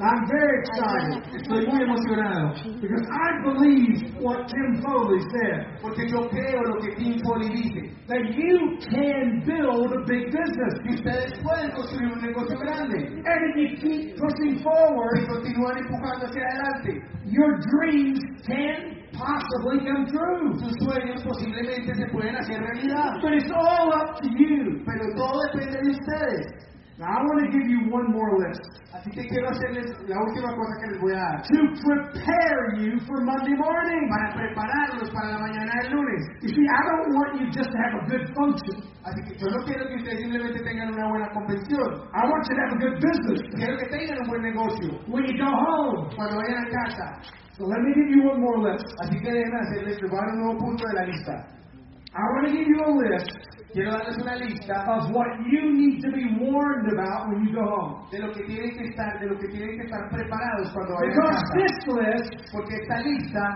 I'm 0.00 0.24
very 0.26 0.60
excited 0.64 1.20
Estoy 1.36 1.66
muy 1.68 1.82
emocionado 1.84 2.56
because 2.80 3.04
I 3.04 3.28
believe 3.44 4.16
what 4.16 4.48
Tim 4.48 4.80
Foley 4.82 5.20
said 5.28 5.76
porque 5.82 6.08
yo 6.08 6.28
creo 6.28 6.62
lo 6.64 6.80
que 6.80 6.96
Tim 6.96 7.20
Foley 7.20 7.48
dice. 7.50 7.92
that 8.08 8.24
you 8.32 8.78
can 8.90 9.44
build 9.46 9.92
a 9.92 10.00
big 10.08 10.32
business. 10.32 10.74
Que 10.82 10.94
ustedes 10.98 11.32
pueden 11.44 11.70
construir 11.72 12.12
un 12.12 12.20
negocio 12.20 12.56
grande 12.58 13.12
And 13.24 13.40
if 13.48 13.54
you 13.56 13.68
keep 13.76 14.16
pushing 14.16 14.58
forward, 14.64 15.20
y 15.20 15.26
forward, 15.26 15.44
continúan 15.44 15.76
empujando 15.78 16.26
hacia 16.26 16.42
adelante. 16.48 16.92
your 17.26 17.60
dreams 17.60 18.18
can 18.46 19.04
possibly 19.12 19.78
come 19.84 20.06
true. 20.08 20.58
Sus 20.58 20.74
sueños 20.80 21.22
posiblemente 21.22 21.94
se 21.94 22.06
pueden 22.08 22.36
hacer 22.36 22.60
realidad. 22.60 23.20
But 23.20 23.34
it's 23.34 23.50
all 23.52 23.92
up 23.92 24.20
to 24.22 24.28
you. 24.28 24.82
Pero 24.86 25.04
todo 25.16 25.40
depende 25.52 25.78
de 25.82 25.90
ustedes. 25.90 26.69
Now, 27.00 27.08
I 27.16 27.20
want 27.24 27.40
to 27.40 27.48
give 27.48 27.64
you 27.64 27.88
one 27.88 28.12
more 28.12 28.28
list 28.44 28.60
Así 28.92 29.08
que 29.16 29.22
quiero 29.32 29.48
hacerles 29.48 29.86
la 30.04 30.18
última 30.20 30.50
cosa 30.52 30.72
que 30.82 30.86
les 30.92 31.00
voy 31.00 31.12
a 31.14 31.16
dar. 31.16 31.36
to 31.48 31.60
prepare 31.80 32.62
you 32.76 32.98
for 33.08 33.16
Monday 33.24 33.56
morning. 33.56 34.02
Para 34.10 34.34
prepararlos 34.36 35.08
para 35.14 35.30
la 35.32 35.38
mañana 35.38 35.70
del 35.80 35.92
lunes. 35.96 36.22
You 36.42 36.50
see, 36.52 36.66
I 36.68 36.80
don't 36.90 37.08
want 37.16 37.40
you 37.40 37.46
just 37.54 37.70
to 37.72 37.78
have 37.80 37.94
a 37.96 38.02
good 38.10 38.24
function. 38.36 38.76
Así 39.06 39.20
que 39.24 39.32
yo 39.40 39.46
no 39.48 39.64
quiero 39.64 39.88
que 39.88 39.94
ustedes 39.96 40.20
simplemente 40.20 40.60
tengan 40.60 40.92
una 40.92 41.08
buena 41.08 41.28
convención. 41.32 41.88
I 42.12 42.22
want 42.28 42.42
you 42.50 42.52
to 42.52 42.60
have 42.60 42.72
a 42.76 42.80
good 42.84 42.96
business 43.00 43.40
Quiero 43.56 43.78
que 43.78 43.86
tengan 43.88 44.16
un 44.20 44.26
buen 44.28 44.42
negocio. 44.42 44.90
when 45.08 45.24
you 45.24 45.38
go 45.40 45.48
home. 45.48 46.10
Cuando 46.14 46.36
vayan 46.36 46.66
a 46.66 46.68
casa. 46.68 47.06
So 47.56 47.64
let 47.64 47.80
me 47.80 47.94
give 47.96 48.10
you 48.12 48.28
one 48.28 48.40
more 48.42 48.58
list. 48.68 48.84
Así 49.06 49.16
que 49.22 49.30
déjenme 49.32 49.56
hacerles, 49.64 49.96
les 50.02 50.10
voy 50.10 50.18
a 50.18 50.22
dar 50.26 50.34
un 50.34 50.38
nuevo 50.44 50.58
punto 50.58 50.84
de 50.84 50.94
la 51.00 51.04
lista. 51.08 51.32
I 52.12 52.20
want 52.34 52.44
to 52.48 52.52
give 52.52 52.66
you 52.68 52.78
a 52.84 52.90
list 53.06 53.32
Quiero 53.72 53.92
darles 53.92 54.16
una 54.22 54.34
lista 54.36 54.74
of 54.88 55.10
what 55.14 55.28
you 55.46 55.70
need 55.72 56.00
to 56.02 56.10
be 56.10 56.26
warned 56.42 56.90
about 56.92 57.28
when 57.30 57.46
you 57.46 57.54
go 57.54 57.62
home. 57.62 58.06
de 58.10 58.18
lo 58.18 58.32
que 58.32 58.42
tienen 58.44 58.70
que 58.76 58.84
estar, 58.90 59.20
de 59.20 59.26
lo 59.26 59.38
que 59.38 59.48
tienen 59.48 59.76
que 59.78 59.84
estar 59.86 60.08
preparados 60.10 60.72
cuando 60.74 60.94
vayan 60.94 61.12
a 61.12 61.14
Because 61.14 61.38
casa. 61.38 61.54
this 61.54 61.76
list 61.86 62.52
Porque 62.52 62.74
esta 62.82 62.98
lista 63.06 63.46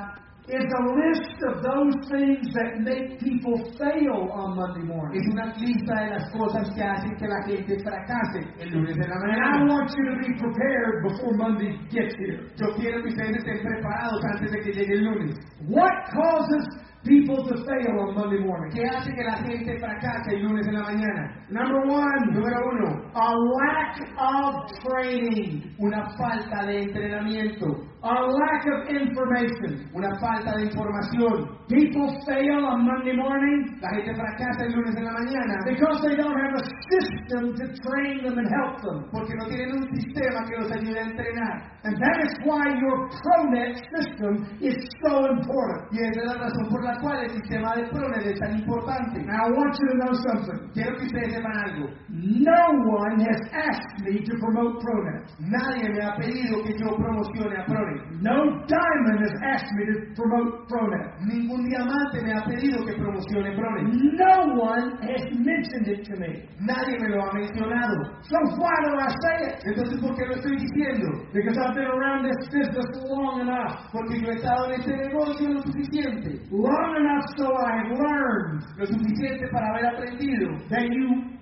is 0.47 0.61
a 0.61 0.83
list 0.93 1.41
of 1.49 1.63
those 1.65 1.97
things 2.13 2.45
that 2.53 2.77
make 2.85 3.19
people 3.19 3.57
fail 3.81 4.29
on 4.31 4.55
Monday 4.55 4.85
morning. 4.85 5.17
es 5.19 5.27
una 5.33 5.47
lista 5.57 5.95
de 6.05 6.11
las 6.11 6.31
cosas 6.31 6.69
que 6.77 6.83
hacen 6.85 7.17
que 7.17 7.27
la 7.27 7.41
gente 7.49 7.75
fracase 7.83 8.41
el 8.61 8.69
lunes 8.71 8.95
en 8.95 9.09
la 9.09 9.17
And 9.17 9.25
I 9.25 9.37
mañana. 9.41 9.73
want 9.73 9.91
you 9.97 10.05
to 10.05 10.17
be 10.21 10.31
prepared 10.39 11.03
before 11.03 11.33
Monday 11.37 11.73
gets 11.91 12.15
here. 12.21 12.45
Yo 12.61 12.67
quiero 12.77 13.03
que 13.03 13.09
ustedes 13.09 13.37
estén 13.39 13.59
preparados 13.67 14.21
antes 14.35 14.53
de 14.53 14.59
que 14.61 14.73
llegue 14.73 14.95
el 14.95 15.05
lunes. 15.05 15.35
What 15.67 16.13
causes 16.13 16.69
people 17.05 17.37
to 17.45 17.55
fail 17.65 18.01
on 18.01 18.15
Monday 18.15 18.41
morning? 18.41 18.73
¿Qué 18.73 18.85
hace 18.89 19.13
que 19.13 19.23
la 19.23 19.37
gente 19.37 19.79
fracase 19.79 20.37
el 20.37 20.43
lunes 20.43 20.67
en 20.67 20.75
la 20.75 20.83
mañana? 20.83 21.47
Number 21.51 21.83
one, 21.87 22.33
Número 22.33 22.61
uno, 22.73 23.11
a 23.15 23.35
lack 23.35 24.01
of 24.19 24.73
training, 24.83 25.75
una 25.79 26.09
falta 26.17 26.65
de 26.67 26.83
entrenamiento, 26.85 27.67
a 28.05 28.15
lack 28.29 28.63
of 28.69 28.89
information. 28.93 29.89
una 29.95 30.13
falta 30.21 30.53
de 30.57 30.65
información. 30.69 31.57
People 31.69 32.09
fail 32.29 32.61
on 32.61 32.85
Monday 32.85 33.17
morning 33.17 33.81
La 33.81 33.89
gente 33.97 34.13
fracasa 34.15 34.67
el 34.67 34.73
lunes 34.77 34.95
en 34.97 35.05
la 35.05 35.13
mañana 35.13 35.57
because 35.65 35.99
they 36.05 36.15
don't 36.15 36.37
have 36.37 36.53
a 36.61 36.65
system 36.93 37.57
to 37.57 37.65
train 37.81 38.23
them 38.23 38.37
and 38.37 38.49
help 38.53 38.77
them. 38.85 39.09
porque 39.11 39.33
no 39.35 39.49
tienen 39.49 39.73
un 39.73 39.89
sistema 39.97 40.45
que 40.45 40.57
los 40.61 40.71
ayude 40.71 40.99
a 41.01 41.05
entrenar. 41.09 41.75
And 41.85 41.97
that 42.01 42.17
is 42.25 42.33
why 42.45 42.65
your 42.81 43.09
ProNet 43.09 43.77
system 43.93 44.33
is 44.61 44.77
so 45.05 45.25
important. 45.29 45.93
Y 45.93 46.01
esa 46.01 46.21
es 46.21 46.27
la 46.27 46.37
razón 46.41 46.69
por 46.71 46.83
la 46.85 46.97
cual 47.01 47.25
el 47.25 47.31
sistema 47.31 47.77
de 47.77 47.85
PRONET 47.89 48.27
es 48.27 48.39
tan 48.41 48.59
importante. 48.59 49.21
Now, 49.25 49.49
I 49.49 49.51
want 49.53 49.77
you 49.81 49.87
to 49.89 49.97
know 50.01 50.13
something. 50.29 50.71
Quiero 50.73 50.97
que 50.97 51.05
ustedes 51.05 51.35
sepan 51.35 51.57
algo. 51.65 51.89
No 52.09 52.61
one 52.89 53.21
has 53.21 53.41
asked 53.53 54.01
me 54.01 54.17
to 54.21 54.33
promote 54.41 54.81
ProNet. 54.81 55.29
Nadie 55.41 55.89
me 55.93 56.01
ha 56.05 56.17
pedido 56.17 56.63
que 56.65 56.73
yo 56.79 56.97
promocione 56.97 57.57
a 57.61 57.65
PRONET. 57.67 57.94
No 58.21 58.65
diamond 58.67 59.19
has 59.21 59.37
asked 59.43 59.73
me 59.75 59.85
to 59.87 59.95
promote 60.15 60.69
ProNet. 60.69 61.21
Ningún 61.27 61.69
diamante 61.69 62.23
me 62.23 62.33
ha 62.33 62.45
pedido 62.45 62.85
que 62.85 62.95
promocione 62.95 63.55
PRONET. 63.55 63.93
No 64.17 64.55
one 64.55 64.97
has 65.03 65.25
mentioned 65.33 65.89
it 65.89 66.05
to 66.05 66.15
me. 66.17 66.49
Nadie 66.61 66.99
me 67.01 67.09
lo 67.15 67.23
ha 67.23 67.33
mencionado. 67.33 67.97
So 68.23 68.37
why 68.57 68.75
do 68.85 68.97
I 68.97 69.09
say 69.23 69.37
it? 69.49 69.57
Entonces, 69.67 70.01
¿por 70.01 70.15
qué 70.17 70.27
lo 70.27 70.35
estoy 70.35 70.57
diciendo? 70.57 71.27
Because 71.33 71.59
I've 71.59 71.75
been 71.75 71.91
around 71.91 72.25
this 72.25 72.49
business 72.49 72.87
long 73.09 73.41
enough. 73.41 73.91
Porque 73.93 74.21
yo 74.21 74.31
he 74.31 74.37
estado 74.37 74.67
en 74.71 74.81
este 74.81 74.97
negocio 74.97 75.49
lo 75.49 75.63
suficiente. 75.63 76.41
Long 76.51 76.97
enough 76.97 77.25
so 77.37 77.47
I've 77.47 77.91
learned 77.91 78.63
Lo 78.77 78.87
suficiente 78.87 79.49
para 79.49 79.67
haber 79.69 79.87
aprendido 79.87 80.59
that 80.69 80.85
you 80.85 81.35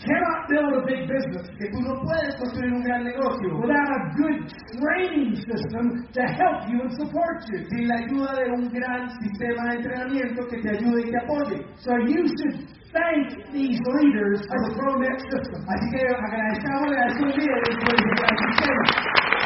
cannot 0.00 0.48
build 0.48 0.72
a 0.80 0.82
big 0.86 1.04
business 1.04 1.44
que 1.58 1.68
tú 1.68 1.80
no 1.84 2.00
puedes 2.00 2.34
construir 2.36 2.72
un 2.72 2.82
gran 2.82 3.04
negocio 3.04 3.48
without 3.60 3.90
a 3.92 4.00
good 4.16 4.38
training 4.80 5.36
system 5.36 6.08
to 6.12 6.22
help 6.24 6.64
you 6.68 6.80
and 6.80 6.92
support 6.96 7.44
you. 7.52 7.60
sin 7.68 7.88
la 7.88 7.96
ayuda 7.96 8.32
de 8.34 8.50
un 8.52 8.68
gran 8.72 9.10
sistema 9.20 9.70
de 9.70 9.76
entrenamiento 9.76 10.46
que 10.48 10.58
te 10.58 10.70
ayude 10.70 11.00
y 11.06 11.10
te 11.10 11.18
apoye. 11.18 11.56
So 11.84 11.92
you 11.98 12.24
should 12.26 12.66
thank 12.92 13.52
these 13.52 13.78
leaders 14.00 14.40
for 14.48 14.58
the 14.64 14.72
ProNet 14.74 15.20
system. 15.28 15.60
Así 15.68 15.86
que 15.92 16.02
agradezcámosle 16.08 16.96
a 16.96 17.06
esos 17.06 17.36
líderes 17.36 17.76
por 17.76 17.94
el 17.94 18.02
gran 18.16 18.36
sistema. 18.48 19.39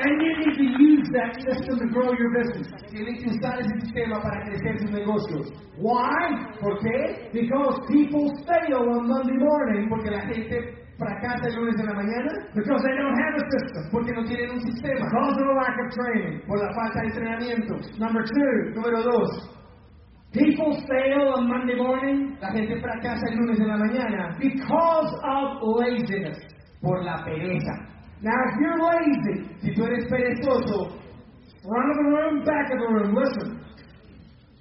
And 0.00 0.16
you 0.22 0.32
need 0.40 0.54
to 0.56 0.66
use 0.80 1.06
that 1.12 1.36
system 1.44 1.76
to 1.78 1.86
grow 1.92 2.08
your 2.16 2.32
business. 2.32 2.68
Que 2.88 3.04
usar 3.28 3.60
ese 3.60 3.74
sistema 3.84 4.20
para 4.22 4.40
crecer. 4.46 4.80
Why? 5.76 6.56
¿Por 6.60 6.78
qué? 6.80 7.30
Because 7.32 7.80
people 7.88 8.28
fail 8.46 8.80
on 8.88 9.08
Monday 9.08 9.36
morning 9.36 9.88
Porque 9.88 10.10
la 10.10 10.20
gente 10.20 10.80
fracasa 11.00 11.48
el 11.48 11.56
lunes 11.56 11.80
en 11.80 11.86
la 11.86 11.94
mañana 11.94 12.30
because 12.54 12.82
they 12.84 12.94
don't 12.96 13.16
have 13.16 13.34
a 13.34 13.44
system, 13.50 13.82
porque 13.90 14.12
no 14.12 14.24
tienen 14.24 14.50
un 14.50 14.60
sistema, 14.60 15.00
because 15.08 15.36
of 15.40 15.48
a 15.48 15.54
lack 15.56 15.76
of 15.80 15.88
training. 15.96 16.40
por 16.46 16.58
la 16.58 16.68
falta 16.74 17.00
de 17.00 17.06
entrenamiento. 17.08 17.74
Number 17.98 18.22
two, 18.24 18.74
Número 18.76 19.02
dos, 19.02 19.30
people 20.32 20.76
fail 20.86 21.32
on 21.34 21.48
Monday 21.48 21.76
morning 21.76 22.36
la 22.40 22.52
gente 22.52 22.78
fracasa 22.80 23.24
el 23.30 23.36
lunes 23.38 23.58
en 23.60 23.68
la 23.68 23.78
mañana 23.78 24.36
because 24.38 25.10
of 25.24 25.62
laziness. 25.80 26.38
por 26.82 27.02
la 27.02 27.24
pereza. 27.24 27.99
Now, 28.22 28.36
if 28.48 28.60
you're 28.60 28.78
lazy, 28.78 29.48
Si 29.62 29.74
tú 29.74 29.84
eres 29.84 30.06
perezoso, 30.08 30.92
front 31.62 31.90
of 31.90 31.96
the 31.96 32.08
room, 32.10 32.44
back 32.44 32.70
of 32.72 32.78
the 32.80 32.88
room, 32.88 33.14
listen. 33.14 33.60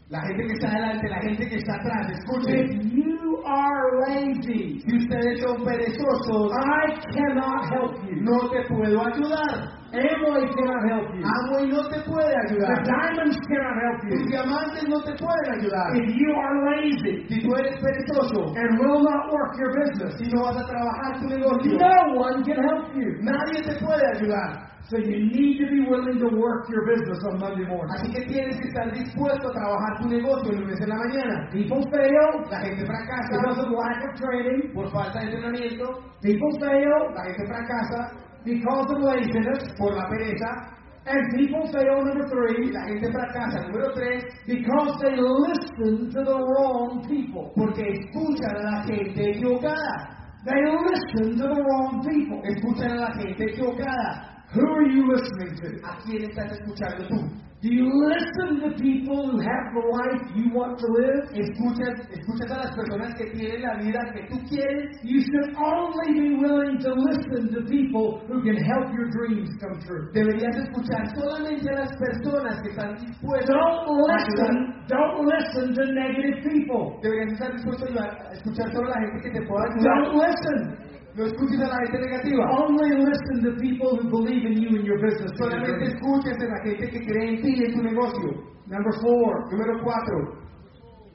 la 0.09 0.21
gente 0.21 0.47
que 0.47 0.53
está 0.53 0.67
adelante, 0.69 1.07
la 1.09 1.21
gente 1.21 1.47
que 1.49 1.55
está 1.57 1.75
atrás, 1.75 2.11
escuchen. 2.11 2.55
If 2.55 2.93
you 2.93 3.43
are 3.45 3.99
lazy, 4.07 4.79
Si 4.81 4.97
ustedes 4.97 5.41
son 5.41 5.63
perezosos, 5.65 6.51
I 6.51 6.99
cannot 7.13 7.69
help 7.71 8.03
you. 8.09 8.21
no 8.21 8.49
te 8.49 8.63
puedo 8.67 9.05
ayudar. 9.05 9.78
Emily 9.91 10.45
cannot 10.53 10.81
help 10.89 11.07
you. 11.15 11.23
Amo 11.25 11.59
y 11.63 11.67
no 11.67 11.81
te 11.89 11.99
puede 12.05 12.29
The 12.29 12.53
ayudar. 12.53 12.83
diamonds 12.85 13.37
cannot 13.49 13.75
help 13.81 13.97
Tus 14.01 14.19
you. 14.21 14.27
diamantes 14.29 14.83
no 14.87 15.01
te 15.01 15.13
pueden 15.17 15.47
ayudar. 15.57 15.87
If 15.97 16.07
you 16.15 16.31
are 16.35 16.55
lazy 16.69 17.25
Si 17.27 17.41
tú 17.41 17.55
eres 17.55 17.75
perezoso 17.81 18.53
and 18.55 18.77
will 18.79 19.01
not 19.01 19.31
work 19.33 19.57
your 19.57 19.73
business, 19.73 20.13
y 20.21 20.29
no 20.33 20.43
vas 20.43 20.57
a 20.57 20.65
trabajar 20.67 21.19
tu 21.19 21.27
negocio, 21.27 21.77
no 21.77 22.21
one 22.21 22.43
can 22.43 22.61
help 22.63 22.93
you. 22.95 23.17
nadie 23.21 23.61
te 23.65 23.73
puede 23.83 24.05
ayudar. 24.17 24.69
So 24.89 24.97
you 24.97 25.19
need 25.29 25.59
to 25.61 25.67
be 25.69 25.81
willing 25.85 26.17
to 26.17 26.29
work 26.33 26.65
your 26.69 26.81
business 26.85 27.19
on 27.29 27.37
Monday 27.37 27.65
morning. 27.67 27.93
Así 27.93 28.09
que 28.11 28.25
tienes 28.25 28.57
que 28.59 28.69
estar 28.69 28.91
dispuesto 28.91 29.49
a 29.49 29.51
trabajar 29.53 30.01
tu 30.01 30.07
negocio 30.09 30.49
el 30.51 30.61
lunes 30.61 30.81
en 30.81 30.89
la 30.89 30.95
mañana. 30.95 31.49
People 31.51 31.83
fail 31.91 32.41
La 32.49 32.59
gente 32.61 32.85
fracasa 32.85 33.29
because 33.37 33.59
of 33.59 33.69
lack 33.69 34.01
of 34.09 34.15
training. 34.19 34.73
por 34.73 34.89
falta 34.91 35.19
de 35.19 35.25
entrenamiento, 35.29 35.85
People 36.21 36.49
fail 36.59 36.89
la 37.13 37.23
gente 37.23 37.45
fracasa 37.45 38.28
because 38.49 38.87
of 38.91 39.01
laziness. 39.03 39.63
por 39.77 39.93
la 39.95 40.05
pereza 40.09 40.75
And 41.05 41.33
people 41.35 41.65
fail, 41.71 42.05
number 42.05 42.25
y 42.25 42.29
three, 42.29 42.71
la 42.71 42.85
gente 42.85 43.09
fracasa, 43.11 43.65
número 43.65 43.93
tres, 43.95 44.23
because 44.45 44.93
they 45.01 45.15
listen 45.17 46.11
to 46.11 46.21
the 46.23 46.37
wrong 46.37 47.01
people. 47.07 47.51
porque 47.55 47.81
escuchan 47.81 48.55
a 48.57 48.63
la 48.63 48.83
gente 48.83 49.31
equivocada. 49.31 50.15
They 50.45 50.61
listen 50.85 51.37
to 51.37 51.47
the 51.47 51.61
wrong 51.63 52.05
people. 52.05 52.41
Escuchan 52.45 52.91
a 52.91 52.95
la 52.95 53.11
gente 53.13 53.43
equivocada. 53.43 54.43
Who 54.53 54.61
are 54.61 54.87
you 54.89 55.07
listening 55.11 55.55
to? 55.61 55.87
¿A 55.87 55.97
quién 56.03 56.29
estás 56.29 56.51
escuchando 56.51 57.07
tú? 57.07 57.48
Do 57.59 57.67
you 57.67 57.91
listen 57.91 58.63
to 58.63 58.71
people 58.79 59.35
who 59.35 59.35
have 59.35 59.65
the 59.75 59.83
life 59.91 60.23
you 60.31 60.47
want 60.55 60.79
to 60.79 60.87
live? 60.95 61.27
Escuchas, 61.35 62.07
escuchas 62.07 62.47
a 62.55 62.63
las 62.63 62.71
personas 62.71 63.11
que 63.19 63.35
tienen 63.35 63.67
la 63.67 63.75
vida 63.75 63.99
que 64.15 64.23
tú 64.31 64.39
quieres. 64.47 64.95
You 65.03 65.19
should 65.19 65.51
only 65.59 66.07
be 66.15 66.29
willing 66.39 66.79
to 66.79 66.95
listen 66.95 67.51
to 67.51 67.67
people 67.67 68.23
who 68.31 68.39
can 68.47 68.55
help 68.55 68.87
your 68.95 69.11
dreams 69.11 69.51
come 69.59 69.75
true. 69.83 70.07
Deberías 70.15 70.55
escuchar 70.55 71.03
solamente 71.11 71.67
a 71.67 71.83
las 71.83 71.91
personas 71.99 72.63
que 72.63 72.69
están 72.69 72.95
dispuestas 72.95 73.51
Don't 73.51 74.07
listen, 74.07 74.55
don't 74.87 75.27
listen 75.27 75.75
to 75.75 75.83
negative 75.91 76.39
people. 76.47 76.95
Deberías 77.03 77.35
estar 77.35 77.51
dispuesto 77.51 77.91
a 77.91 78.31
escuchar 78.39 78.71
solo 78.71 78.87
a 78.87 78.95
la 78.95 78.99
gente 79.03 79.19
que 79.19 79.31
te 79.35 79.45
pueda 79.45 79.67
ayudar. 79.67 79.99
Don't 79.99 80.15
listen. 80.15 80.88
No 81.15 81.25
escuches 81.25 81.59
a 81.59 81.67
la 81.67 81.77
gente 81.85 81.99
negativa. 82.07 82.43
Only 82.51 82.89
listen 83.03 83.43
to 83.43 83.51
people 83.59 83.97
who 83.97 84.09
believe 84.09 84.45
in 84.45 84.61
you 84.61 84.69
and 84.77 84.85
your 84.85 84.99
business. 85.01 85.31
Solamente 85.37 85.85
escuches 85.93 86.37
a 86.39 86.45
la 86.45 86.59
gente 86.63 86.89
que 86.89 86.99
cree 87.05 87.29
en 87.29 87.41
ti 87.41 87.53
y 87.57 87.65
en 87.65 87.73
tu 87.73 87.81
negocio. 87.83 88.29
Number 88.67 88.93
four, 89.01 89.49
Número 89.51 89.81
cuatro. 89.83 90.37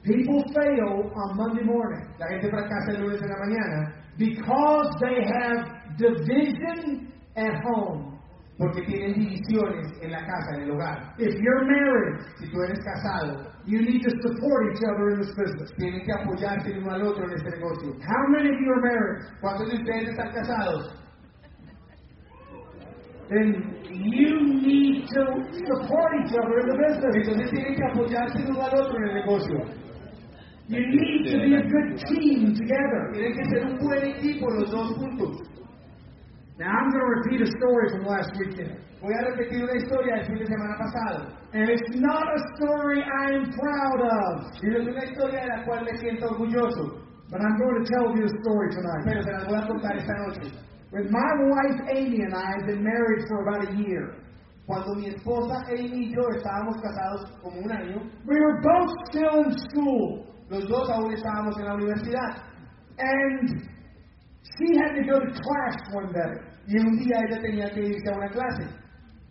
people 0.03 0.43
fail 0.53 1.09
on 1.15 1.35
Monday 1.37 1.63
morning 1.63 2.05
La 2.19 2.27
gente 2.27 2.49
fracasa 2.49 2.91
el 2.91 3.01
lunes 3.01 3.21
en 3.21 3.29
la 3.29 3.37
mañana 3.39 3.93
because 4.17 4.87
they 5.01 5.23
have 5.23 5.65
division 5.97 7.11
at 7.35 7.53
home. 7.63 8.14
Porque 8.57 8.81
tienen 8.83 9.13
divisiones 9.15 9.91
en 10.01 10.11
la 10.11 10.19
casa, 10.25 10.55
en 10.55 10.61
el 10.63 10.71
hogar. 10.71 11.13
If 11.17 11.35
you're 11.35 11.65
married, 11.65 12.21
Si 12.39 12.49
tú 12.51 12.61
eres 12.63 12.79
casado, 12.83 13.51
you 13.65 13.81
need 13.81 14.01
to 14.03 14.11
support 14.21 14.71
each 14.73 14.83
other 14.89 15.09
in 15.11 15.19
this 15.21 15.35
business. 15.35 15.71
tienen 15.77 16.05
que 16.05 16.13
apoyarse 16.13 16.71
el 16.71 16.79
uno 16.79 16.91
al 16.91 17.03
otro 17.03 17.25
en 17.25 17.31
este 17.35 17.49
negocio. 17.51 17.89
How 18.07 18.27
many 18.29 18.49
of 18.49 18.55
you 18.61 18.71
are 18.71 18.81
married? 18.81 19.23
¿Cuántos 19.41 19.69
de 19.69 19.75
ustedes 19.75 20.09
están 20.09 20.31
casados? 20.33 20.95
Then 23.27 23.81
you 23.89 24.39
need 24.61 25.07
to 25.09 25.23
support 25.65 26.11
each 26.23 26.33
other 26.37 26.59
in 26.61 26.67
the 26.69 26.77
business. 26.77 27.15
Entonces 27.15 27.49
tienen 27.51 27.75
que 27.75 27.83
apoyarse 27.91 28.37
el 28.37 28.49
uno 28.51 28.61
al 28.61 28.79
otro 28.79 28.97
en 28.97 29.03
el 29.09 29.13
negocio. 29.15 29.57
You 30.67 30.79
need 30.79 31.31
to 31.31 31.37
be 31.39 31.55
a 31.55 31.61
good 31.61 31.89
team 32.07 32.53
together. 32.53 33.11
Tienen 33.13 33.33
que 33.35 33.45
ser 33.49 33.65
un 33.65 33.77
buen 33.79 34.05
equipo 34.05 34.49
los 34.49 34.71
dos 34.71 34.91
juntos. 34.97 35.41
Now 36.57 36.71
I'm 36.71 36.87
going 36.87 37.03
to 37.03 37.11
repeat 37.19 37.41
a 37.43 37.49
story 37.59 37.89
from 37.91 38.07
last 38.07 38.31
weekend. 38.39 38.79
Voy 39.03 39.11
a 39.11 39.21
repetir 39.27 39.59
una 39.61 39.75
historia 39.75 40.15
del 40.15 40.25
fin 40.25 40.37
de 40.39 40.45
semana 40.47 40.75
pasado. 40.79 41.35
And 41.51 41.69
it's 41.69 41.89
not 41.99 42.23
a 42.23 42.39
story 42.55 43.03
I 43.03 43.35
am 43.35 43.51
proud 43.51 43.99
of, 43.99 44.47
Y 44.63 44.69
no 44.71 44.79
es 44.79 44.87
una 44.87 45.03
historia 45.03 45.41
de 45.43 45.47
la 45.51 45.63
cual 45.65 45.83
me 45.83 45.91
siento 45.99 46.31
orgulloso, 46.31 47.03
but 47.29 47.41
I'm 47.41 47.57
going 47.59 47.83
to 47.83 47.85
tell 47.91 48.07
you 48.15 48.23
the 48.23 48.33
story 48.39 48.69
tonight. 48.71 49.03
pero 49.03 49.21
se 49.21 49.31
las 49.31 49.45
voy 49.47 49.57
a 49.59 49.67
contar 49.67 49.97
esta 49.99 50.13
noche. 50.23 50.51
When 50.91 51.11
my 51.11 51.31
wife 51.51 51.79
Amy 51.91 52.23
and 52.23 52.33
I 52.33 52.45
have 52.55 52.65
been 52.67 52.83
married 52.83 53.27
for 53.27 53.43
about 53.43 53.69
a 53.69 53.75
year, 53.75 54.15
Cuando 54.65 54.95
mi 54.95 55.09
esposa 55.09 55.61
Amy 55.69 56.07
y 56.07 56.11
yo 56.15 56.23
estábamos 56.33 56.81
casados 56.81 57.29
como 57.43 57.59
un 57.61 57.71
año, 57.71 58.01
we 58.25 58.39
were 58.39 58.61
both 58.63 58.89
still 59.11 59.43
in 59.43 59.51
school, 59.69 60.25
los 60.49 60.65
dos 60.67 60.89
aún 60.89 61.13
estábamos 61.13 61.55
en 61.59 61.65
la 61.65 61.75
universidad. 61.75 62.41
and 62.97 63.69
she 64.57 64.77
had 64.79 64.95
to 64.95 65.03
go 65.03 65.19
to 65.19 65.29
class 65.41 65.75
one 65.93 66.11
day, 66.11 66.33
Y 66.67 66.79
un 66.79 66.97
día 66.97 67.17
ella 67.29 67.39
tenía 67.41 67.69
que 67.73 67.81
irse 67.93 68.09
a 68.09 68.17
una 68.17 68.29
clase. 68.29 68.65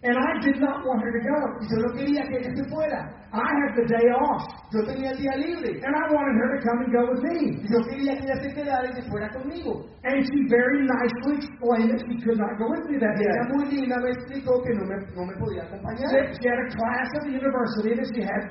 and 0.04 0.12
I 0.20 0.32
did 0.44 0.60
not 0.60 0.84
want 0.84 1.00
her 1.00 1.12
to 1.16 1.22
go. 1.24 1.38
Y 1.60 1.66
yo 1.72 1.76
no 1.80 1.88
quería 1.96 2.22
que 2.28 2.36
ella 2.36 2.52
se 2.54 2.64
fuera. 2.68 3.00
I 3.32 3.50
had 3.50 3.72
the 3.74 3.86
day 3.88 4.06
off, 4.12 4.44
Yo 4.70 4.84
tenía 4.84 5.10
el 5.10 5.18
día 5.18 5.34
libre. 5.40 5.80
and 5.82 5.92
I 5.96 6.04
wanted 6.12 6.36
her 6.38 6.50
to 6.54 6.60
come 6.62 6.78
and 6.84 6.92
go 6.92 7.02
with 7.10 7.22
me. 7.24 7.56
Y 7.56 7.66
yo 7.72 7.80
quería 7.88 8.12
que 8.20 8.24
ella 8.28 8.36
se 8.44 8.52
quedara 8.54 8.84
y 8.86 8.92
se 9.00 9.02
fuera 9.08 9.28
conmigo. 9.32 9.82
And 10.04 10.20
she 10.28 10.38
very 10.52 10.84
nicely 10.86 11.40
explained 11.40 11.90
that 11.96 12.04
she 12.06 12.20
could 12.22 12.36
not 12.38 12.52
go 12.60 12.68
with 12.68 12.84
me 12.92 13.00
that 13.00 13.16
Y 13.16 13.24
ella 13.24 13.42
day. 13.48 13.52
muy 13.56 13.64
linda 13.72 13.96
me 14.04 14.10
explicó 14.12 14.62
que 14.62 14.74
no 14.76 14.84
me, 14.84 14.96
no 15.16 15.24
me 15.24 15.34
podía 15.40 15.62
acompañar. 15.64 16.06
That 16.12 16.36
She 16.38 16.46
had 16.52 16.60
a 16.60 16.68
class 16.76 17.08
at 17.16 17.22
the 17.24 17.32
university 17.40 17.90
that 17.96 18.08
she 18.14 18.22
had 18.22 18.42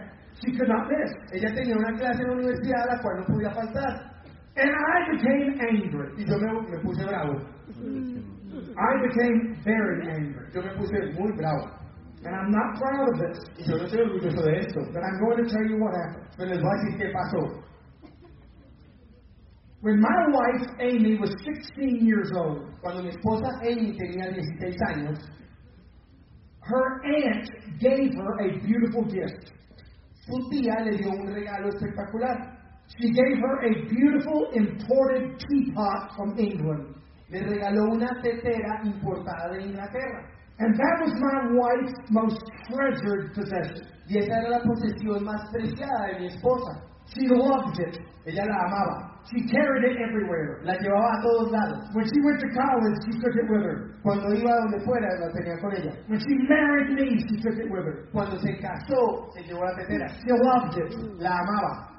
she 0.41 0.49
could 0.57 0.67
not 0.67 0.89
miss. 0.89 1.11
Ella 1.37 1.53
tenía 1.53 1.77
una 1.77 1.93
clase 1.95 2.23
en 2.23 2.27
la 2.27 2.33
universidad 2.33 2.81
a 2.89 2.95
la 2.95 3.01
cual 3.01 3.15
no 3.21 3.25
podía 3.29 3.51
faltar. 3.53 3.93
And 4.55 4.69
I 4.69 4.97
became 5.11 5.59
angry. 5.59 6.09
Y 6.17 6.23
yo 6.29 6.37
me, 6.37 6.47
me 6.69 6.77
puse 6.83 7.03
bravo. 7.07 7.33
Mm. 7.73 8.75
I 8.77 8.91
became 9.07 9.57
very 9.63 10.07
angry. 10.13 10.45
Yo 10.53 10.61
me 10.61 10.69
puse 10.77 10.93
muy 11.17 11.31
bravo. 11.37 11.79
And 12.25 12.33
I'm 12.35 12.51
not 12.51 12.77
proud 12.79 13.09
of 13.09 13.19
this, 13.19 13.39
Y 13.59 13.63
yo 13.67 13.77
no 13.77 13.83
estoy 13.85 13.99
orgulloso 13.99 14.43
de 14.45 14.59
esto. 14.59 14.79
but 14.93 15.01
I'm 15.03 15.19
going 15.19 15.43
to 15.43 15.49
tell 15.49 15.65
you 15.67 15.77
what 15.81 15.93
happened. 15.93 16.27
Pero 16.37 16.49
les 16.49 16.61
voy 16.61 16.69
a 16.69 16.77
decir 16.85 16.97
qué 16.99 17.11
pasó. 17.11 17.63
When 19.81 19.99
my 19.99 20.27
wife 20.31 20.67
Amy 20.79 21.17
was 21.19 21.31
16 21.43 22.05
years 22.05 22.31
old, 22.37 22.71
Cuando 22.81 23.03
mi 23.03 23.09
esposa 23.09 23.47
Amy 23.63 23.97
tenía 23.97 24.31
16 24.31 24.75
años, 24.87 25.19
her 26.61 27.01
aunt 27.03 27.49
gave 27.79 28.13
her 28.13 28.39
a 28.39 28.59
beautiful 28.65 29.03
gift. 29.09 29.51
su 30.25 30.49
tía 30.49 30.79
le 30.85 30.97
dio 30.97 31.09
un 31.09 31.27
regalo 31.33 31.67
espectacular. 31.67 32.52
She 32.99 33.09
gave 33.09 33.37
her 33.41 33.55
a 33.65 33.89
beautiful 33.89 34.49
imported 34.53 35.39
teapot 35.39 36.15
from 36.15 36.37
England. 36.37 36.95
Le 37.29 37.39
regaló 37.39 37.91
una 37.91 38.09
tetera 38.21 38.81
importada 38.85 39.49
de 39.51 39.65
Inglaterra. 39.65 40.29
And 40.59 40.75
that 40.75 40.95
was 41.01 41.13
my 41.17 41.37
wife's 41.57 41.97
most 42.11 42.39
treasured 42.69 43.33
possession. 43.33 43.87
Y 44.07 44.19
esa 44.19 44.37
era 44.37 44.49
la 44.49 44.59
posesión 44.61 45.23
más 45.23 45.41
preciada 45.51 46.13
de 46.13 46.19
mi 46.19 46.27
esposa. 46.27 46.83
She 47.07 47.27
loved 47.27 47.79
it. 47.79 47.97
Ella 48.25 48.45
la 48.45 48.57
amaba. 48.67 49.13
She 49.31 49.41
carried 49.49 49.83
it 49.89 49.97
everywhere. 49.97 50.61
La 50.63 50.73
llevaba 50.77 51.17
a 51.17 51.21
todos 51.23 51.51
lados. 51.51 51.89
When 51.93 52.05
she 52.05 52.19
went 52.21 52.39
to 52.39 52.49
college, 52.53 52.97
she 53.05 53.19
took 53.19 53.35
it 53.35 53.49
with 53.49 53.63
her. 53.63 53.97
Cuando 54.03 54.29
iba 54.35 54.51
a 54.51 54.59
donde 54.61 54.85
fuera, 54.85 55.07
la 55.19 55.31
tenía 55.33 55.57
con 55.59 55.73
ella. 55.73 55.93
When 56.07 56.19
she 56.19 56.35
married 56.47 56.89
me, 56.93 57.17
she 57.17 57.41
took 57.41 57.57
it 57.57 57.71
with 57.71 57.85
her. 57.85 58.07
Cuando 58.11 58.37
se 58.37 58.53
casó, 58.61 59.31
se 59.33 59.41
llevó 59.43 59.63
la 59.63 59.75
tetera. 59.75 60.07
She 60.21 60.29
loved 60.29 60.77
it. 60.77 61.19
La 61.19 61.31
amaba. 61.39 61.92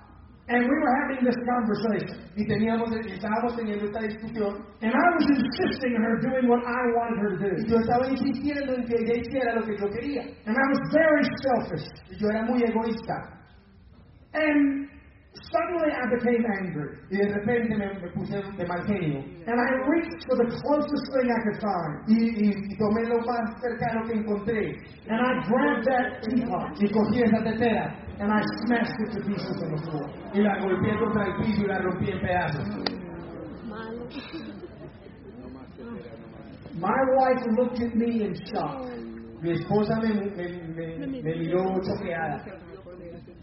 And 0.46 0.60
we 0.60 0.76
were 0.76 0.94
having 1.00 1.24
this 1.24 1.36
conversation. 1.48 2.20
Y 2.36 2.44
teníamos, 2.44 2.90
estábamos 2.92 3.56
teniendo 3.56 3.86
esta 3.86 4.00
discusión. 4.00 4.60
And 4.82 4.92
I 4.92 5.06
was 5.16 5.26
insisting 5.30 5.96
on 5.96 6.02
her 6.04 6.20
doing 6.20 6.48
what 6.48 6.60
I 6.60 6.82
wanted 6.92 7.18
her 7.22 7.30
to 7.32 7.38
do. 7.38 7.62
Y 7.62 7.70
yo 7.70 7.78
estaba 7.80 8.08
insistiendo 8.08 8.74
en 8.74 8.84
que 8.84 8.94
ella 8.94 9.14
hiciera 9.24 9.54
lo 9.54 9.62
que 9.64 9.76
yo 9.78 9.88
quería. 9.88 10.22
And 10.44 10.54
I 10.54 10.66
was 10.68 10.80
very 10.92 11.24
selfish. 11.40 11.88
Y 12.10 12.16
yo 12.20 12.28
era 12.28 12.44
muy 12.44 12.62
egoísta. 12.62 13.16
And 14.34 14.93
suddenly 15.34 15.90
I 15.90 16.04
became 16.14 16.44
angry. 16.46 16.98
Y 17.10 17.16
de 17.18 17.34
repente 17.34 17.76
me, 17.76 17.86
me 18.00 18.08
puse 18.14 18.36
de 18.56 18.66
mal 18.66 18.82
genio. 18.86 19.20
And 19.46 19.58
I 19.60 19.68
reached 19.90 20.22
for 20.28 20.36
the 20.38 20.48
closest 20.62 21.04
thing 21.12 21.26
I 21.30 21.40
could 21.42 21.60
find. 21.60 21.92
Y, 22.08 22.18
y, 22.38 22.46
y 22.54 22.76
tomé 22.78 23.02
lo 23.08 23.18
más 23.20 23.50
cercano 23.60 24.06
que 24.06 24.14
encontré. 24.14 24.78
And 25.08 25.20
I 25.20 25.32
grabbed 25.48 25.84
that 25.86 26.22
teapot 26.22 26.80
Y 26.80 26.88
cogí 26.88 27.22
esa 27.22 27.42
tetera. 27.42 28.00
and 28.20 28.30
I 28.32 28.40
smashed 28.66 28.94
it 29.00 29.10
to 29.14 29.20
pieces 29.26 29.58
on 29.62 29.74
the 29.74 29.82
floor. 29.90 30.06
Y 30.34 30.40
la 30.40 30.58
golpeé 30.60 30.96
contra 30.98 31.26
el 31.26 31.34
piso 31.42 31.62
y 31.62 31.66
la 31.66 31.78
rompí 31.80 32.10
en 32.10 32.20
pedazos. 32.20 32.68
My 36.78 37.00
wife 37.16 37.42
looked 37.56 37.80
at 37.82 37.94
me 37.94 38.22
in 38.24 38.34
shock. 38.34 38.90
Mi 39.42 39.52
esposa 39.52 39.96
me, 40.00 40.14
me, 40.14 40.46
me, 40.74 41.06
me 41.22 41.34
miró 41.38 41.80
choqueada. 41.82 42.42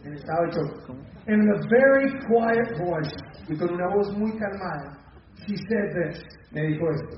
En 0.03 0.13
estado 0.13 0.45
de 0.45 0.51
shock. 0.51 0.89
And 1.27 1.43
in 1.43 1.49
a 1.49 1.59
very 1.69 2.09
quiet 2.25 2.77
voice, 2.77 3.13
Y 3.49 3.55
con 3.57 3.73
una 3.73 3.87
voz 3.93 4.17
muy 4.17 4.31
calmada 4.37 4.97
she 5.47 5.55
said 5.57 5.93
this 5.95 6.23
me 6.51 6.61
dijo 6.61 6.85
esto. 6.93 7.17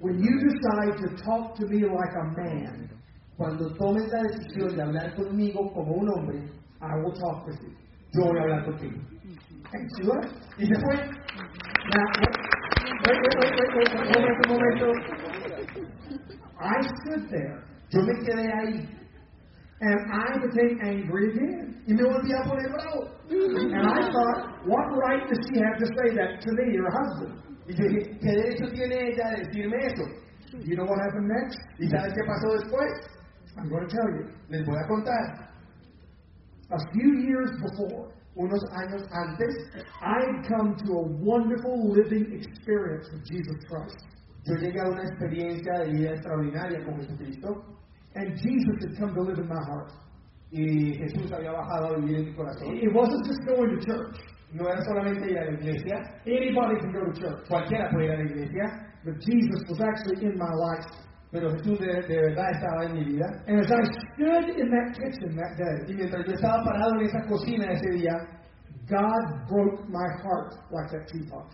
When 0.00 0.18
you 0.18 0.34
decide 0.40 0.96
to 0.98 1.22
talk 1.24 1.54
to 1.56 1.66
me 1.68 1.80
like 1.86 2.14
a 2.16 2.24
man, 2.40 2.90
Cuando 3.36 3.72
tomes 3.74 4.08
la 4.12 4.22
decisión 4.22 4.76
de 4.76 4.82
hablar 4.82 5.14
conmigo 5.16 5.72
como 5.72 5.94
un 5.94 6.08
hombre, 6.08 6.38
I 6.80 6.94
will 7.02 7.12
talk 7.14 7.46
with 7.46 7.58
you. 7.62 7.72
yo 8.14 8.24
voy 8.26 8.38
a 8.38 8.42
hablar 8.42 8.64
contigo. 8.64 8.98
And 9.72 9.88
she 9.96 10.02
left. 10.04 10.34
Y 10.58 10.66
se 10.66 10.74
fue. 10.74 10.96
Now, 11.92 12.08
wait, 13.06 13.18
wait, 13.22 13.34
wait, 13.40 13.54
wait, 13.56 13.72
wait, 13.74 13.94
wait, 13.94 13.94
Un 13.94 14.12
momento, 14.12 14.42
un 14.42 14.52
momento. 14.52 14.86
I 16.60 16.80
stood 16.82 17.28
there 17.30 17.58
Yo 17.90 18.00
me 18.02 18.14
quedé 18.24 18.52
ahí 18.52 18.88
and 19.82 19.98
I 20.14 20.38
became 20.38 20.78
angry 20.82 21.30
again. 21.34 21.82
y 21.86 21.94
me 21.94 22.02
volví 22.02 22.32
a 22.32 22.42
poner 22.46 22.70
bravo. 22.70 23.10
And 23.28 23.86
I 23.86 24.00
thought, 24.14 24.66
what 24.66 24.86
right 25.02 25.26
does 25.28 25.42
she 25.50 25.58
have 25.58 25.76
to 25.78 25.86
say 25.98 26.14
that 26.14 26.40
to 26.40 26.50
me, 26.54 26.72
your 26.72 26.90
husband? 26.90 27.42
Y 27.66 27.74
yo 27.74 27.88
dije, 27.88 28.18
¿qué 28.22 28.30
derecho 28.30 28.70
tiene 28.74 28.94
ella 29.10 29.26
a 29.26 29.36
decirme 29.42 29.76
eso? 29.82 30.06
You 30.62 30.76
know 30.76 30.84
what 30.84 31.00
happened 31.00 31.28
next? 31.28 31.58
¿Y 31.80 31.88
sabes 31.88 32.12
qué 32.14 32.22
pasó 32.24 32.48
después? 32.58 32.92
I'm 33.58 33.68
going 33.68 33.88
to 33.88 33.90
tell 33.90 34.08
you. 34.16 34.24
Les 34.50 34.64
voy 34.64 34.76
a 34.78 34.86
contar. 34.86 35.48
A 36.70 36.78
few 36.92 37.10
years 37.26 37.50
before, 37.60 38.12
Unos 38.34 38.64
años 38.72 39.02
antes, 39.12 39.54
I 40.00 40.16
had 40.24 40.48
come 40.48 40.74
to 40.86 40.92
a 40.92 41.02
wonderful 41.20 41.92
living 41.92 42.32
experience 42.32 43.06
with 43.12 43.24
Jesus 43.28 43.60
Christ. 43.68 44.06
yo 44.46 44.54
llegué 44.56 44.80
a 44.80 44.88
una 44.88 45.02
experiencia 45.02 45.72
de 45.80 45.92
vida 45.92 46.10
extraordinaria 46.14 46.82
con 46.84 46.96
Jesucristo 46.96 47.62
And 48.14 48.36
Jesus 48.36 48.76
had 48.82 48.98
come 48.98 49.14
to 49.14 49.22
live 49.22 49.38
in 49.38 49.48
my 49.48 49.62
heart. 49.68 49.92
y 50.52 50.92
Jesús 50.98 51.32
había 51.32 51.50
bajado 51.52 51.94
a 51.94 51.98
vivir 51.98 52.16
en 52.18 52.24
mi 52.26 52.34
corazón. 52.34 52.76
It 52.76 52.92
wasn't 52.94 53.24
just 53.24 53.40
going 53.46 53.70
to 53.74 53.80
church. 53.86 54.20
No 54.52 54.68
era 54.68 54.82
solamente 54.84 55.30
ir 55.30 55.38
a 55.38 55.44
la 55.46 55.52
iglesia, 55.52 55.96
Anybody 56.26 56.76
can 56.80 56.92
go 56.92 57.00
to 57.10 57.12
church. 57.18 57.48
cualquiera 57.48 57.88
puede 57.90 58.04
ir 58.04 58.10
a 58.12 58.16
la 58.18 58.24
iglesia, 58.24 58.64
But 59.04 59.14
Jesus 59.20 59.60
was 59.68 59.80
actually 59.80 60.26
in 60.26 60.36
my 60.36 60.52
life. 60.52 60.86
pero 61.32 61.48
Jesús 61.56 61.78
de, 61.80 62.02
de 62.06 62.16
verdad 62.20 62.50
estaba 62.52 62.84
en 62.84 62.92
mi 62.92 63.04
vida. 63.16 63.24
And 63.48 63.60
as 63.60 63.70
I 63.72 63.80
stood 63.80 64.60
in 64.60 64.68
that 64.68 64.92
kitchen 64.92 65.34
that 65.34 65.56
day, 65.56 65.88
Y 65.88 65.94
mientras 65.96 66.26
yo 66.26 66.32
estaba 66.34 66.62
parado 66.62 67.00
en 67.00 67.06
esa 67.06 67.22
cocina 67.26 67.72
ese 67.72 67.88
día, 67.96 68.12
God 68.90 69.48
broke 69.48 69.88
my 69.88 70.08
heart 70.20 70.52
like 70.70 70.90
that 70.92 71.08
teapot. 71.08 71.48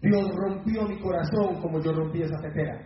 Dios 0.00 0.26
rompió 0.34 0.88
mi 0.88 0.98
corazón 1.00 1.60
como 1.60 1.80
yo 1.82 1.92
rompí 1.92 2.22
esa 2.22 2.38
tetera. 2.40 2.80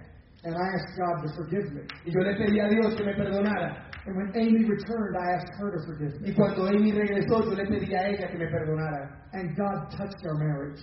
And 0.44 0.54
I 0.54 0.66
asked 0.74 0.98
God 0.98 1.22
to 1.22 1.28
forgive 1.38 1.70
me. 1.72 1.82
Y 2.04 2.10
yo 2.10 2.20
le 2.20 2.34
pedí 2.34 2.58
a 2.58 2.68
Dios 2.68 2.96
que 2.96 3.04
me 3.04 3.14
perdonara. 3.14 3.86
And 4.04 4.16
when 4.16 4.32
Amy 4.34 4.64
returned, 4.64 5.14
I 5.14 5.38
asked 5.38 5.54
her 5.58 5.70
to 5.70 5.78
forgive 5.86 6.20
me. 6.20 6.30
Y 6.30 6.34
cuando 6.34 6.66
Amy 6.66 6.90
regresó, 6.90 7.44
yo 7.44 7.54
le 7.54 7.64
pedí 7.64 7.94
a 7.94 8.08
ella 8.08 8.28
que 8.28 8.38
me 8.38 8.46
perdonara. 8.46 9.22
And 9.32 9.56
God 9.56 9.90
touched 9.96 10.26
our 10.26 10.34
marriage. 10.34 10.82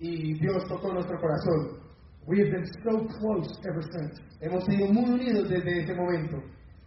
Y 0.00 0.34
Dios 0.38 0.64
tocó 0.68 0.92
nuestro 0.92 1.16
corazón. 1.16 1.80
We 2.26 2.40
have 2.40 2.50
been 2.50 2.66
so 2.84 3.06
close 3.20 3.48
ever 3.68 3.82
since. 3.82 4.20
Hemos 4.40 4.64
sido 4.64 4.92
muy 4.92 5.10
unidos 5.10 5.48
desde 5.48 5.82
ese 5.82 5.94
momento. 5.94 6.42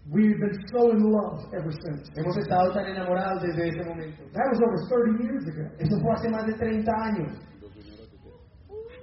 We've 0.10 0.40
been 0.40 0.56
so 0.72 0.92
in 0.92 1.04
love 1.04 1.46
ever 1.54 1.72
since. 1.72 2.10
Hemos 2.16 2.38
estado 2.38 2.72
tan 2.74 2.86
enamorados 2.86 3.44
desde 3.44 3.70
ese 3.70 3.84
momento. 3.90 4.24
That 4.34 4.48
was 4.50 4.62
over 4.62 4.78
30 4.88 5.24
years 5.24 5.44
ago. 5.46 5.68
Eso 5.80 6.00
fue 6.00 6.14
hace 6.14 6.30
más 6.30 6.46
de 6.46 6.54
30 6.54 6.92
años. 7.04 7.34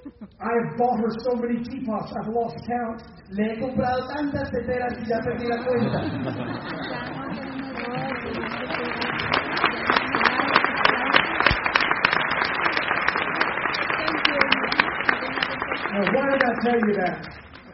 I 0.05 0.51
have 0.53 0.77
bought 0.77 1.01
her 1.01 1.11
so 1.25 1.35
many 1.37 1.65
teapots, 1.65 2.13
I've 2.13 2.29
lost 2.29 2.57
count. 2.69 3.03
Le 3.31 3.55
he 3.55 3.61
comprado 3.61 4.07
tantas 4.09 4.51
teteras 4.51 4.93
y 5.01 5.09
ya 5.09 5.19
perdí 5.21 5.47
la 5.49 5.65
cuenta. 5.65 5.99
Now, 15.91 16.05
why 16.13 16.25
did 16.33 16.43
I 16.43 16.53
tell 16.61 16.81
you 16.81 16.95
that? 16.97 17.17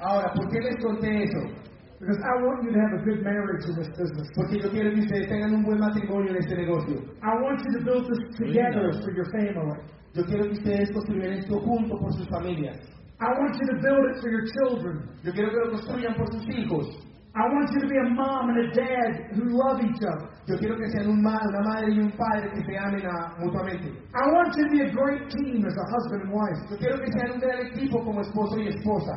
Ahora, 0.00 0.32
¿por 0.32 0.50
qué 0.50 0.60
les 0.60 0.76
conté 0.84 1.24
eso? 1.24 1.59
Because 2.00 2.16
I 2.24 2.32
want 2.40 2.64
you 2.64 2.72
to 2.72 2.80
have 2.80 2.92
a 2.96 3.02
good 3.04 3.20
marriage 3.22 3.60
in 3.68 3.76
this 3.76 3.92
business. 3.92 4.26
Porque 4.34 4.56
yo 4.56 4.70
quiero 4.72 4.88
que 4.90 5.04
ustedes 5.04 5.28
tengan 5.28 5.52
un 5.52 5.62
buen 5.62 5.78
matrimonio 5.78 6.30
en 6.32 6.36
este 6.40 6.56
negocio. 6.56 6.96
I 7.20 7.36
want 7.44 7.60
you 7.60 7.72
to 7.78 7.84
build 7.84 8.08
this 8.08 8.24
together 8.40 8.88
for 9.04 9.12
your 9.12 9.28
family. 9.30 9.76
Yo 10.16 10.24
quiero 10.24 10.44
que 10.48 10.56
ustedes 10.56 10.90
construyan 10.92 11.32
esto 11.44 11.60
junto 11.60 11.98
por 12.00 12.10
sus 12.16 12.26
familias. 12.28 12.80
I 13.20 13.36
want 13.36 13.52
you 13.60 13.66
to 13.68 13.76
build 13.84 14.00
it 14.08 14.16
for 14.22 14.30
your 14.32 14.44
children. 14.48 15.12
Yo 15.22 15.30
quiero 15.32 15.50
que 15.52 15.60
lo 15.60 15.70
construyan 15.76 16.16
por 16.16 16.26
sus 16.32 16.48
hijos. 16.48 16.88
I 17.36 17.44
want 17.52 17.68
you 17.70 17.80
to 17.84 17.86
be 17.86 17.98
a 18.00 18.08
mom 18.16 18.48
and 18.48 18.58
a 18.58 18.68
dad 18.74 19.36
who 19.36 19.44
love 19.52 19.78
each 19.84 20.00
other. 20.02 20.26
Yo 20.48 20.56
quiero 20.56 20.76
que 20.80 20.88
sean 20.96 21.06
un 21.06 21.20
ma- 21.22 21.38
una 21.52 21.60
madre 21.62 21.92
y 21.94 22.00
un 22.00 22.10
padre 22.16 22.48
que 22.50 22.64
se 22.64 22.78
amen 22.78 23.04
a- 23.06 23.36
mutuamente. 23.38 23.92
I 24.16 24.24
want 24.32 24.56
you 24.56 24.64
to 24.64 24.70
be 24.72 24.80
a 24.88 24.90
great 24.90 25.28
team 25.36 25.62
as 25.68 25.76
a 25.76 25.84
husband 25.92 26.22
and 26.24 26.32
wife. 26.32 26.58
Yo 26.70 26.76
quiero 26.80 26.96
que 26.98 27.12
sean 27.12 27.32
un 27.36 27.40
gran 27.40 27.60
equipo 27.66 28.02
como 28.02 28.22
esposo 28.22 28.56
y 28.58 28.68
esposa. 28.68 29.12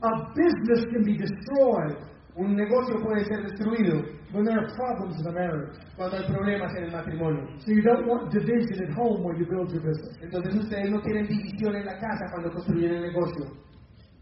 A 0.00 0.10
business 0.34 0.86
can 0.90 1.04
be 1.04 1.14
destroyed 1.16 1.94
Un 2.34 2.56
negocio 2.56 2.96
puede 3.02 3.24
ser 3.26 3.42
destruido 3.42 4.00
when 4.32 4.44
there 4.44 4.56
are 4.56 4.74
problems 4.74 5.20
in 5.20 5.26
a 5.28 5.32
marriage. 5.32 5.76
cuando 5.96 6.16
hay 6.16 6.24
problemas 6.24 6.74
en 6.76 6.84
el 6.84 6.92
matrimonio. 6.92 7.44
So 7.60 7.72
you 7.72 7.82
don't 7.82 8.06
want 8.06 8.32
division 8.32 8.88
at 8.88 8.96
home 8.96 9.22
when 9.22 9.36
you 9.36 9.44
build 9.44 9.70
your 9.70 9.82
business. 9.82 10.16
Entonces 10.22 10.54
ustedes 10.54 10.90
no 10.90 11.00
quieren 11.02 11.26
división 11.26 11.76
en 11.76 11.84
la 11.84 11.98
casa 11.98 12.24
cuando 12.32 12.50
construyen 12.52 12.94
el 12.94 13.02
negocio. 13.02 13.44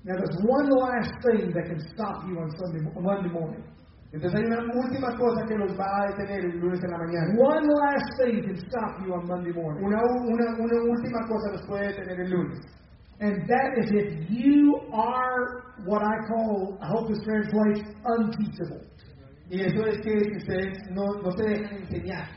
Now 0.02 0.16
there's 0.16 0.36
one 0.42 0.68
last 0.70 1.12
thing 1.22 1.52
that 1.52 1.66
can 1.68 1.78
stop 1.94 2.26
you 2.26 2.38
on 2.40 2.50
Sunday 2.56 2.82
on 2.96 3.02
Monday 3.04 3.30
morning. 3.30 3.62
Entonces 4.12 4.40
hay 4.40 4.46
una 4.46 4.58
última 4.74 5.16
cosa 5.16 5.46
que 5.46 5.54
los 5.54 5.70
va 5.78 5.86
a 5.86 6.06
detener 6.10 6.44
el 6.46 6.58
lunes 6.58 6.80
en 6.82 6.90
la 6.90 6.98
mañana. 6.98 7.30
One 7.38 7.66
last 7.68 8.10
thing 8.18 8.42
can 8.42 8.56
stop 8.56 9.06
you 9.06 9.14
on 9.14 9.28
Monday 9.28 9.52
morning. 9.52 9.84
Una, 9.84 10.02
una, 10.02 10.46
una 10.58 10.82
última 10.82 11.20
cosa 11.28 11.52
los 11.52 11.62
puede 11.68 11.94
detener 11.94 12.20
el 12.20 12.30
lunes. 12.30 12.58
And 13.20 13.48
that 13.48 13.78
is 13.78 13.90
if 13.92 14.30
you 14.30 14.80
are 14.92 15.74
what 15.84 16.02
I 16.02 16.16
call, 16.26 16.78
I 16.82 16.86
hope 16.88 17.08
this 17.08 17.18
translates, 17.24 17.88
unteachable. 18.04 18.80
Y 19.50 19.60
eso 19.60 19.84
es 19.84 19.98
que 20.00 20.36
ustedes 20.36 20.78
no, 20.90 21.04
no 21.22 21.30
se 21.36 21.42
dejan 21.44 21.82
enseñar. 21.82 22.28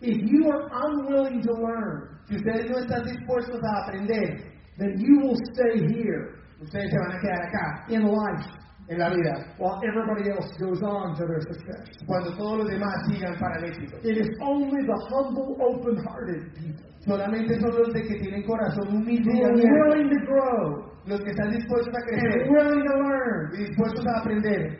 If 0.00 0.18
you 0.18 0.50
are 0.50 0.68
unwilling 0.72 1.42
to 1.42 1.52
learn, 1.52 2.10
Si 2.30 2.36
ustedes 2.36 2.70
no 2.70 2.78
están 2.78 3.04
dispuestos 3.04 3.60
a 3.60 3.82
aprender, 3.82 4.52
then 4.78 4.94
you 4.98 5.18
will 5.18 5.36
stay 5.52 5.80
here 5.92 6.38
ustedes 6.60 6.90
se 6.90 6.96
van 6.96 7.16
a 7.16 7.20
quedar 7.20 7.42
acá 7.42 7.84
in 7.88 8.02
life 8.02 8.59
en 8.90 8.98
la 8.98 9.08
vida 9.08 9.54
while 9.58 9.78
everybody 9.86 10.28
else 10.30 10.50
goes 10.58 10.82
on 10.82 11.14
to 11.14 11.24
their 11.24 11.40
success. 11.46 11.86
cuando 12.06 12.36
todos 12.36 12.58
los 12.58 12.68
demás 12.68 12.94
sigan 13.08 13.38
para 13.38 13.58
el 13.58 13.70
éxito. 13.70 13.96
It 14.02 14.18
is 14.18 14.28
only 14.42 14.82
the 14.84 14.98
humble, 15.10 15.56
open-hearted 15.62 16.52
people 16.54 16.90
Solamente 17.06 17.58
son 17.60 17.70
los 17.78 17.92
de 17.94 18.02
que 18.02 18.18
tienen 18.18 18.42
corazón 18.42 18.88
humilde 18.88 19.30
who 19.30 19.38
y 19.38 19.42
are 19.42 19.52
abierto, 19.52 19.88
willing 19.88 20.10
to 20.10 20.26
grow 20.26 20.90
los 21.06 21.20
que 21.22 21.30
están 21.30 21.50
dispuestos 21.50 21.94
a 21.94 21.96
and 21.96 22.04
crecer 22.04 22.50
willing 22.50 22.84
to 22.84 22.94
learn, 22.98 23.50
y 23.54 23.64
dispuestos 23.64 24.04
a 24.06 24.20
aprender. 24.20 24.78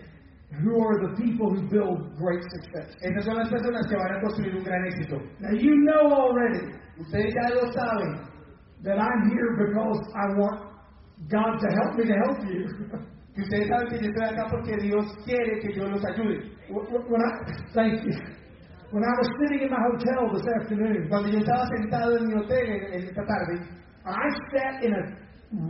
who 0.62 0.82
are 0.84 0.98
the 1.06 1.14
people 1.22 1.48
who 1.48 1.62
build 1.70 1.96
great 2.18 2.42
success. 2.50 2.92
Esas 3.00 3.24
son 3.24 3.36
las 3.38 3.48
personas 3.48 3.86
que 3.88 3.96
van 3.96 4.12
a 4.16 4.20
construir 4.20 4.56
un 4.56 4.64
gran 4.64 4.84
éxito. 4.84 5.16
Now 5.38 5.52
you 5.52 5.74
know 5.86 6.12
already 6.12 6.74
Ustedes 7.00 7.32
ya 7.32 7.54
lo 7.54 7.72
saben, 7.72 8.28
that 8.82 8.98
I'm 8.98 9.30
here 9.30 9.56
because 9.56 10.00
I 10.14 10.26
want 10.36 10.60
God 11.30 11.58
to 11.58 11.68
help 11.80 11.96
me 11.96 12.04
to 12.04 12.16
help 12.26 12.38
you. 12.44 13.00
que 13.34 13.42
ustedes 13.42 13.68
saben 13.68 13.88
que 13.88 13.98
yo 14.00 14.08
estoy 14.10 14.24
acá 14.24 14.46
porque 14.50 14.76
Dios 14.82 15.06
quiere 15.24 15.60
que 15.60 15.72
yo 15.74 15.88
los 15.88 16.04
ayude. 16.04 16.50
when 16.70 17.22
I 17.22 17.30
thank 17.74 18.04
you. 18.04 18.14
When 18.92 19.04
I 19.04 19.12
was 19.18 19.28
sitting 19.38 19.66
in 19.66 19.70
my 19.70 19.78
hotel 19.86 20.30
this 20.34 20.46
afternoon, 20.60 21.08
Cuando 21.08 21.28
yo 21.28 21.38
estaba 21.38 21.66
sentado 21.68 22.16
en 22.16 22.26
mi 22.26 22.34
hotel 22.34 22.66
en, 22.66 22.94
en 22.94 23.08
esta 23.08 23.22
tarde, 23.24 23.60
I 24.04 24.28
sat 24.50 24.82
in 24.82 24.92
a 24.94 25.02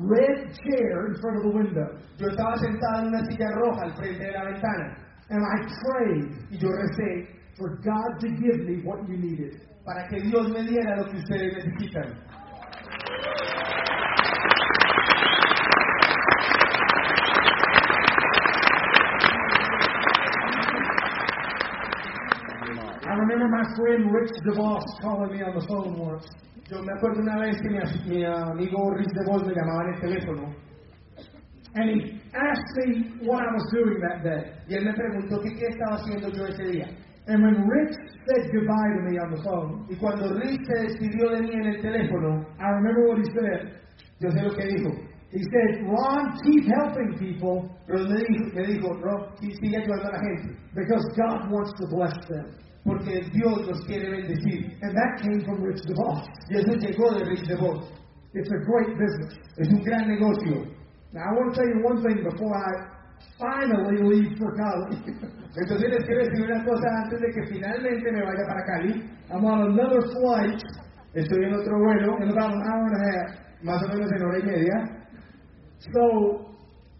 red 0.09 0.53
chair 0.57 1.07
in 1.09 1.15
front 1.21 1.37
of 1.37 1.43
the 1.43 1.59
window, 1.59 1.89
yo 2.19 2.29
estaba 2.29 2.57
sentado 2.59 3.03
en 3.03 3.09
una 3.09 3.25
silla 3.27 3.49
roja 3.57 3.83
al 3.83 3.97
frente 3.97 4.25
de 4.25 4.33
la 4.33 4.45
ventana 4.45 4.97
and 5.31 5.43
I 5.45 5.57
prayed 5.85 6.27
y 6.51 6.59
yo 6.59 6.69
recé 6.69 7.29
for 7.57 7.77
God 7.83 8.21
to 8.21 8.29
give 8.29 8.65
me 8.67 8.83
what 8.85 9.07
you 9.09 9.17
needed. 9.17 9.61
para 9.85 10.07
que 10.09 10.21
Dios 10.21 10.49
me 10.51 10.63
diera 10.63 10.97
lo 10.97 11.05
que 11.11 11.17
ustedes 11.17 11.65
necesitan. 11.65 12.15
My 23.61 23.67
friend 23.77 24.09
Rich 24.13 24.33
DeVos 24.49 24.85
calling 25.03 25.37
me 25.37 25.43
on 25.43 25.53
the 25.53 25.65
phone 25.69 25.99
once, 25.99 26.25
Yo 26.71 26.81
me 26.81 26.93
acuerdo 26.97 27.21
una 27.21 27.41
vez 27.41 27.61
que 27.61 27.69
mi, 27.69 27.81
mi 28.09 28.25
amigo 28.25 28.91
Rich 28.97 29.13
de 29.13 29.25
Vos 29.27 29.43
me 29.45 29.53
llamaba 29.53 29.85
en 29.85 29.95
el 29.95 30.01
teléfono 30.01 30.55
and 31.75 31.87
he 31.91 32.21
asked 32.35 32.75
me 32.79 33.15
what 33.23 33.43
I 33.47 33.53
was 33.55 33.67
doing 33.71 34.01
that 34.01 34.25
day. 34.25 34.51
y 34.67 34.75
él 34.75 34.85
me 34.87 34.93
preguntó 34.93 35.41
qué 35.41 35.67
estaba 35.69 35.97
haciendo 35.97 36.29
yo 36.31 36.47
ese 36.47 36.65
día. 36.65 36.89
And 37.29 37.45
when 37.45 37.63
Rich 37.69 37.95
said 38.27 38.51
goodbye 38.51 38.91
to 38.97 39.03
me 39.07 39.19
on 39.19 39.31
the 39.31 39.43
phone, 39.45 39.87
Y 39.89 39.95
cuando 39.97 40.35
Rich 40.35 40.61
se 40.67 40.83
despidió 40.89 41.31
de 41.31 41.43
mí 41.43 41.53
en 41.53 41.67
el 41.67 41.83
teléfono, 41.83 42.45
I 42.59 42.71
remember 42.71 43.07
what 43.09 43.19
he 43.19 43.31
said. 43.39 43.77
yo 44.21 44.31
sé 44.31 44.43
lo 44.43 44.55
que 44.55 44.67
dijo. 44.67 44.91
He 45.31 45.43
said, 45.45 45.87
Ron, 45.87 46.33
keep 46.43 46.65
helping 46.67 47.15
people 47.19 47.71
Pero 47.87 48.03
me 48.09 48.19
dijo, 48.19 48.55
me 48.55 48.67
dijo, 48.67 49.37
sí, 49.39 49.53
sigue 49.61 49.77
ayudando 49.77 50.09
a 50.09 50.13
la 50.13 50.19
gente, 50.19 50.57
because 50.75 51.05
God 51.15 51.51
wants 51.53 51.73
to 51.79 51.87
bless 51.95 52.17
them. 52.27 52.47
Porque 52.85 53.21
Dios 53.33 53.67
los 53.67 53.81
quiere 53.87 54.11
bendecir. 54.11 54.77
And 54.83 54.95
that 54.97 55.21
came 55.23 55.45
from 55.45 55.63
Rich 55.63 55.83
DeVos. 55.87 56.25
Y 56.51 56.57
eso 56.59 56.73
llegó 56.73 57.15
de 57.19 57.25
Rich 57.25 57.47
de 57.47 57.57
Vos. 57.57 57.93
It's 58.33 58.51
a 58.51 58.61
great 58.65 58.97
business. 58.97 59.39
Es 59.59 59.69
un 59.69 59.83
gran 59.83 60.09
negocio. 60.09 60.67
Now, 61.13 61.23
I 61.27 61.33
want 61.35 61.55
to 61.55 61.61
tell 61.61 61.69
you 61.69 61.83
one 61.83 61.99
thing 62.03 62.23
before 62.23 62.55
I 62.55 62.71
finally 63.39 63.99
leave 64.03 64.39
for 64.39 64.55
college. 64.55 65.03
Entonces 65.57 65.91
les 65.91 66.05
quiero 66.07 66.25
decir 66.25 66.45
una 66.47 66.65
cosa 66.65 66.89
antes 67.03 67.21
de 67.21 67.29
que 67.35 67.47
finalmente 67.53 68.13
me 68.13 68.23
vaya 68.23 68.45
para 68.47 68.65
Cali. 68.65 69.11
I'm 69.31 69.45
on 69.45 69.73
another 69.73 70.01
flight 70.03 70.63
Estoy 71.13 71.45
en 71.45 71.55
otro 71.55 71.77
vuelo, 71.77 72.23
in 72.23 72.29
about 72.31 72.53
an 72.55 72.63
hour 72.63 72.87
and 72.87 72.95
a 72.95 73.03
half. 73.03 73.51
más 73.65 73.83
o 73.83 73.89
menos 73.89 74.11
en 74.13 74.23
hora 74.23 74.39
y 74.39 74.43
media. 74.43 75.07
So, 75.93 76.55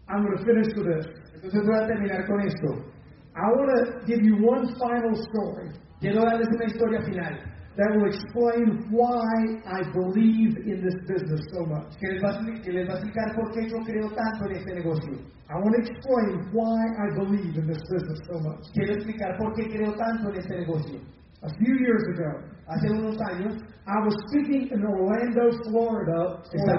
I'm 0.09 0.23
going 0.25 0.37
to 0.37 0.43
finish 0.43 0.67
with 0.75 0.85
this. 0.85 1.05
Entonces 1.33 1.61
voy 1.65 1.75
a 1.77 1.87
terminar 1.87 2.27
con 2.27 2.41
esto. 2.41 2.91
I 3.35 3.47
want 3.55 3.69
to 3.71 4.05
give 4.05 4.21
you 4.21 4.35
one 4.43 4.67
final 4.75 5.15
story 5.15 5.71
Quiero 6.01 6.25
darles 6.25 6.49
una 6.49 6.65
historia 6.65 7.01
final 7.05 7.37
that 7.77 7.89
will 7.95 8.09
explain 8.09 8.89
why 8.91 9.23
I 9.69 9.79
believe 9.93 10.57
in 10.65 10.81
this 10.83 10.97
business 11.07 11.39
so 11.53 11.63
much. 11.65 11.95
que 12.01 12.09
les, 12.11 12.21
va 12.21 12.35
a, 12.35 12.61
que 12.61 12.71
les 12.73 12.89
va 12.89 12.93
a 12.93 12.97
explicar 12.97 13.35
por 13.35 13.51
qué 13.53 13.69
yo 13.69 13.77
creo 13.85 14.09
tanto 14.11 14.49
en 14.49 14.57
este 14.57 14.73
negocio. 14.75 15.13
I 15.47 15.55
want 15.55 15.75
to 15.77 15.81
explain 15.85 16.51
why 16.51 16.79
I 16.99 17.07
believe 17.15 17.55
in 17.55 17.67
this 17.67 17.79
business 17.87 18.19
so 18.27 18.39
much. 18.41 18.65
Quiero 18.73 18.93
explicar 18.95 19.37
por 19.37 19.53
qué 19.53 19.69
creo 19.69 19.93
tanto 19.93 20.29
en 20.29 20.35
este 20.41 20.57
negocio. 20.57 20.99
A 21.43 21.49
few 21.57 21.75
years 21.77 22.03
ago, 22.17 22.51
Hace 22.67 22.89
unos 22.89 23.17
años 23.21 23.55
I 23.85 23.97
was 24.05 24.15
speaking 24.29 24.69
in 24.71 24.85
Orlando, 24.85 25.51
Florida, 25.67 26.41
for, 26.49 26.77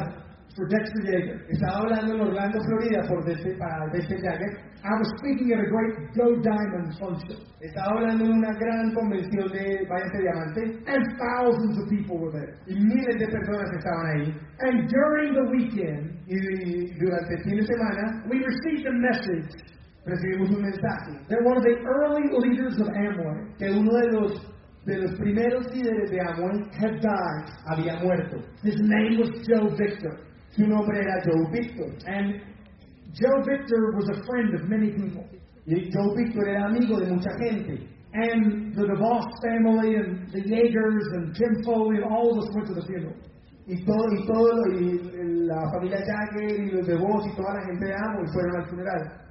for 0.56 0.68
Dexter 0.68 1.02
Yager. 1.04 1.46
estaba 1.50 1.78
hablando 1.78 2.14
en 2.14 2.20
Orlando, 2.20 2.58
Florida, 2.64 3.02
por 3.08 3.24
Dexter, 3.24 3.58
para 3.58 3.86
Dexter 3.92 4.18
Jagger. 4.22 4.71
I 4.84 4.98
was 4.98 5.06
speaking 5.22 5.52
at 5.54 5.60
a 5.62 5.68
great 5.70 5.94
Go 6.18 6.34
Diamond 6.42 6.90
function, 6.98 7.38
Estaba 7.62 8.02
hablando 8.02 8.24
en 8.24 8.32
una 8.32 8.52
gran 8.58 8.92
convención 8.94 9.46
de 9.52 9.86
Váyase 9.86 10.18
Diamante 10.18 10.82
and 10.90 11.02
thousands 11.18 11.78
of 11.78 11.88
people 11.88 12.18
were 12.18 12.32
there. 12.32 12.58
y 12.66 12.74
miles 12.74 13.16
de 13.18 13.26
personas 13.28 13.70
estaban 13.78 14.06
ahí. 14.10 14.34
And 14.60 14.88
during 14.90 15.34
the 15.34 15.46
weekend, 15.54 16.18
Y, 16.26 16.34
y 16.34 16.98
durante 16.98 17.34
el 17.34 17.42
fin 17.44 17.56
de 17.58 17.66
semana 17.66 18.24
we 18.28 18.38
received 18.42 18.86
a 18.86 18.92
message 18.92 19.50
recibimos 20.04 20.50
un 20.50 20.62
mensaje 20.62 21.14
that 21.28 21.38
one 21.44 21.56
of 21.56 21.62
the 21.62 21.78
early 21.86 22.26
leaders 22.42 22.74
of 22.80 22.88
Amway 22.88 23.56
que 23.58 23.70
uno 23.70 23.92
de 23.92 24.06
los 24.18 24.52
de 24.84 24.96
los 24.98 25.14
primeros 25.16 25.64
líderes 25.72 26.10
de 26.10 26.18
Amway 26.20 26.58
had 26.74 27.00
died. 27.00 27.46
había 27.70 28.02
muerto. 28.02 28.38
His 28.64 28.74
name 28.80 29.20
was 29.20 29.30
Joe 29.46 29.70
Victor. 29.78 30.18
Su 30.50 30.66
nombre 30.66 30.98
era 30.98 31.22
Joe 31.24 31.46
Victor. 31.52 31.86
And 32.06 32.40
Joe 33.12 33.44
Victor 33.44 33.92
was 33.92 34.08
a 34.08 34.24
friend 34.24 34.54
of 34.54 34.68
many 34.68 34.90
people. 34.90 35.24
Y 35.66 35.88
Joe 35.92 36.14
Victor 36.16 36.48
era 36.48 36.68
amigo 36.68 36.98
de 36.98 37.06
mucha 37.06 37.30
gente. 37.38 37.88
And 38.14 38.74
the 38.74 38.84
DeVos 38.84 39.24
family 39.44 39.96
and 39.96 40.28
the 40.32 40.40
Yagers 40.40 41.06
and 41.16 41.34
Tim 41.34 41.64
Foley 41.64 41.96
and 41.96 42.12
all 42.12 42.32
of 42.32 42.44
us 42.44 42.48
went 42.54 42.68
to 42.68 42.74
the 42.74 42.84
funeral. 42.84 43.16
Y 43.68 43.76
todo, 43.86 44.04
y 44.10 44.26
todo, 44.26 44.52
y, 44.74 45.00
la 45.46 45.70
familia 45.72 46.00
Jagger 46.02 46.60
y 46.60 46.70
los 46.72 46.86
de 46.86 46.96
Vos 46.96 47.24
y 47.24 47.32
toda 47.36 47.54
la 47.54 47.62
gente 47.64 47.86
de 47.86 47.94
Amway 47.94 48.26
fueron 48.32 48.56
al 48.56 48.68
funeral. 48.68 49.22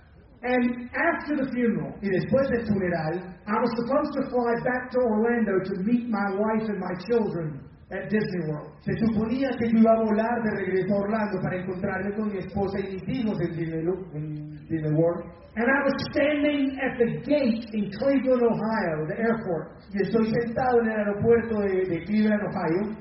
And 0.44 0.90
after 0.96 1.38
the 1.38 1.52
funeral, 1.52 1.94
Y 2.02 2.10
después 2.10 2.50
del 2.50 2.66
funeral, 2.66 3.22
I 3.46 3.58
was 3.60 3.72
supposed 3.78 4.14
to 4.14 4.30
fly 4.30 4.54
back 4.64 4.90
to 4.92 4.98
Orlando 4.98 5.60
to 5.60 5.74
meet 5.84 6.10
my 6.10 6.34
wife 6.38 6.70
and 6.70 6.80
my 6.80 6.96
children 7.10 7.62
at 7.92 8.10
Disney 8.10 8.48
World. 8.48 8.72
se 8.82 8.94
suponía 9.06 9.50
que 9.60 9.70
yo 9.70 9.80
iba 9.80 9.92
a 9.92 10.00
volar 10.04 10.42
de 10.44 10.52
regreso 10.52 10.96
a 10.96 11.00
Orlando 11.00 11.42
para 11.42 11.56
encontrarme 11.60 12.16
con 12.16 12.32
mi 12.32 12.38
esposa 12.40 12.80
y 12.80 12.94
mis 12.94 13.04
hijos 13.10 13.40
en 13.42 13.52
Disney, 13.56 13.86
en 14.16 14.52
Disney 14.68 14.94
World. 14.94 15.26
And 15.58 15.68
I 15.68 15.80
was 15.84 15.96
standing 16.16 16.80
at 16.80 16.98
the 16.98 17.20
gate 17.28 17.68
in 17.74 17.92
Cleveland, 18.00 18.42
Ohio, 18.42 19.06
the 19.08 19.20
airport. 19.20 19.76
Y 19.94 20.02
estoy 20.02 20.32
sentado 20.32 20.80
en 20.80 20.88
el 20.88 20.98
aeropuerto 21.00 21.60
de, 21.60 21.86
de 21.90 22.04
Cleveland, 22.06 22.42
Ohio, 22.48 22.96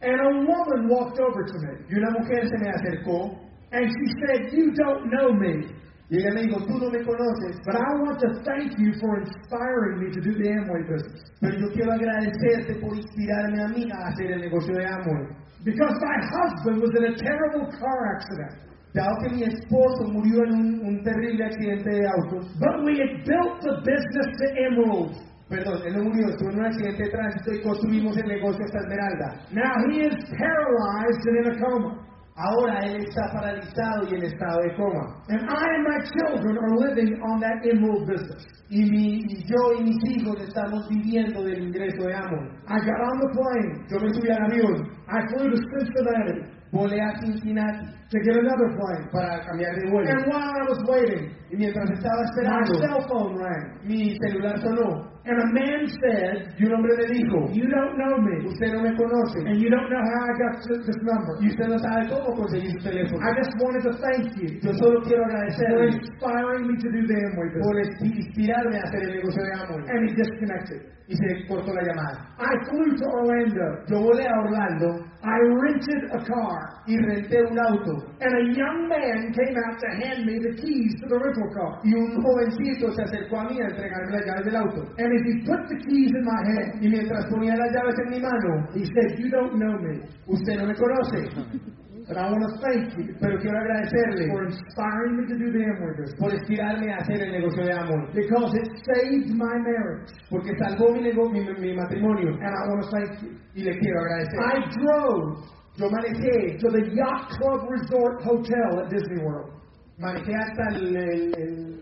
And 0.00 0.14
a 0.14 0.30
woman 0.46 0.88
walked 0.88 1.18
over 1.18 1.42
to 1.44 1.58
me. 1.58 1.74
y 1.90 1.98
una 1.98 2.10
mujer 2.10 2.46
se 2.46 2.58
me 2.58 2.70
acercó 2.70 3.34
And 3.72 3.84
she 3.90 4.06
said, 4.24 4.52
You 4.52 4.70
don't 4.72 5.10
know 5.10 5.32
me, 5.34 5.66
y 6.10 6.16
ella 6.16 6.30
me 6.32 6.42
dijo, 6.44 6.56
tú 6.64 6.78
no 6.78 6.88
me 6.90 7.04
conoces, 7.04 7.60
but 7.66 7.76
I 7.76 7.90
want 8.00 8.18
to 8.20 8.28
thank 8.42 8.72
you 8.78 8.92
for 9.00 9.20
inspiring 9.20 10.00
me 10.00 10.08
to 10.10 10.20
do 10.20 10.32
the 10.40 10.48
Amway 10.56 10.82
business. 10.88 11.20
pero 11.40 11.54
yo 11.58 11.68
quiero 11.74 11.92
agradecerte 11.92 12.74
por 12.80 12.96
inspirarme 12.96 13.62
a 13.62 13.68
mí 13.68 13.90
a 13.92 14.08
hacer 14.08 14.32
el 14.32 14.40
negocio 14.40 14.74
de 14.74 14.86
Amway. 14.86 15.28
Because 15.64 15.92
my 16.00 16.16
husband 16.32 16.80
was 16.80 16.90
in 16.96 17.04
a 17.12 17.14
terrible 17.16 17.66
car 17.76 18.00
accident. 18.16 18.56
Dado 18.94 19.12
que 19.20 19.28
mi 19.36 19.42
esposo 19.42 20.08
murió 20.10 20.44
en 20.44 20.52
un, 20.54 20.80
un 20.86 21.02
terrible 21.04 21.44
accidente 21.44 21.90
de 21.90 22.06
autos, 22.08 22.48
But 22.58 22.84
we 22.84 22.96
had 22.96 23.22
built 23.26 23.60
the 23.60 23.76
business 23.84 24.28
to 24.40 24.46
emerald. 24.64 25.12
perdón, 25.50 25.80
él 25.84 25.92
no 25.96 26.04
murió, 26.04 26.28
estuvo 26.30 26.50
en 26.52 26.58
un 26.60 26.64
accidente 26.66 27.04
de 27.04 27.10
tránsito 27.10 27.52
y 27.52 27.60
construimos 27.62 28.16
el 28.16 28.28
negocio 28.28 28.64
hasta 28.64 28.78
Esmeralda. 28.80 29.28
Now 29.52 29.74
he 29.90 30.06
is 30.08 30.16
paralyzed 30.32 31.26
and 31.28 31.36
in 31.36 31.52
a 31.52 31.58
coma. 31.60 32.04
Ahora 32.38 32.86
él 32.86 33.02
está 33.02 33.32
paralizado 33.32 34.06
y 34.08 34.14
en 34.14 34.22
estado 34.22 34.62
de 34.62 34.76
coma. 34.76 35.18
And 35.28 35.42
I 35.42 35.64
and 35.74 35.84
my 35.84 35.98
children 36.06 36.56
are 36.56 36.76
living 36.86 37.20
on 37.22 37.40
that 37.40 37.60
business. 38.06 38.46
Y, 38.70 38.82
mi, 38.84 39.24
y 39.26 39.44
yo 39.44 39.72
y 39.80 39.82
mis 39.82 39.98
hijos 40.10 40.36
estamos 40.40 40.88
viviendo 40.88 41.42
del 41.42 41.64
ingreso 41.68 42.04
de 42.06 42.14
Amway. 42.14 42.46
I 42.68 42.78
got 42.78 43.00
on 43.10 43.18
the 43.18 43.28
plane. 43.34 43.86
Yo 43.90 43.98
me 43.98 44.12
subí 44.14 44.30
al 44.30 44.44
avión, 44.44 44.86
I 45.08 45.20
flew 45.34 45.50
to 45.50 45.56
Cincinnati 45.56 46.58
volé 46.70 47.00
a 47.00 47.18
Cincinnati 47.18 47.86
to 48.10 48.18
get 48.20 48.36
another 48.36 48.68
plane. 48.76 49.08
para 49.10 49.40
cambiar 49.44 49.74
de 49.74 49.90
vuelo. 49.90 50.10
And 50.10 50.26
while 50.26 50.52
I 50.52 50.68
was 50.68 50.78
waiting, 50.86 51.34
Y 51.50 51.56
mientras 51.56 51.90
estaba 51.90 52.20
my 52.20 52.24
esperando, 52.28 52.74
cell 52.78 53.08
phone 53.08 53.38
rang. 53.38 53.80
mi 53.84 54.16
celular 54.20 54.60
sonó 54.60 55.10
And 55.28 55.36
a 55.36 55.46
man 55.52 55.84
said, 56.00 56.56
y 56.56 56.64
un 56.64 56.72
hombre 56.72 56.96
me 56.96 57.04
dijo, 57.12 57.52
You 57.52 57.68
don't 57.68 57.98
know 58.00 58.16
me. 58.16 58.48
usted 58.48 58.72
no 58.72 58.80
me 58.80 58.96
conoce 58.96 59.44
And 59.44 59.60
you 59.60 59.68
don't 59.68 59.90
know 59.92 60.00
how 60.00 60.20
I 60.24 60.32
got 60.40 60.56
this 60.64 60.96
number. 61.04 61.36
y 61.44 61.48
usted 61.52 61.68
no 61.68 61.78
sabe 61.78 62.08
cómo 62.08 62.34
conseguir 62.34 62.70
su 62.72 62.78
teléfono. 62.88 63.20
I 63.20 63.32
just 63.36 63.52
wanted 63.60 63.82
to 63.84 63.92
thank 64.00 64.24
you 64.40 64.48
Yo 64.64 64.72
solo 64.80 65.02
quiero 65.04 65.24
for 65.24 65.30
agradecerle 65.36 65.86
inspiring 66.00 66.66
me 66.66 66.74
to 66.80 66.88
do 66.90 67.00
the 67.06 67.16
Amway 67.28 67.48
por 67.60 67.76
business. 67.76 68.16
inspirarme 68.24 68.76
a 68.78 68.82
hacer 68.88 69.02
el 69.04 69.12
negocio 69.20 69.42
de 69.44 69.52
Amway. 69.52 69.84
And 69.92 70.08
he 70.08 70.14
disconnected. 70.16 70.80
Y 71.08 71.16
se 71.16 71.46
cortó 71.48 71.72
la 71.72 71.80
llamada. 71.82 72.28
I 72.38 72.52
flew 72.68 72.94
to 73.00 73.04
Orlando. 73.08 73.64
Yo 73.88 73.96
volé 74.02 74.28
a 74.28 74.40
Orlando 74.44 75.04
I 75.24 75.38
rented 75.64 76.04
a 76.12 76.18
car. 76.22 76.60
y 76.86 76.96
renté 76.98 77.42
un 77.50 77.58
auto 77.58 77.92
And 78.20 78.32
a 78.36 78.42
young 78.54 78.88
man 78.88 79.32
came 79.32 79.56
out 79.56 79.76
to 79.80 79.88
hand 80.04 80.26
me 80.26 80.38
the 80.38 80.54
keys 80.60 80.92
to 81.00 81.08
the 81.08 81.18
rental 81.18 81.48
car. 81.56 81.80
y 81.82 81.94
un 81.94 82.22
jovencito 82.22 82.92
se 82.92 83.02
acercó 83.02 83.40
a 83.40 83.44
mí 83.48 83.58
a 83.60 83.66
entregarme 83.68 84.12
las 84.12 84.26
llaves 84.26 84.44
del 84.44 84.56
auto. 84.56 84.80
And 84.98 85.08
as 85.16 85.22
he 85.26 85.34
put 85.48 85.60
the 85.68 85.76
keys 85.88 86.12
in 86.12 86.24
my 86.24 86.40
hand, 86.44 86.84
Y 86.84 86.88
mientras 86.88 87.24
ponía 87.26 87.56
las 87.56 87.72
llaves 87.72 87.94
en 88.04 88.10
mi 88.10 88.20
mano, 88.20 88.68
he 88.74 88.84
said, 88.84 89.18
You 89.18 89.30
don't 89.30 89.54
know 89.56 89.74
me, 89.80 90.00
usted 90.28 90.56
no 90.60 90.66
me 90.66 90.74
conoce, 90.74 91.24
but 92.08 92.16
I 92.16 92.24
want 92.32 92.40
to 92.40 92.52
thank 92.64 92.96
you 92.96 93.14
pero 93.20 93.36
quiero 93.38 93.58
agradecerle 93.60 94.26
for 94.32 94.44
inspiring 94.48 95.14
me 95.20 95.24
to 95.28 95.36
do 95.36 95.52
the 95.52 95.60
business. 95.60 96.14
por 96.18 96.32
inspirarme 96.32 96.90
a 96.92 96.96
hacer 97.04 97.20
el 97.22 97.32
negocio 97.32 97.62
de 97.64 97.72
Amway. 97.72 98.08
Because 98.14 98.50
it 98.56 98.68
saved 98.88 99.30
my 99.36 99.56
marriage. 99.60 100.08
Porque 100.30 100.56
salvó 100.58 100.92
mi, 100.94 101.02
mi, 101.12 101.40
mi 101.60 101.74
matrimonio 101.76 102.30
And 102.40 102.52
I 102.56 102.68
want 102.68 102.82
to 102.84 102.90
thank 102.90 103.22
you. 103.22 103.36
y 103.54 103.62
le 103.62 103.78
quiero 103.78 104.00
agradecer. 104.00 104.38
I 104.40 104.56
drove 104.80 105.44
Yo 105.78 105.88
manejé, 105.90 106.58
to 106.58 106.70
the 106.70 106.90
Yacht 106.96 107.38
Club 107.38 107.68
Resort 107.70 108.20
Hotel 108.24 108.80
at 108.82 108.90
Disney 108.90 109.22
World. 109.22 109.52
manejé 110.00 110.34
hasta 110.34 110.74
el, 110.74 110.96
el, 110.96 111.34
el- 111.36 111.80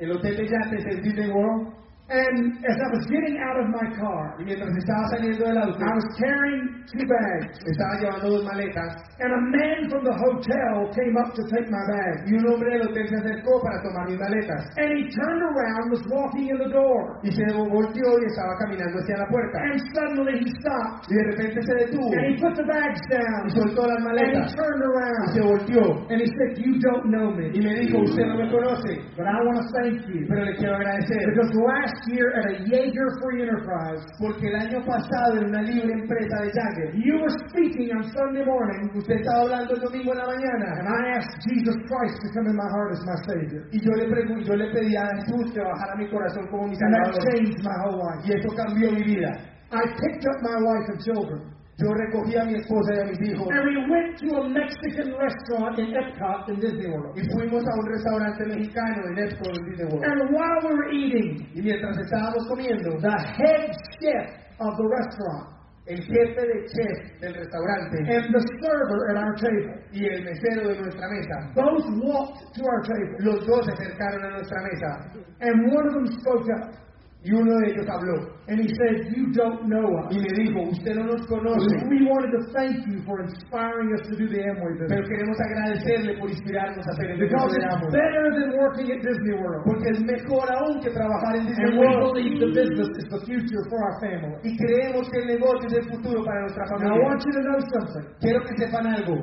el 0.00 0.10
hotel 0.12 0.36
de 0.36 0.46
yates 0.48 0.84
en 0.86 1.02
Disney 1.02 1.30
World 1.30 1.72
And 2.06 2.62
as 2.62 2.76
I 2.78 2.88
was 2.94 3.02
getting 3.10 3.34
out 3.42 3.58
of 3.58 3.66
my 3.66 3.82
car, 3.98 4.38
y 4.38 4.44
mientras 4.46 4.70
estaba 4.78 5.02
saliendo 5.10 5.42
del 5.42 5.58
auto, 5.58 5.74
I 5.82 5.90
was 5.90 6.06
carrying 6.14 6.86
two 6.86 7.02
bags. 7.02 7.58
estaba 7.66 7.98
llevando 7.98 8.30
dos 8.30 8.44
maletas 8.46 8.94
And 9.18 9.32
a 9.34 9.40
man 9.50 9.90
from 9.90 10.04
the 10.06 10.14
hotel 10.14 10.86
came 10.94 11.18
up 11.18 11.34
to 11.34 11.42
take 11.50 11.66
my 11.66 11.82
bag. 11.90 12.30
y 12.30 12.38
un 12.38 12.46
hombre 12.46 12.78
del 12.78 12.86
hotel 12.86 13.08
se 13.10 13.16
acercó 13.16 13.58
para 13.58 13.82
tomar 13.82 14.06
mis 14.06 14.18
maletas 14.22 14.62
And 14.78 14.86
he 14.94 15.10
turned 15.10 15.42
around, 15.50 15.90
was 15.90 16.02
walking 16.06 16.46
in 16.54 16.58
the 16.62 16.70
door. 16.70 17.18
y 17.26 17.30
se 17.34 17.42
volteó 17.58 18.08
y 18.22 18.24
estaba 18.30 18.54
caminando 18.62 19.02
hacia 19.02 19.16
la 19.18 19.26
puerta 19.26 19.56
And 19.66 19.78
suddenly 19.90 20.34
he 20.46 20.50
stopped. 20.62 21.10
y 21.10 21.14
de 21.18 21.24
repente 21.34 21.58
se 21.58 21.74
detuvo 21.90 22.06
And 22.14 22.22
he 22.30 22.34
put 22.38 22.54
the 22.54 22.66
bags 22.70 23.02
y 23.02 23.18
down. 23.18 23.50
soltó 23.50 23.82
las 23.82 23.98
And 23.98 24.06
he 24.06 24.30
maletas 24.30 24.54
turned 24.54 24.78
y 24.78 25.34
se 25.34 25.40
around. 25.42 25.50
volteó 25.50 25.82
And 26.06 26.18
he 26.22 26.28
said, 26.38 26.50
You 26.62 26.78
don't 26.78 27.10
know 27.10 27.34
y 27.34 27.58
me. 27.58 27.66
me 27.66 27.74
dijo, 27.82 27.98
usted 27.98 28.30
no 28.30 28.38
me 28.38 28.46
conoce, 28.46 28.94
But 29.18 29.26
I 29.26 29.42
want 29.42 29.58
to 29.58 29.66
thank 29.74 30.06
you. 30.06 30.22
pero 30.30 30.44
le 30.46 30.54
quiero 30.54 30.76
agradecer 30.78 31.18
Because 31.34 31.50
last 31.66 31.95
year 32.08 32.28
at 32.38 32.44
a 32.52 32.54
Yager 32.68 33.08
Free 33.22 33.42
Enterprise, 33.42 34.02
porque 34.18 34.46
el 34.48 34.56
año 34.56 34.84
pasado 34.84 35.38
en 35.38 35.48
una 35.48 35.62
libre 35.62 35.92
empresa 35.92 36.36
de 36.42 36.50
Jagger, 36.52 36.88
you 36.94 37.18
were 37.20 37.34
speaking 37.48 37.90
on 37.96 38.04
Sunday 38.12 38.44
morning. 38.44 38.90
usted 38.94 39.16
estaba 39.20 39.42
hablando 39.42 39.74
el 39.74 39.80
domingo 39.80 40.12
en 40.12 40.18
la 40.18 40.26
mañana, 40.26 40.66
And 40.80 40.88
I 40.88 41.16
asked 41.16 41.36
Jesus 41.48 41.76
Christ 41.88 42.16
to 42.22 42.28
come 42.34 42.46
in 42.50 42.56
my 42.56 42.68
heart 42.70 42.92
as 42.92 43.02
my 43.06 43.16
Savior. 43.26 43.62
y 43.72 43.78
yo 43.80 43.92
le 43.96 44.06
pregun- 44.08 44.44
yo 44.44 44.54
le 44.54 44.70
pedí 44.72 44.96
a 44.96 45.06
Jesús 45.16 45.52
que 45.52 45.60
bajara 45.60 45.96
mi 45.96 46.08
corazón 46.08 46.46
como 46.50 46.68
mi 46.68 46.76
Salvador. 46.76 47.06
And 47.06 47.14
that 47.14 47.32
changed 47.32 47.60
my 47.64 47.76
whole 47.84 47.98
life. 47.98 48.20
y 48.26 48.32
eso 48.36 48.48
cambió 48.54 48.92
mi 48.92 49.02
vida. 49.02 49.30
I 49.72 49.82
picked 49.82 50.24
up 50.26 50.38
my 50.42 50.56
wife 50.62 50.86
and 50.88 51.00
children. 51.02 51.55
Yo 51.78 51.92
recogí 51.92 52.34
a 52.36 52.44
mi 52.44 52.54
esposa 52.54 52.94
y 52.96 53.00
a 53.00 53.04
mis 53.04 53.20
hijos 53.20 53.48
And 53.52 53.68
we 53.68 53.76
went 53.90 54.16
to 54.16 54.28
a 54.40 54.48
Mexican 54.48 55.12
restaurant 55.12 55.78
in 55.78 55.92
Epcot 55.92 56.48
in 56.48 56.60
Disney 56.60 56.88
World. 56.88 57.12
y 57.18 57.22
fuimos 57.36 57.62
a 57.62 57.72
un 57.78 57.86
restaurante 57.86 58.46
mexicano 58.46 59.02
en 59.12 59.18
Epcot 59.18 59.52
en 59.52 59.64
Disney 59.68 59.86
World. 59.92 60.04
And 60.04 60.32
while 60.32 60.58
we 60.64 60.72
were 60.72 60.90
eating, 60.92 61.46
Y 61.54 61.60
mientras 61.60 61.98
estábamos 61.98 62.48
comiendo, 62.48 62.96
the 62.98 63.16
head 63.36 63.76
chef 64.00 64.26
of 64.60 64.76
the 64.78 64.88
restaurant 64.88 65.52
el 65.86 66.02
jefe 66.02 66.40
de 66.40 66.66
chef 66.66 67.20
del 67.20 67.34
restaurante 67.34 67.98
and 68.10 68.34
the 68.34 68.42
server 68.58 69.10
at 69.10 69.16
our 69.22 69.34
table 69.36 69.76
y 69.92 70.02
el 70.04 70.24
mesero 70.24 70.68
de 70.72 70.80
nuestra 70.80 71.06
mesa, 71.08 71.52
both 71.54 71.84
walked 72.02 72.40
to 72.56 72.64
our 72.64 72.82
table. 72.82 73.16
los 73.20 73.46
dos 73.46 73.66
se 73.66 73.72
acercaron 73.72 74.24
a 74.24 74.30
nuestra 74.30 74.62
mesa 74.62 75.12
And 75.40 75.70
one 75.70 75.86
of 75.86 75.92
them 75.94 76.06
spoke 76.20 76.48
up. 76.56 76.85
Y 77.26 77.32
uno 77.34 77.50
de 77.58 77.74
ellos 77.74 77.86
habló 77.90 78.14
And 78.46 78.62
he 78.62 78.70
said, 78.78 79.10
You 79.10 79.34
don't 79.34 79.66
know 79.66 79.82
us. 79.98 80.14
y 80.14 80.22
me 80.22 80.30
dijo, 80.38 80.62
usted 80.70 80.94
no 80.94 81.10
nos 81.10 81.26
conoce, 81.26 81.66
We 81.90 82.06
wanted 82.06 82.30
to 82.38 82.42
thank 82.54 82.78
you 82.86 83.02
for 83.02 83.18
inspiring 83.26 83.90
us 83.98 84.06
to 84.06 84.14
do 84.14 84.30
the 84.30 84.38
Amway 84.46 84.78
pero 84.78 84.86
business. 84.86 85.10
queremos 85.10 85.36
agradecerle 85.42 86.12
por 86.22 86.30
inspirarnos 86.30 86.86
a 86.86 86.90
hacer 86.94 87.10
el 87.10 87.18
Because 87.26 87.50
de 87.50 87.58
it's 87.58 87.74
Amway. 87.74 87.90
better 87.90 88.24
than 88.38 88.48
working 88.62 88.86
at 88.94 89.00
Disney 89.02 89.34
World. 89.42 89.66
Porque 89.66 89.88
es 89.90 90.00
mejor 90.06 90.46
aún 90.54 90.78
que 90.78 90.90
trabajar 90.94 91.32
en 91.34 91.46
Disney 91.50 91.66
And 91.66 91.74
we 91.74 91.86
World. 91.90 92.14
believe 92.14 92.34
the 92.38 92.52
business 92.54 92.90
is 93.02 93.06
the 93.10 93.20
future 93.26 93.62
for 93.66 93.78
our 93.82 93.96
family. 93.98 94.38
Y 94.46 94.54
creemos 94.54 95.10
que 95.10 95.18
el 95.18 95.26
negocio 95.34 95.66
es 95.66 95.74
el 95.82 95.86
futuro 95.90 96.22
para 96.22 96.46
nuestra 96.46 96.62
Now, 96.62 96.70
I 96.70 96.78
familia. 96.78 97.02
want 97.02 97.18
you 97.26 97.32
to 97.34 97.42
know 97.42 97.58
something. 97.74 98.04
Quiero 98.22 98.40
que 98.46 98.54
sepan 98.62 98.86
algo. 98.86 99.16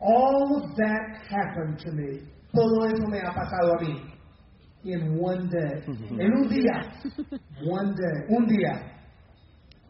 All 0.00 0.62
of 0.62 0.76
that 0.76 1.20
happened 1.28 1.76
to 1.84 1.90
me 1.92 2.22
Todo 2.54 2.86
eso 2.86 3.04
me 3.08 3.20
ha 3.20 3.32
pasado 3.34 3.76
a 3.76 3.80
mí. 3.82 4.00
In 4.84 5.18
one 5.18 5.48
day. 5.48 5.82
En 6.18 6.32
un 6.32 6.48
día, 6.48 6.92
One 7.62 7.94
day. 7.94 8.36
un 8.36 8.46
día. 8.46 8.94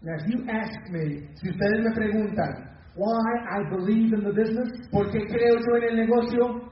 Now, 0.02 0.14
if 0.14 0.26
you 0.30 0.44
ask 0.48 0.78
me 0.90 1.26
Si 1.34 1.48
ustedes 1.50 1.80
me 1.84 1.90
preguntan, 1.94 2.70
why 2.94 3.30
I 3.50 3.68
believe 3.70 4.12
in 4.14 4.22
the 4.24 4.32
business, 4.32 4.68
¿por 4.92 5.10
qué 5.10 5.20
creo 5.26 5.56
yo 5.58 5.76
en 5.76 5.84
el 5.90 5.96
negocio? 6.06 6.68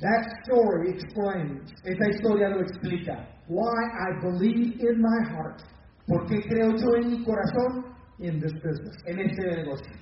that 0.00 0.26
story 0.44 0.90
explains 0.90 1.70
Esta 1.84 2.08
historia 2.10 2.48
lo 2.48 2.60
explica. 2.62 3.28
why 3.48 3.82
I 4.08 4.20
believe 4.22 4.80
in 4.80 5.00
my 5.00 5.20
heart 5.30 5.62
¿Por 6.06 6.26
qué 6.26 6.42
creo 6.48 6.70
yo 6.76 6.96
en 6.96 7.10
mi 7.10 7.24
corazón 7.24 7.84
in 8.18 8.40
this 8.40 8.52
business. 8.54 8.96
en 9.06 9.18
este 9.20 9.42
negocio? 9.56 9.92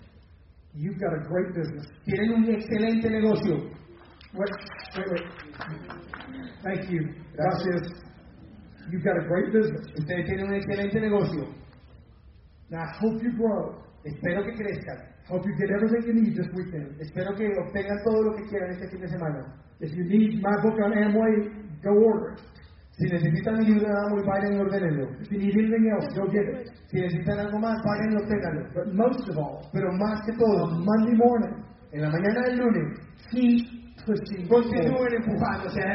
You've 0.74 0.99
got 0.99 1.12
a 1.12 1.28
great 1.28 1.55
business. 1.55 1.86
Tienen 2.05 2.32
un 2.32 2.45
excelente 2.55 3.09
negocio. 3.11 3.57
Wait, 4.34 4.51
wait, 4.97 5.07
wait. 5.12 6.11
Thank 6.62 6.90
you. 6.90 7.08
Gracias. 7.34 7.82
You've 8.90 9.04
got 9.04 9.16
a 9.16 9.26
great 9.26 9.52
business. 9.52 9.86
Ustedes 9.98 10.26
tienen 10.26 10.46
un 10.46 10.54
excelente 10.54 11.00
negocio. 11.00 11.48
Now, 12.70 12.82
I 12.82 12.92
hope 13.00 13.22
you 13.22 13.32
grow. 13.36 13.82
Espero 14.04 14.44
que 14.44 14.54
crezcan. 14.54 15.12
Hope 15.28 15.46
you 15.46 15.54
get 15.56 15.70
everything 15.70 16.02
you 16.06 16.14
need 16.22 16.36
this 16.36 16.48
weekend. 16.54 17.00
Espero 17.00 17.34
que 17.36 17.46
obtengan 17.58 17.98
todo 18.04 18.22
lo 18.22 18.36
que 18.36 18.42
quieran 18.48 18.70
este 18.70 18.88
fin 18.90 19.00
de 19.00 19.08
semana. 19.08 19.54
If 19.80 19.94
you 19.94 20.04
need 20.04 20.42
my 20.42 20.56
book 20.62 20.78
on 20.84 20.92
Amway, 20.92 21.50
go 21.82 21.90
order 21.90 22.34
it. 22.34 22.40
Si 22.98 23.08
necesitan 23.08 23.64
libro 23.64 23.86
de 23.86 23.94
Amway, 24.06 24.24
vayan 24.26 24.54
y 24.54 24.58
ordénenlo. 24.58 25.08
If 25.20 25.30
you 25.30 25.38
need 25.38 25.54
anything 25.54 25.90
else, 25.90 26.06
go 26.14 26.26
get 26.30 26.46
it. 26.46 26.70
Si 26.90 27.00
necesitan 27.00 27.38
algo 27.38 27.58
más, 27.58 27.78
vayan 27.84 28.12
y 28.12 28.16
obténganlo. 28.16 28.68
But 28.74 28.94
most 28.94 29.28
of 29.28 29.38
all, 29.38 29.68
Pero 29.72 29.92
más 29.92 30.20
que 30.26 30.32
todo, 30.32 30.64
on 30.64 30.84
Monday 30.84 31.14
morning, 31.14 31.64
en 31.92 32.02
la 32.02 32.10
mañana 32.10 32.42
del 32.46 32.58
lunes, 32.58 32.98
keep 33.30 33.82
Così. 34.05 34.46
Con 34.48 34.62
di 34.68 34.84
due 34.84 35.09
ne 35.11 35.22
può 35.22 35.36
fare, 35.38 35.70
cioè. 35.70 35.92